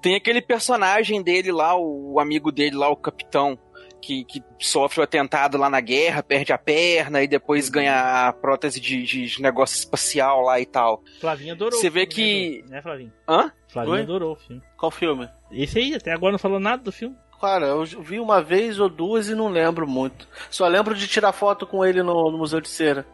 [0.00, 3.58] Tem aquele personagem dele lá, o amigo dele lá, o capitão,
[4.02, 8.32] que, que sofre o atentado lá na guerra, perde a perna e depois ganha a
[8.32, 11.02] prótese de, de- negócio espacial lá e tal.
[11.20, 11.78] Flavinha adorou.
[11.80, 13.12] Você o vê filme, que- Né, né, Flavinho?
[13.28, 13.52] Hã?
[13.68, 14.02] Flavinho Oi?
[14.02, 14.60] adorou o filme.
[14.76, 15.28] Qual filme?
[15.50, 17.16] Esse aí, até agora não falou nada do filme.
[17.40, 20.28] Cara, eu vi uma vez ou duas e não lembro muito.
[20.50, 23.06] Só lembro de tirar foto com ele no, no Museu de Cera.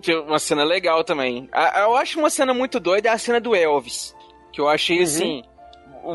[0.00, 1.48] Que é uma cena legal também.
[1.52, 4.14] A- Eu acho uma cena muito doida é a cena do Elvis.
[4.52, 5.42] Que eu achei assim.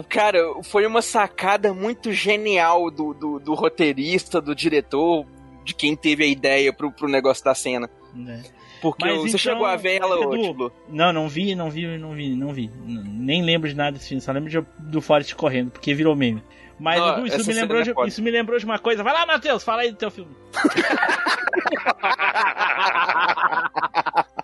[0.10, 5.26] Cara, foi uma sacada muito genial do, do, do roteirista, do diretor,
[5.64, 7.90] de quem teve a ideia pro, pro negócio da cena.
[8.14, 8.44] Né?
[8.82, 10.72] Porque Mas você então, chegou a ver ela, Edu, Tiblu?
[10.90, 12.72] Não, não vi, não vi, não vi, não vi.
[12.86, 16.44] Nem lembro de nada desse filme, só lembro de- do Forrest correndo, porque virou meme.
[16.80, 19.04] Mas, Não, Edu, isso me, lembrou é de, isso me lembrou de uma coisa.
[19.04, 20.36] Vai lá, Matheus, fala aí do teu filme.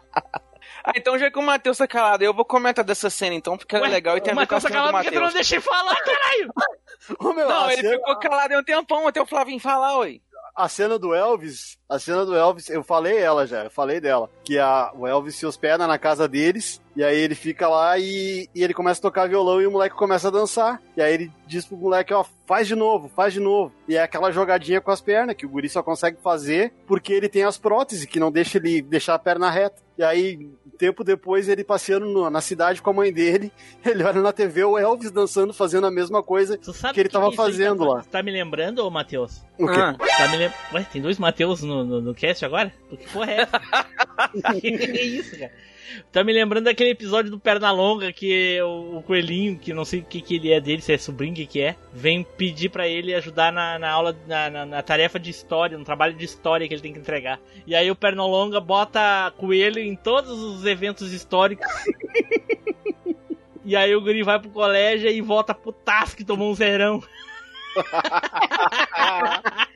[0.84, 3.76] Ah, então já que o Matheus tá calado, eu vou comentar dessa cena então, porque
[3.76, 5.04] ela é legal e tem a o ver com a Matheus tá cena do calado
[5.04, 5.34] porque tu não Matheus.
[5.34, 6.54] deixei falar, caralho!
[7.20, 10.22] Ô, meu, Não, ele cena- ficou calado há um tempão até o Flavinho falar, oi.
[10.56, 14.30] A cena do Elvis, a cena do Elvis, eu falei ela já, eu falei dela.
[14.44, 18.48] Que a, o Elvis se hospeda na casa deles, e aí ele fica lá e,
[18.54, 20.82] e ele começa a tocar violão e o moleque começa a dançar.
[20.96, 23.72] E aí ele diz pro moleque, ó, faz de novo, faz de novo.
[23.88, 27.28] E é aquela jogadinha com as pernas que o guri só consegue fazer porque ele
[27.28, 29.82] tem as próteses, que não deixa ele deixar a perna reta.
[29.98, 33.52] E aí, tempo depois, ele passeando no- na cidade com a mãe dele,
[33.86, 37.86] ele olha na TV o Elvis dançando, fazendo a mesma coisa que ele tava fazendo
[37.86, 38.04] tá, lá.
[38.04, 39.44] Tá me lembrando, ô Matheus?
[39.58, 39.80] O quê?
[39.80, 40.52] Ah, tá me lem...
[40.74, 42.72] Ué, tem dois Matheus no, no, no cast agora?
[42.90, 43.60] Que porra é essa?
[44.62, 45.52] que isso, cara?
[46.12, 50.04] Tá me lembrando daquele episódio do Pernalonga que o, o coelhinho, que não sei o
[50.04, 52.88] que, que ele é dele, se é sobrinho, o que, que é, vem pedir pra
[52.88, 56.68] ele ajudar na, na aula, na, na, na tarefa de história, no trabalho de história
[56.68, 57.40] que ele tem que entregar.
[57.68, 61.68] E aí o Pernalonga bota coelho em todos os eventos históricos.
[63.66, 65.74] E aí o guri vai pro colégio e volta pro
[66.18, 67.02] que tomou um zerão.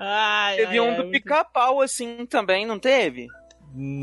[0.00, 3.28] Ai, Teve ai, um do muito- pica-pau assim também, não teve?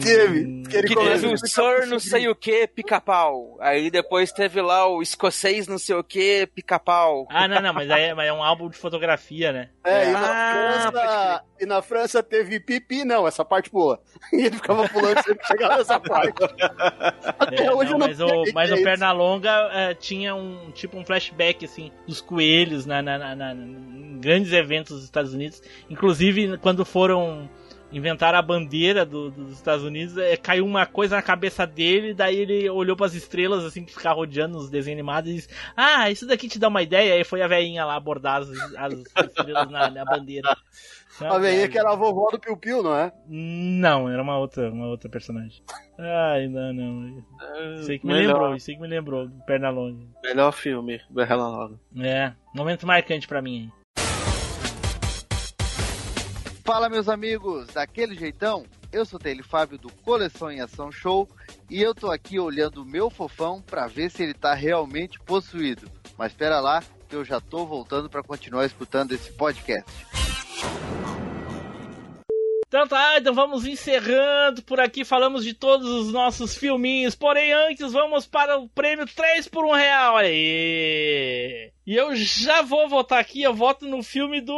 [0.02, 0.64] Teve.
[0.70, 3.58] Que ele que teve o Sir não sei o que, pica-pau.
[3.60, 7.28] Aí depois teve lá o escocês não sei o que, pica-pau.
[7.30, 9.70] Ah, não, não, mas é, mas é um álbum de fotografia, né?
[9.84, 14.00] É, e na, Ah, França, e na França teve pipi, não, essa parte pula.
[14.34, 16.34] E ele ficava pulando sempre que chegava nessa parte.
[17.40, 18.84] Até É, hoje não, eu não mas o, mas é o.
[18.84, 24.20] Pernalonga é, tinha um tipo um flashback assim dos coelhos na, na- na- na- em
[24.20, 25.62] grandes eventos dos Estados Unidos.
[25.90, 27.50] Inclusive quando foram
[27.92, 32.38] inventar a bandeira do- dos Estados Unidos, é, caiu uma coisa na cabeça dele, daí
[32.38, 36.28] ele olhou pras estrelas assim que ficava rodeando os desenhos animados e disse: "Ah, isso
[36.28, 37.16] daqui te dá uma ideia".
[37.16, 40.56] Aí foi a velhinha lá abordar as, as estrelas na, na bandeira.
[41.22, 43.12] A veinha que era a vovó do Piu Piu, não é?
[43.28, 45.62] Não, era uma outra, uma outra personagem.
[45.98, 47.24] Ai, não, não.
[47.90, 48.28] Aí que me Melhor.
[48.36, 50.06] lembrou, isso aí que me lembrou Pernalonga.
[50.24, 51.78] Melhor filme do Pernalonga.
[52.00, 53.70] É, momento marcante pra mim.
[56.70, 58.64] Fala, meus amigos, daquele jeitão?
[58.94, 61.28] Eu sou Tele Fábio do Coleção em Ação Show
[61.68, 65.90] e eu tô aqui olhando o meu fofão pra ver se ele tá realmente possuído.
[66.16, 69.92] Mas espera lá, que eu já tô voltando pra continuar escutando esse podcast.
[72.68, 75.04] Então tá, então vamos encerrando por aqui.
[75.04, 77.16] Falamos de todos os nossos filminhos.
[77.16, 80.14] Porém, antes vamos para o prêmio 3 por 1 real.
[80.14, 81.72] Olha aí.
[81.88, 83.42] E eu já vou votar aqui.
[83.42, 84.54] Eu voto no filme do.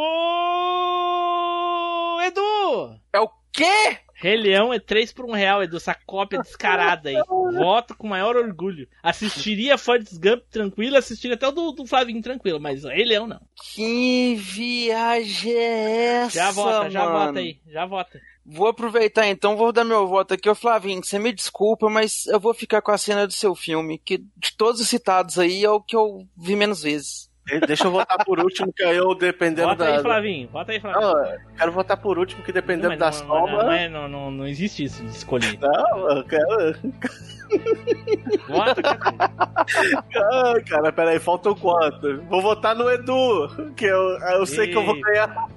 [3.12, 3.98] É o quê?
[4.14, 5.78] Rei Leão é 3 por 1 real, Edu.
[5.78, 7.16] Essa cópia descarada aí.
[7.26, 8.88] Voto com maior orgulho.
[9.02, 13.40] Assistiria Forrest Gump tranquilo, assistiria até o do, do Flavinho tranquilo, mas Rei Leão não.
[13.74, 16.38] Que viagem é essa?
[16.38, 17.26] Já vota, já mano?
[17.26, 17.60] vota aí.
[17.66, 18.20] Já vota.
[18.46, 20.48] Vou aproveitar então, vou dar meu voto aqui.
[20.48, 23.98] Ô Flavinho, você me desculpa, mas eu vou ficar com a cena do seu filme,
[23.98, 27.28] que de todos os citados aí é o que eu vi menos vezes.
[27.44, 29.96] De- Deixa eu votar por último, que aí eu, dependendo Vota da.
[29.96, 30.48] aí, Flavinho.
[30.52, 31.02] Vota aí, Flavinho.
[31.12, 33.50] Não, eu quero votar por último, que dependendo mas da não, soma.
[33.52, 35.58] não, não, é- não, não, não existe isso de escolher.
[35.60, 36.76] Não, eu quero.
[38.48, 38.80] Vota,
[40.44, 42.22] Ai, cara, peraí, faltam quanto?
[42.22, 45.48] Vou votar no Edu, que eu, eu sei que eu vou ganhar.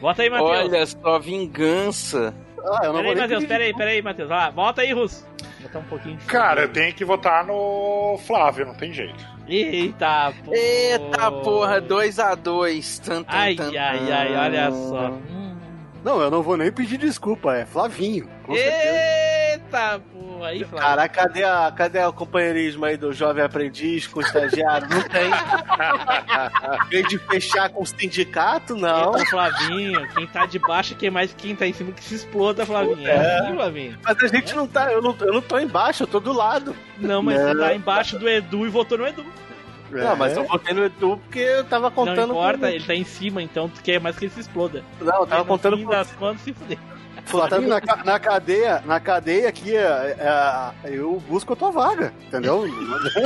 [0.00, 0.50] Vota aí, Matheus.
[0.50, 2.34] Olha só, vingança.
[2.60, 4.30] Ah, eu não Peraí, Matheus, peraí, peraí, Matheus.
[4.30, 5.26] Ah, volta aí, Russo.
[5.60, 9.37] Botar um pouquinho de Cara, eu tenho que votar no Flávio, não tem jeito.
[9.48, 10.58] Eita, porra.
[10.58, 13.24] Eita porra, 2x2.
[13.26, 15.18] Ai, ai, ai, olha só.
[16.04, 18.28] Não, eu não vou nem pedir desculpa, é Flavinho.
[18.44, 18.54] Com.
[18.54, 20.48] Eita, porra.
[20.48, 20.78] Aí, Flávio.
[20.88, 24.88] Cara, cadê, a, cadê o companheirismo aí do jovem aprendiz com o estagiário?
[24.88, 25.28] Não tem.
[26.90, 29.14] Vem de fechar com o sindicato, não.
[29.16, 30.08] Eita, Flavinho.
[30.14, 33.06] Quem tá de baixo, quem mais quem tá em cima que se exploda, Flavinho.
[33.08, 33.38] É, É.
[33.40, 33.98] assim, Flavinho.
[34.04, 36.74] Mas a gente não tá, eu não, eu não tô embaixo, eu tô do lado.
[36.98, 37.60] Não, mas você Não.
[37.60, 39.26] tá embaixo do Edu e votou no Edu.
[39.90, 42.94] Não, mas eu votei no Edu porque eu tava contando não importa, com- ele tá
[42.94, 44.84] em cima, então tu quer mais que ele se exploda.
[45.00, 46.78] Não, eu tava Mas no contando fim com- das contas, se fuder.
[47.28, 52.64] Flavinho, na, na cadeia, na cadeia aqui, é, é, eu busco a tua vaga, entendeu?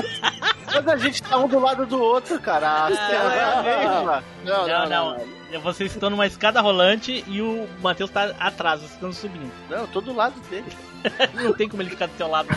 [0.66, 2.86] Mas a gente tá um do lado do outro, cara.
[2.86, 4.24] A cena é a mesma.
[4.44, 9.52] Não, não, Vocês estão numa escada rolante e o Matheus tá atrás, vocês estão subindo.
[9.70, 10.66] Não, eu tô do lado dele.
[11.34, 12.48] Não tem como ele ficar do teu lado.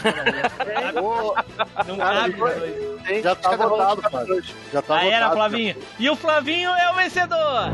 [1.88, 2.34] Não Cara, cabe.
[2.34, 3.24] dois.
[3.24, 4.44] Já tá votado, Flávio.
[4.72, 5.32] Já tá Aí era.
[5.32, 5.76] Flavinho.
[5.98, 7.72] E o Flavinho é o vencedor.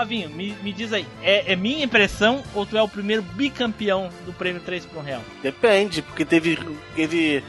[0.00, 4.08] Flavinho, me, me diz aí, é, é minha impressão ou tu é o primeiro bicampeão
[4.24, 5.20] do prêmio 3 por 1 real?
[5.42, 6.58] Depende, porque teve.
[6.96, 7.44] Teve.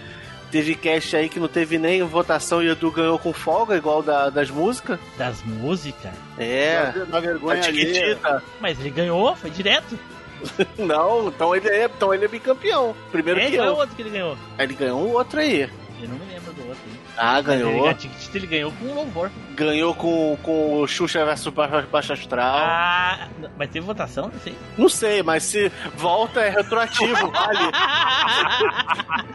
[0.52, 4.04] Teve cast aí que não teve nem votação e o Edu ganhou com folga, igual
[4.04, 5.00] da, das músicas.
[5.18, 6.12] Das músicas?
[6.38, 6.92] É.
[7.08, 8.44] Na vergonha a Chiquitita.
[8.60, 9.98] Mas ele ganhou, foi direto.
[10.78, 12.94] Não, então ele é, então ele é bicampeão.
[13.14, 13.78] Primeiro é, que qual é o eu.
[13.78, 14.38] outro que ele ganhou?
[14.60, 15.70] Ele ganhou outro aí.
[16.02, 16.82] Eu não me lembro do outro.
[16.90, 17.00] hein?
[17.18, 17.88] Ah, ganhou.
[17.90, 19.32] Ele, ele ganhou com um louvor.
[19.56, 22.58] Ganhou com, com o Xuxa versus Ba- Baixa Astral.
[22.58, 24.30] Ah, mas teve votação?
[24.34, 24.56] Não sei.
[24.78, 27.60] Não sei, mas se volta é retroativo, vale.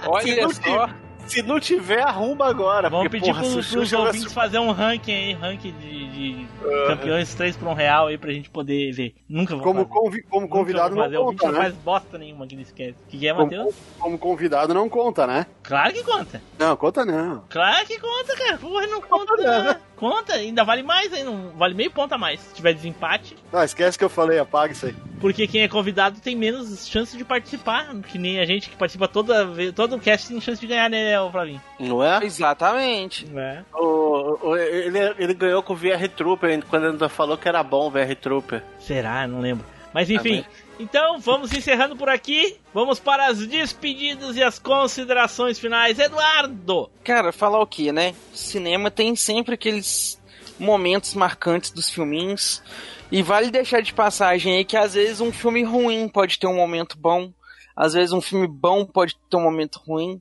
[0.07, 0.89] Olha só.
[1.27, 2.89] Se não tiver, arruma agora.
[2.89, 6.47] Vamos porque, pedir porra, pro, o pros ouvintes fazer um ranking aí, ranking de, de
[6.87, 9.15] campeões 3 por 1 real aí pra gente poder ver.
[9.29, 9.91] Nunca vou Como, fazer.
[9.91, 11.59] convi- como convidado não O conta, não né?
[11.61, 12.93] faz bosta nenhuma aqui nesse cast.
[12.93, 13.75] O que, que é, Como, Matheus?
[13.99, 15.47] como convidado não conta, né?
[15.63, 16.41] Claro que conta.
[16.59, 17.45] Não, conta não.
[17.49, 18.59] Claro que conta, cara.
[18.59, 19.27] Porra, não conta.
[19.37, 20.33] Conta, conta.
[20.35, 21.25] ainda vale mais, hein?
[21.25, 22.41] Não vale meio ponto a mais.
[22.41, 23.37] Se tiver desempate.
[23.53, 24.95] Ah, esquece que eu falei, apaga isso aí.
[25.21, 27.95] Porque quem é convidado tem menos chance de participar.
[28.03, 29.73] Que nem a gente que participa toda vez.
[29.73, 31.61] Todo cast tem chance de ganhar, né, ô Flavinho?
[31.79, 32.25] Não é?
[32.25, 33.27] Exatamente.
[33.37, 33.63] É.
[33.75, 37.63] O, o- ele, ele ganhou com o VR Trooper, quando ele ainda falou que era
[37.63, 38.63] bom o VR Trooper.
[38.79, 39.27] Será?
[39.27, 39.65] Não lembro.
[39.93, 40.45] Mas enfim.
[40.79, 42.59] Então, vamos encerrando por aqui.
[42.75, 45.99] Vamos para as despedidas e as considerações finais.
[45.99, 46.91] Eduardo!
[47.03, 48.15] Cara, falar o que, né?
[48.35, 50.21] Cinema tem sempre aqueles
[50.59, 52.63] momentos marcantes dos filminhos.
[53.11, 56.57] E vale deixar de passagem aí que às vezes um filme ruim pode ter um
[56.57, 57.33] momento bom.
[57.75, 60.21] Às vezes um filme bom pode ter um momento ruim.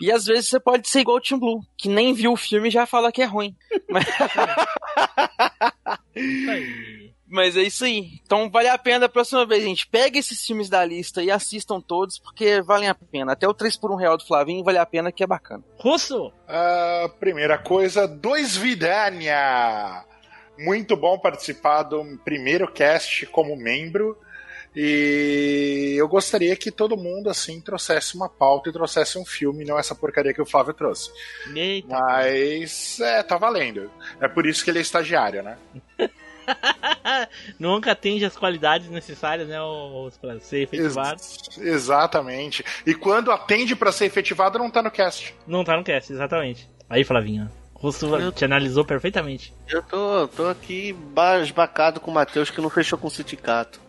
[0.00, 2.68] E às vezes você pode ser igual o Tim Blue, que nem viu o filme
[2.68, 3.54] e já fala que é ruim.
[3.90, 4.04] Mas...
[7.26, 8.20] Mas é isso aí.
[8.24, 9.88] Então vale a pena da próxima vez, gente.
[9.88, 13.32] Pega esses filmes da lista e assistam todos, porque valem a pena.
[13.32, 15.64] Até o 3 por 1 real do Flavinho vale a pena, que é bacana.
[15.76, 16.32] Russo!
[16.46, 20.04] Ah, primeira coisa, dois Vidania!
[20.56, 24.16] Muito bom participar do primeiro cast como membro.
[24.76, 29.78] E eu gostaria que todo mundo assim trouxesse uma pauta e trouxesse um filme, não
[29.78, 31.10] essa porcaria que o Flávio trouxe.
[31.54, 31.88] Eita.
[31.88, 33.90] Mas é, tá valendo.
[34.20, 35.56] É por isso que ele é estagiário, né?
[37.58, 39.56] Nunca atende as qualidades necessárias, né,
[40.20, 41.20] pra ser efetivado.
[41.20, 42.64] Ex- exatamente.
[42.86, 45.34] E quando atende pra ser efetivado, não tá no cast.
[45.46, 46.68] Não tá no cast, exatamente.
[46.88, 47.50] Aí, Flavinho.
[47.72, 49.52] Russo te analisou perfeitamente.
[49.68, 53.80] Eu tô, tô aqui basbacado com o Matheus que não fechou com o sindicato.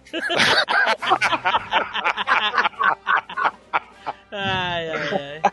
[4.32, 5.52] Ai, ai, ai.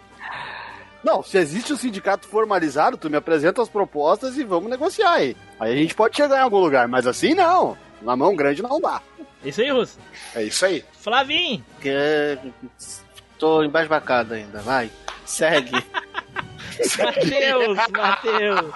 [1.05, 5.37] Não, se existe um sindicato formalizado, tu me apresenta as propostas e vamos negociar aí.
[5.59, 7.77] Aí a gente pode chegar em algum lugar, mas assim não.
[8.01, 9.01] Na mão grande não dá.
[9.45, 9.99] Isso aí, Russo.
[10.35, 10.85] É isso aí.
[10.93, 11.65] Flavinho.
[11.81, 12.39] Que...
[13.39, 14.91] Tô embasbacado ainda, vai.
[15.27, 15.73] Segue.
[16.99, 18.73] Matheus, Matheus.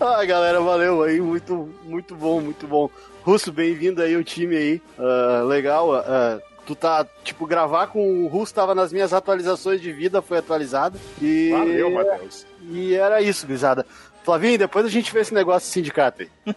[0.00, 1.20] Ai, galera, valeu aí.
[1.20, 2.90] Muito, muito bom, muito bom.
[3.22, 4.82] Russo, bem-vindo aí ao time aí.
[4.98, 5.94] Ah, legal.
[5.94, 10.38] ah, tu tá, tipo, gravar com o Russo tava nas minhas atualizações de vida, foi
[10.38, 10.98] atualizado.
[11.20, 11.50] E...
[11.50, 12.46] Valeu, Matheus.
[12.70, 13.86] E era isso, gurizada.
[14.24, 16.30] Flavinho, depois a gente vê esse negócio do sindicato aí.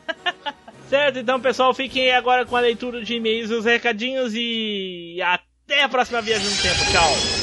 [0.90, 5.20] Certo, então, pessoal, fiquem aí agora com a leitura de e-mails e os recadinhos e
[5.20, 6.92] até a próxima viagem no tempo.
[6.92, 7.35] Tchau.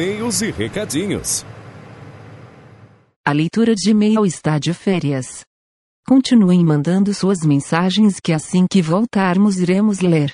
[0.00, 1.44] E-mails e recadinhos.
[3.22, 5.44] A leitura de e-mail está de férias.
[6.08, 10.32] Continuem mandando suas mensagens que assim que voltarmos iremos ler.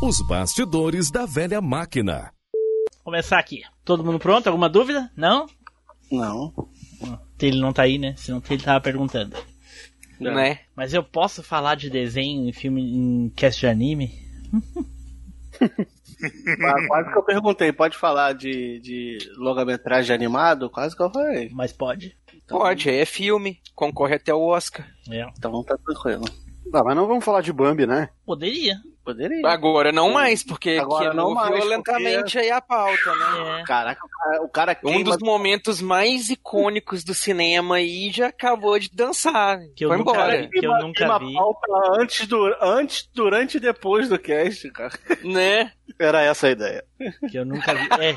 [0.00, 2.32] Os bastidores da velha máquina.
[3.02, 3.62] Começar aqui.
[3.84, 4.46] Todo mundo pronto?
[4.46, 5.10] Alguma dúvida?
[5.16, 5.46] Não?
[6.12, 6.54] Não.
[7.40, 8.14] Ele não tá aí, né?
[8.16, 9.36] Senão ele tava perguntando.
[10.20, 10.60] Né?
[10.76, 14.12] Mas eu posso falar de desenho em filme, em cast de anime?
[16.88, 20.70] Quase- que eu perguntei, pode falar de, de longa-metragem animado?
[20.70, 21.50] Quase que eu falei.
[21.52, 22.16] Mas pode.
[22.48, 24.86] Pode, é filme, concorre até o Oscar.
[25.10, 25.26] É.
[25.36, 26.24] Então tá tranquilo.
[26.70, 28.08] Tá, mas não vamos falar de Bambi, né?
[28.24, 28.76] Poderia.
[29.06, 29.46] Poderia.
[29.48, 33.60] Agora não mais, porque Agora queimou não mais, violentamente porque- aí a pauta, né?
[33.60, 33.64] É.
[33.64, 35.04] Caraca, o cara, o cara Um queima...
[35.04, 39.60] dos momentos mais icônicos do cinema aí já acabou de dançar.
[39.76, 40.42] Que eu Foi nunca embora.
[40.42, 40.48] vi.
[40.50, 41.34] que eu nunca queima vi.
[41.34, 41.66] pauta
[42.00, 44.98] antes, du- antes, durante e depois do cast, cara.
[45.22, 45.70] Né?
[46.00, 46.84] Era essa a ideia.
[47.30, 47.86] Que eu nunca vi.
[48.00, 48.12] É.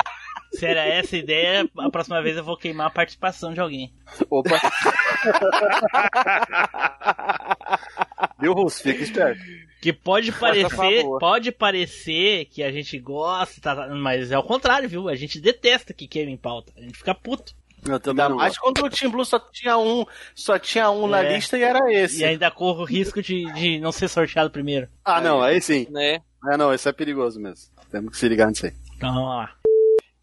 [0.57, 3.93] Se era essa a ideia, a próxima vez eu vou queimar a participação de alguém.
[4.31, 4.59] Opa.
[8.39, 8.81] Viu, Russo?
[8.81, 9.41] Fica esperto.
[9.81, 15.07] Que pode parecer, pode parecer que a gente gosta, tá, mas é o contrário, viu?
[15.07, 16.73] A gente detesta que queime em pauta.
[16.77, 17.53] A gente fica puto.
[17.87, 18.61] Eu também Ainda não mais gosto.
[18.61, 20.05] quando o Team Blue só tinha um,
[20.35, 21.33] só tinha um na É.
[21.35, 22.19] lista e era esse.
[22.21, 24.89] E ainda corro o risco de, de não ser sorteado primeiro.
[25.05, 25.87] Ah, não, aí sim.
[25.89, 26.19] Né?
[26.51, 27.71] É, não, isso é perigoso mesmo.
[27.89, 28.73] Temos que se ligar nisso aí.
[28.97, 29.55] Então vamos lá.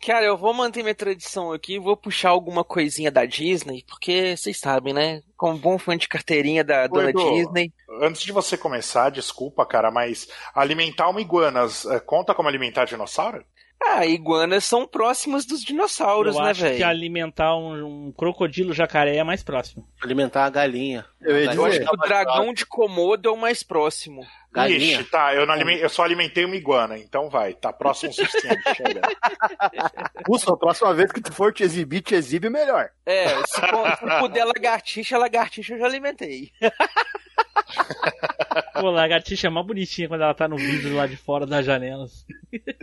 [0.06, 4.56] Cara, eu vou manter minha tradição aqui, vou puxar alguma coisinha da Disney, porque vocês
[4.56, 5.20] sabem, né?
[5.36, 7.72] Como bom fã de carteirinha da Ô, dona Edu, Disney.
[8.00, 13.44] Antes de você começar, desculpa, cara, mas alimentar uma iguana eh, conta como alimentar dinossauro?
[13.84, 16.86] Ah, iguanas são próximas dos dinossauros, eu né, acho que velho?
[16.86, 19.86] alimentar um, um crocodilo jacaré é mais próximo.
[20.02, 21.04] Alimentar a galinha.
[21.20, 24.24] Eu ia Eu acho que o dragão de Komodo é o mais próximo.
[24.56, 25.00] Galinha.
[25.00, 28.62] Ixi, tá, eu, não eu só alimentei uma iguana, então vai, tá próximo o suficiente,
[28.74, 29.00] chega.
[30.26, 32.88] Russo, a próxima vez que tu for te exibir, te exibe melhor.
[33.04, 36.50] É, se, for- se puder lagartixa, lagartixa eu já alimentei.
[38.80, 42.24] Pô, lagartixa é mó bonitinha quando ela tá no vidro lá de fora das janelas.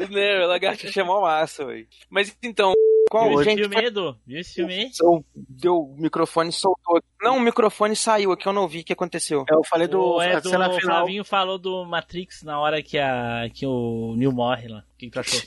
[0.10, 1.88] né, lagartixa é mó massa, velho.
[2.10, 2.74] Mas então,
[3.14, 4.18] qual Viu esse gente filme, Edu?
[4.26, 4.92] Viu esse filme aí?
[5.36, 7.00] Deu o microfone soltou.
[7.22, 9.46] Não, o microfone saiu aqui, eu não vi o que aconteceu.
[9.48, 10.98] Eu falei do O, é a do cena o final.
[10.98, 14.80] Flavinho falou do Matrix na hora que, a, que o Neo morre lá.
[14.80, 15.40] O que, achou?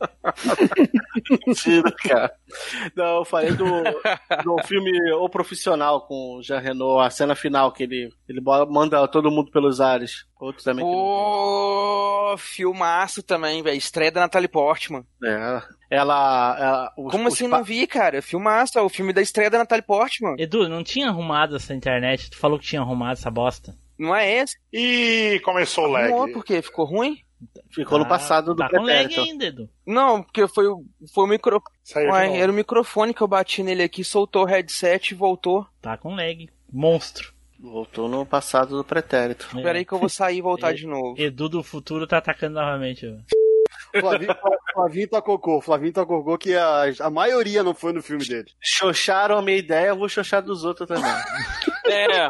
[1.46, 2.34] Mentira, cara.
[2.94, 3.66] Não, eu falei do,
[4.42, 9.06] do filme O Profissional com o Jean Renault, a cena final que ele, ele manda
[9.06, 10.26] todo mundo pelos ares.
[10.40, 13.76] Outro também Pô, filmaço também, velho.
[13.76, 15.04] Estreia da Natalie Portman.
[15.22, 16.56] É, ela.
[16.58, 18.20] ela os- Como os assim pa- não vi, cara?
[18.22, 20.34] Filmaço, é o filme da estreia da Natalie Portman.
[20.38, 22.30] Edu, não tinha arrumado essa internet?
[22.30, 23.76] Tu falou que tinha arrumado essa bosta.
[23.98, 24.56] Não é esse?
[24.72, 26.10] E começou o lag.
[26.10, 26.60] Não, por quê?
[26.60, 27.18] Ficou ruim?
[27.70, 29.68] Ficou no Tá- passado do Tá com lag ainda, Edu.
[29.86, 30.84] Não, porque foi o,
[31.14, 31.62] foi o micro...
[31.82, 35.14] Saiu de Ué, era o microfone que eu bati nele aqui, soltou o headset e
[35.16, 35.66] voltou.
[35.80, 36.48] Tá com lag.
[36.72, 37.34] Monstro.
[37.58, 39.48] Voltou no passado do pretérito.
[39.54, 39.56] É.
[39.58, 41.14] Espera aí que eu vou sair e voltar de novo.
[41.18, 43.06] Edu do futuro tá atacando novamente.
[43.06, 43.16] ó.
[44.00, 44.34] Flavinho,
[44.72, 45.60] Flavinho tá cocô.
[45.60, 48.46] Flavinho tá cocô que a, a maioria não foi no filme dele.
[48.60, 51.04] Xoxaram a minha ideia, eu vou xoxar dos outros também.
[51.88, 52.26] É,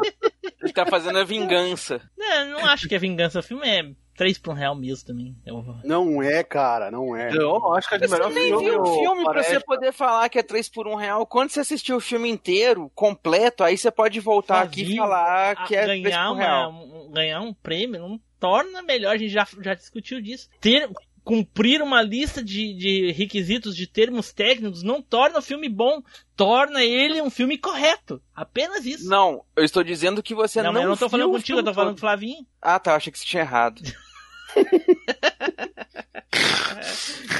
[0.61, 1.99] ele tá fazendo a vingança.
[2.19, 3.39] É, não acho que é vingança.
[3.39, 3.81] O filme é
[4.15, 5.35] 3 por um real mesmo também.
[5.43, 7.31] Eu- Não é, cara, não é.
[7.35, 8.65] Eu acho que é de Você melhor nem filme.
[8.69, 11.25] viu o filme pra você poder falar que é 3 por 1 real.
[11.25, 15.75] Quando você assistiu o filme inteiro, completo, aí você pode voltar aqui e falar que
[15.75, 16.71] é 3 ganhar, por uma, real.
[16.71, 19.15] um- ganhar um prêmio não torna melhor.
[19.15, 20.47] A gente já, já discutiu disso.
[20.61, 20.87] Ter
[21.27, 26.01] cumprir uma lista de, de requisitos de termos técnicos não torna o filme bom,
[26.37, 28.21] torna ele um filme correto.
[28.33, 29.09] Apenas isso.
[29.09, 30.81] Não, eu estou dizendo que você Não, não.
[30.83, 32.47] eu não viu falando contigo, eu filme falando com o Flavinho.
[32.61, 33.81] Ah, tá, eu achei que você tinha errado.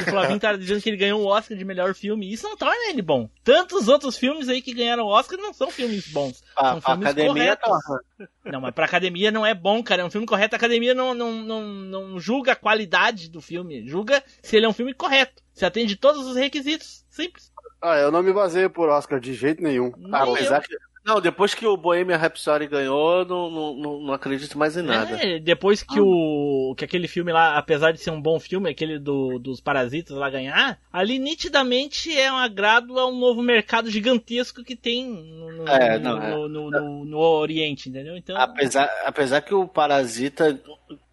[0.01, 2.31] O Flavinho tá dizendo que ele ganhou o Oscar de melhor filme.
[2.31, 3.29] Isso não torna ele bom.
[3.43, 6.43] Tantos outros filmes aí que ganharam o Oscar não são filmes bons.
[6.55, 7.83] A, são a filmes academia corretos.
[8.17, 8.27] tá.
[8.51, 10.01] Não, mas pra academia não é bom, cara.
[10.01, 10.55] É um filme correto.
[10.55, 13.87] A academia não, não, não, não julga a qualidade do filme.
[13.87, 15.41] Julga se ele é um filme correto.
[15.53, 17.03] Se atende todos os requisitos.
[17.09, 17.51] Simples.
[17.81, 19.91] Ah, eu não me baseio por Oscar de jeito nenhum.
[19.97, 20.61] Nem Apesar eu.
[20.61, 20.75] que.
[21.07, 25.17] Não, depois que o Bohemian Rhapsody ganhou, eu não, não, não, acredito mais em nada.
[25.25, 26.75] É, depois que o.
[26.77, 30.29] que aquele filme lá, apesar de ser um bom filme, aquele do, dos parasitas lá
[30.29, 35.67] ganhar, ali nitidamente é um agrado a um novo mercado gigantesco que tem no, no,
[35.69, 36.29] É, no- não, é.
[36.31, 38.17] no- no- no- no Oriente, entendeu?
[38.17, 38.35] Então.
[38.37, 40.59] Apesar, apesar que o Parasita,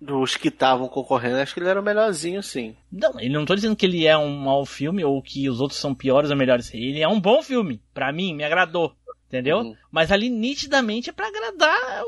[0.01, 2.75] dos que estavam concorrendo, acho que ele era o melhorzinho, sim.
[2.91, 5.79] Não, ele não tô dizendo que ele é um mau filme ou que os outros
[5.79, 6.75] são piores ou melhores.
[6.75, 7.81] Ele é um bom filme.
[7.93, 8.93] Pra mim, me agradou.
[9.35, 9.59] Entendeu?
[9.59, 9.77] Uhum.
[9.91, 12.05] Mas ali nitidamente é pra agradar,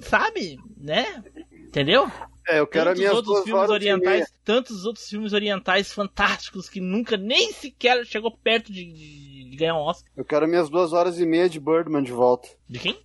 [0.00, 0.58] sabe?
[0.76, 1.22] Né?
[1.50, 2.10] Entendeu?
[2.46, 5.92] É, eu quero as tantos minhas outros duas filmes horas orientais, tantos outros filmes orientais
[5.92, 10.10] fantásticos que nunca nem sequer chegou perto de, de- de ganhar um Oscar.
[10.14, 12.48] Eu quero minhas duas horas e meia de Birdman de volta.
[12.68, 12.98] De quem?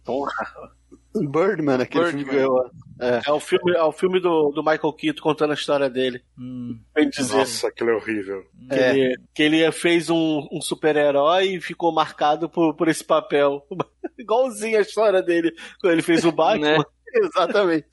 [1.15, 2.69] Birdman, aquele filme que ganhou.
[2.99, 3.21] É.
[3.29, 6.23] É o filme, é o filme do, do Michael Keaton contando a história dele.
[6.37, 6.79] Hum.
[6.95, 7.35] Bem dizer.
[7.37, 8.43] Nossa, aquilo é horrível.
[8.69, 8.89] Que, É.
[8.97, 13.65] ele, que ele fez um, um super-herói e ficou marcado por, por esse papel.
[14.17, 16.77] Igualzinho a história dele quando ele fez o Batman.
[16.79, 16.83] Né?
[17.13, 17.87] Exatamente.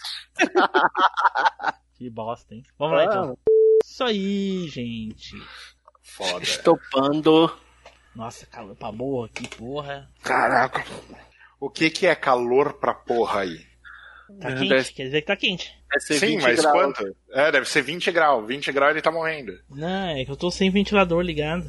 [1.96, 2.62] Que bosta, hein?
[2.78, 3.06] Vamos lá Ah.
[3.06, 3.38] então.
[3.84, 5.36] Isso aí, gente.
[6.02, 6.42] Foda.
[6.42, 7.54] Estopando.
[8.14, 10.08] Nossa, calor pra boa aqui, porra.
[10.22, 10.84] Caraca.
[11.60, 13.60] O que que é calor pra porra aí?
[14.40, 15.72] Tá quente, Deve- quer dizer que tá quente.
[15.90, 16.72] Deve ser Sim, 20 mas graus.
[16.76, 17.16] quanto?
[17.32, 18.46] É, deve ser 20 graus.
[18.46, 19.52] 20 graus ele tá morrendo.
[19.70, 21.68] Não, é que eu tô sem ventilador ligado.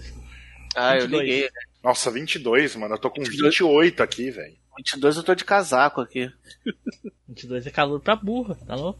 [0.75, 1.21] Ah, eu 22.
[1.29, 1.49] liguei.
[1.83, 2.95] Nossa, 22, mano.
[2.95, 4.55] Eu tô com 28 aqui, velho.
[4.77, 6.29] 22 eu tô de casaco aqui.
[7.27, 8.99] 22 é calor pra burra, tá louco?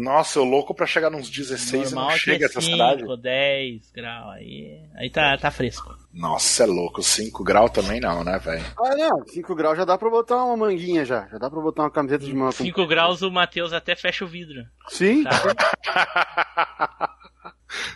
[0.00, 2.72] Nossa, eu louco pra chegar nos 16 e Normal não aqui chega é essa 5,
[2.72, 3.22] cidade.
[3.22, 4.34] 10 graus.
[4.36, 5.94] Aí, aí tá, tá fresco.
[6.12, 7.02] Nossa, é louco.
[7.02, 8.64] 5 graus também não, né, velho?
[8.78, 9.26] Ah, não.
[9.26, 11.26] 5 graus já dá pra botar uma manguinha já.
[11.28, 12.52] Já dá pra botar uma camiseta de manga.
[12.52, 14.64] com- 5 graus o Matheus até fecha o vidro.
[14.88, 15.24] Sim.
[15.24, 15.30] Tá?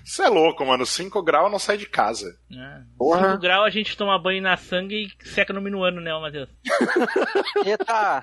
[0.05, 0.85] Você é louco, mano.
[0.85, 2.37] 5 graus não sai de casa.
[2.53, 2.81] É.
[2.99, 3.31] Porra.
[3.31, 6.49] 5 graus a gente toma banho na sangue e seca no minuano, né, Matheus?
[7.65, 8.23] Eita!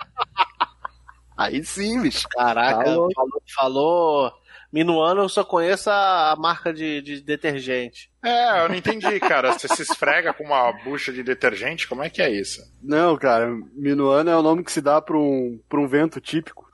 [1.39, 2.27] Aí sim, bicho.
[2.29, 3.13] Caraca, Tá louco.
[3.13, 4.31] falou, falou.
[4.71, 8.11] Minuano eu só conheço a, marca de, de detergente.
[8.23, 9.51] É, eu não entendi, cara.
[9.53, 11.87] Você se esfrega com uma bucha de detergente?
[11.87, 12.61] Como é que é isso?
[12.83, 13.47] Não, cara.
[13.73, 16.69] Minuano é o nome que se dá pra um, pra um vento típico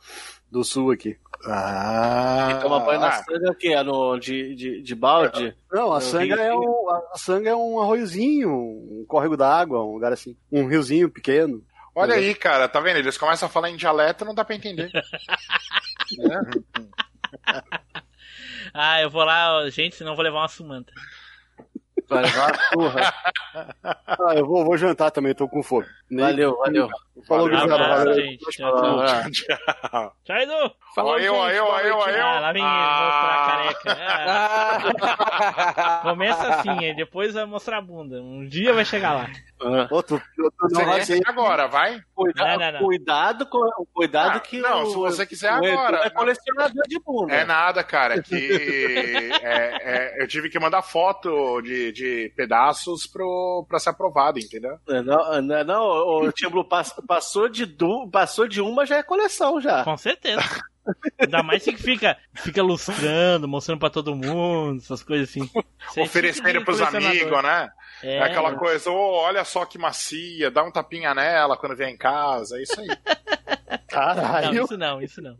[0.51, 1.15] do sul aqui.
[1.47, 2.49] Ah.
[2.57, 5.55] E toma banho na sanga que é no, de, de, de balde?
[5.71, 6.57] Não, a No sanga, rio, é sim.
[6.57, 10.35] um, a a sanga é um arroiozinho, um córrego d'água, um lugar assim.
[10.51, 11.63] Um riozinho pequeno.
[11.95, 12.97] Olha aí, cara, tá vendo?
[12.97, 14.91] Eles começam a falar em dialeto, não dá pra entender.
[18.73, 20.91] Ah, eu vou lá, gente, senão eu vou levar uma sumanta.
[22.09, 23.13] Vai levar uma surra.
[24.05, 25.85] Ah, eu vou, vou jantar também, tô com fome.
[26.11, 26.89] Valeu, valeu.
[27.27, 28.13] Falou, abraço, valeu.
[28.15, 28.45] gente.
[28.51, 28.99] Tchau, tchau.
[29.01, 30.15] Ah, Tchau.
[30.25, 30.71] Tchau, Edu!
[30.93, 32.09] Falou, eu, gente, eu, eu, noite.
[32.17, 32.25] eu.
[32.25, 33.97] Ah, lá vem mostrar a careca.
[34.07, 38.21] Ah, começa assim, aí depois vai mostrar a bunda.
[38.21, 39.27] Um dia vai chegar lá.
[39.87, 40.21] Tu, tu
[40.69, 42.01] Você quer agora, vai?
[42.13, 42.79] Cuidado, Não, não, não.
[42.79, 43.59] cuidado, com,
[43.93, 46.05] cuidado Ah, que não, o, se você quiser Edu agora.
[46.05, 47.33] é colecionador de bunda.
[47.33, 48.15] É nada, cara.
[48.15, 53.89] é Que é, é, eu tive que mandar foto de, de pedaços pro, pra ser
[53.89, 54.77] aprovado, entendeu?
[54.87, 55.81] Não, não, não,
[56.25, 59.83] o Tim Blue pass- passou de, du, passou de uma, já é coleção já.
[59.83, 60.41] Com certeza.
[61.17, 65.49] Ainda mais se que fica, fica lustrando, mostrando pra todo mundo, essas coisas assim.
[65.95, 67.69] É Oferecendo de pros amigos, né?
[68.03, 71.89] É, É aquela coisa, ô, olha só que macia, dá um tapinha nela quando vier
[71.89, 72.87] em casa, é isso aí.
[73.71, 74.63] Não, Caralho.
[74.65, 75.35] isso não, isso não.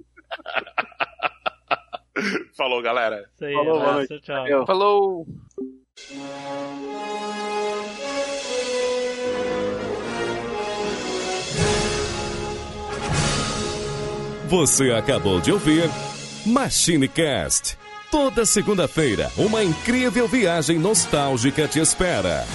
[2.55, 3.29] Falou, galera.
[3.35, 4.65] Isso aí, Falou, tchau.
[4.65, 5.27] Falou!
[14.47, 15.89] Você acabou de ouvir
[16.45, 17.77] MachineCast.
[18.11, 22.45] Toda segunda-feira, uma incrível viagem nostálgica te espera.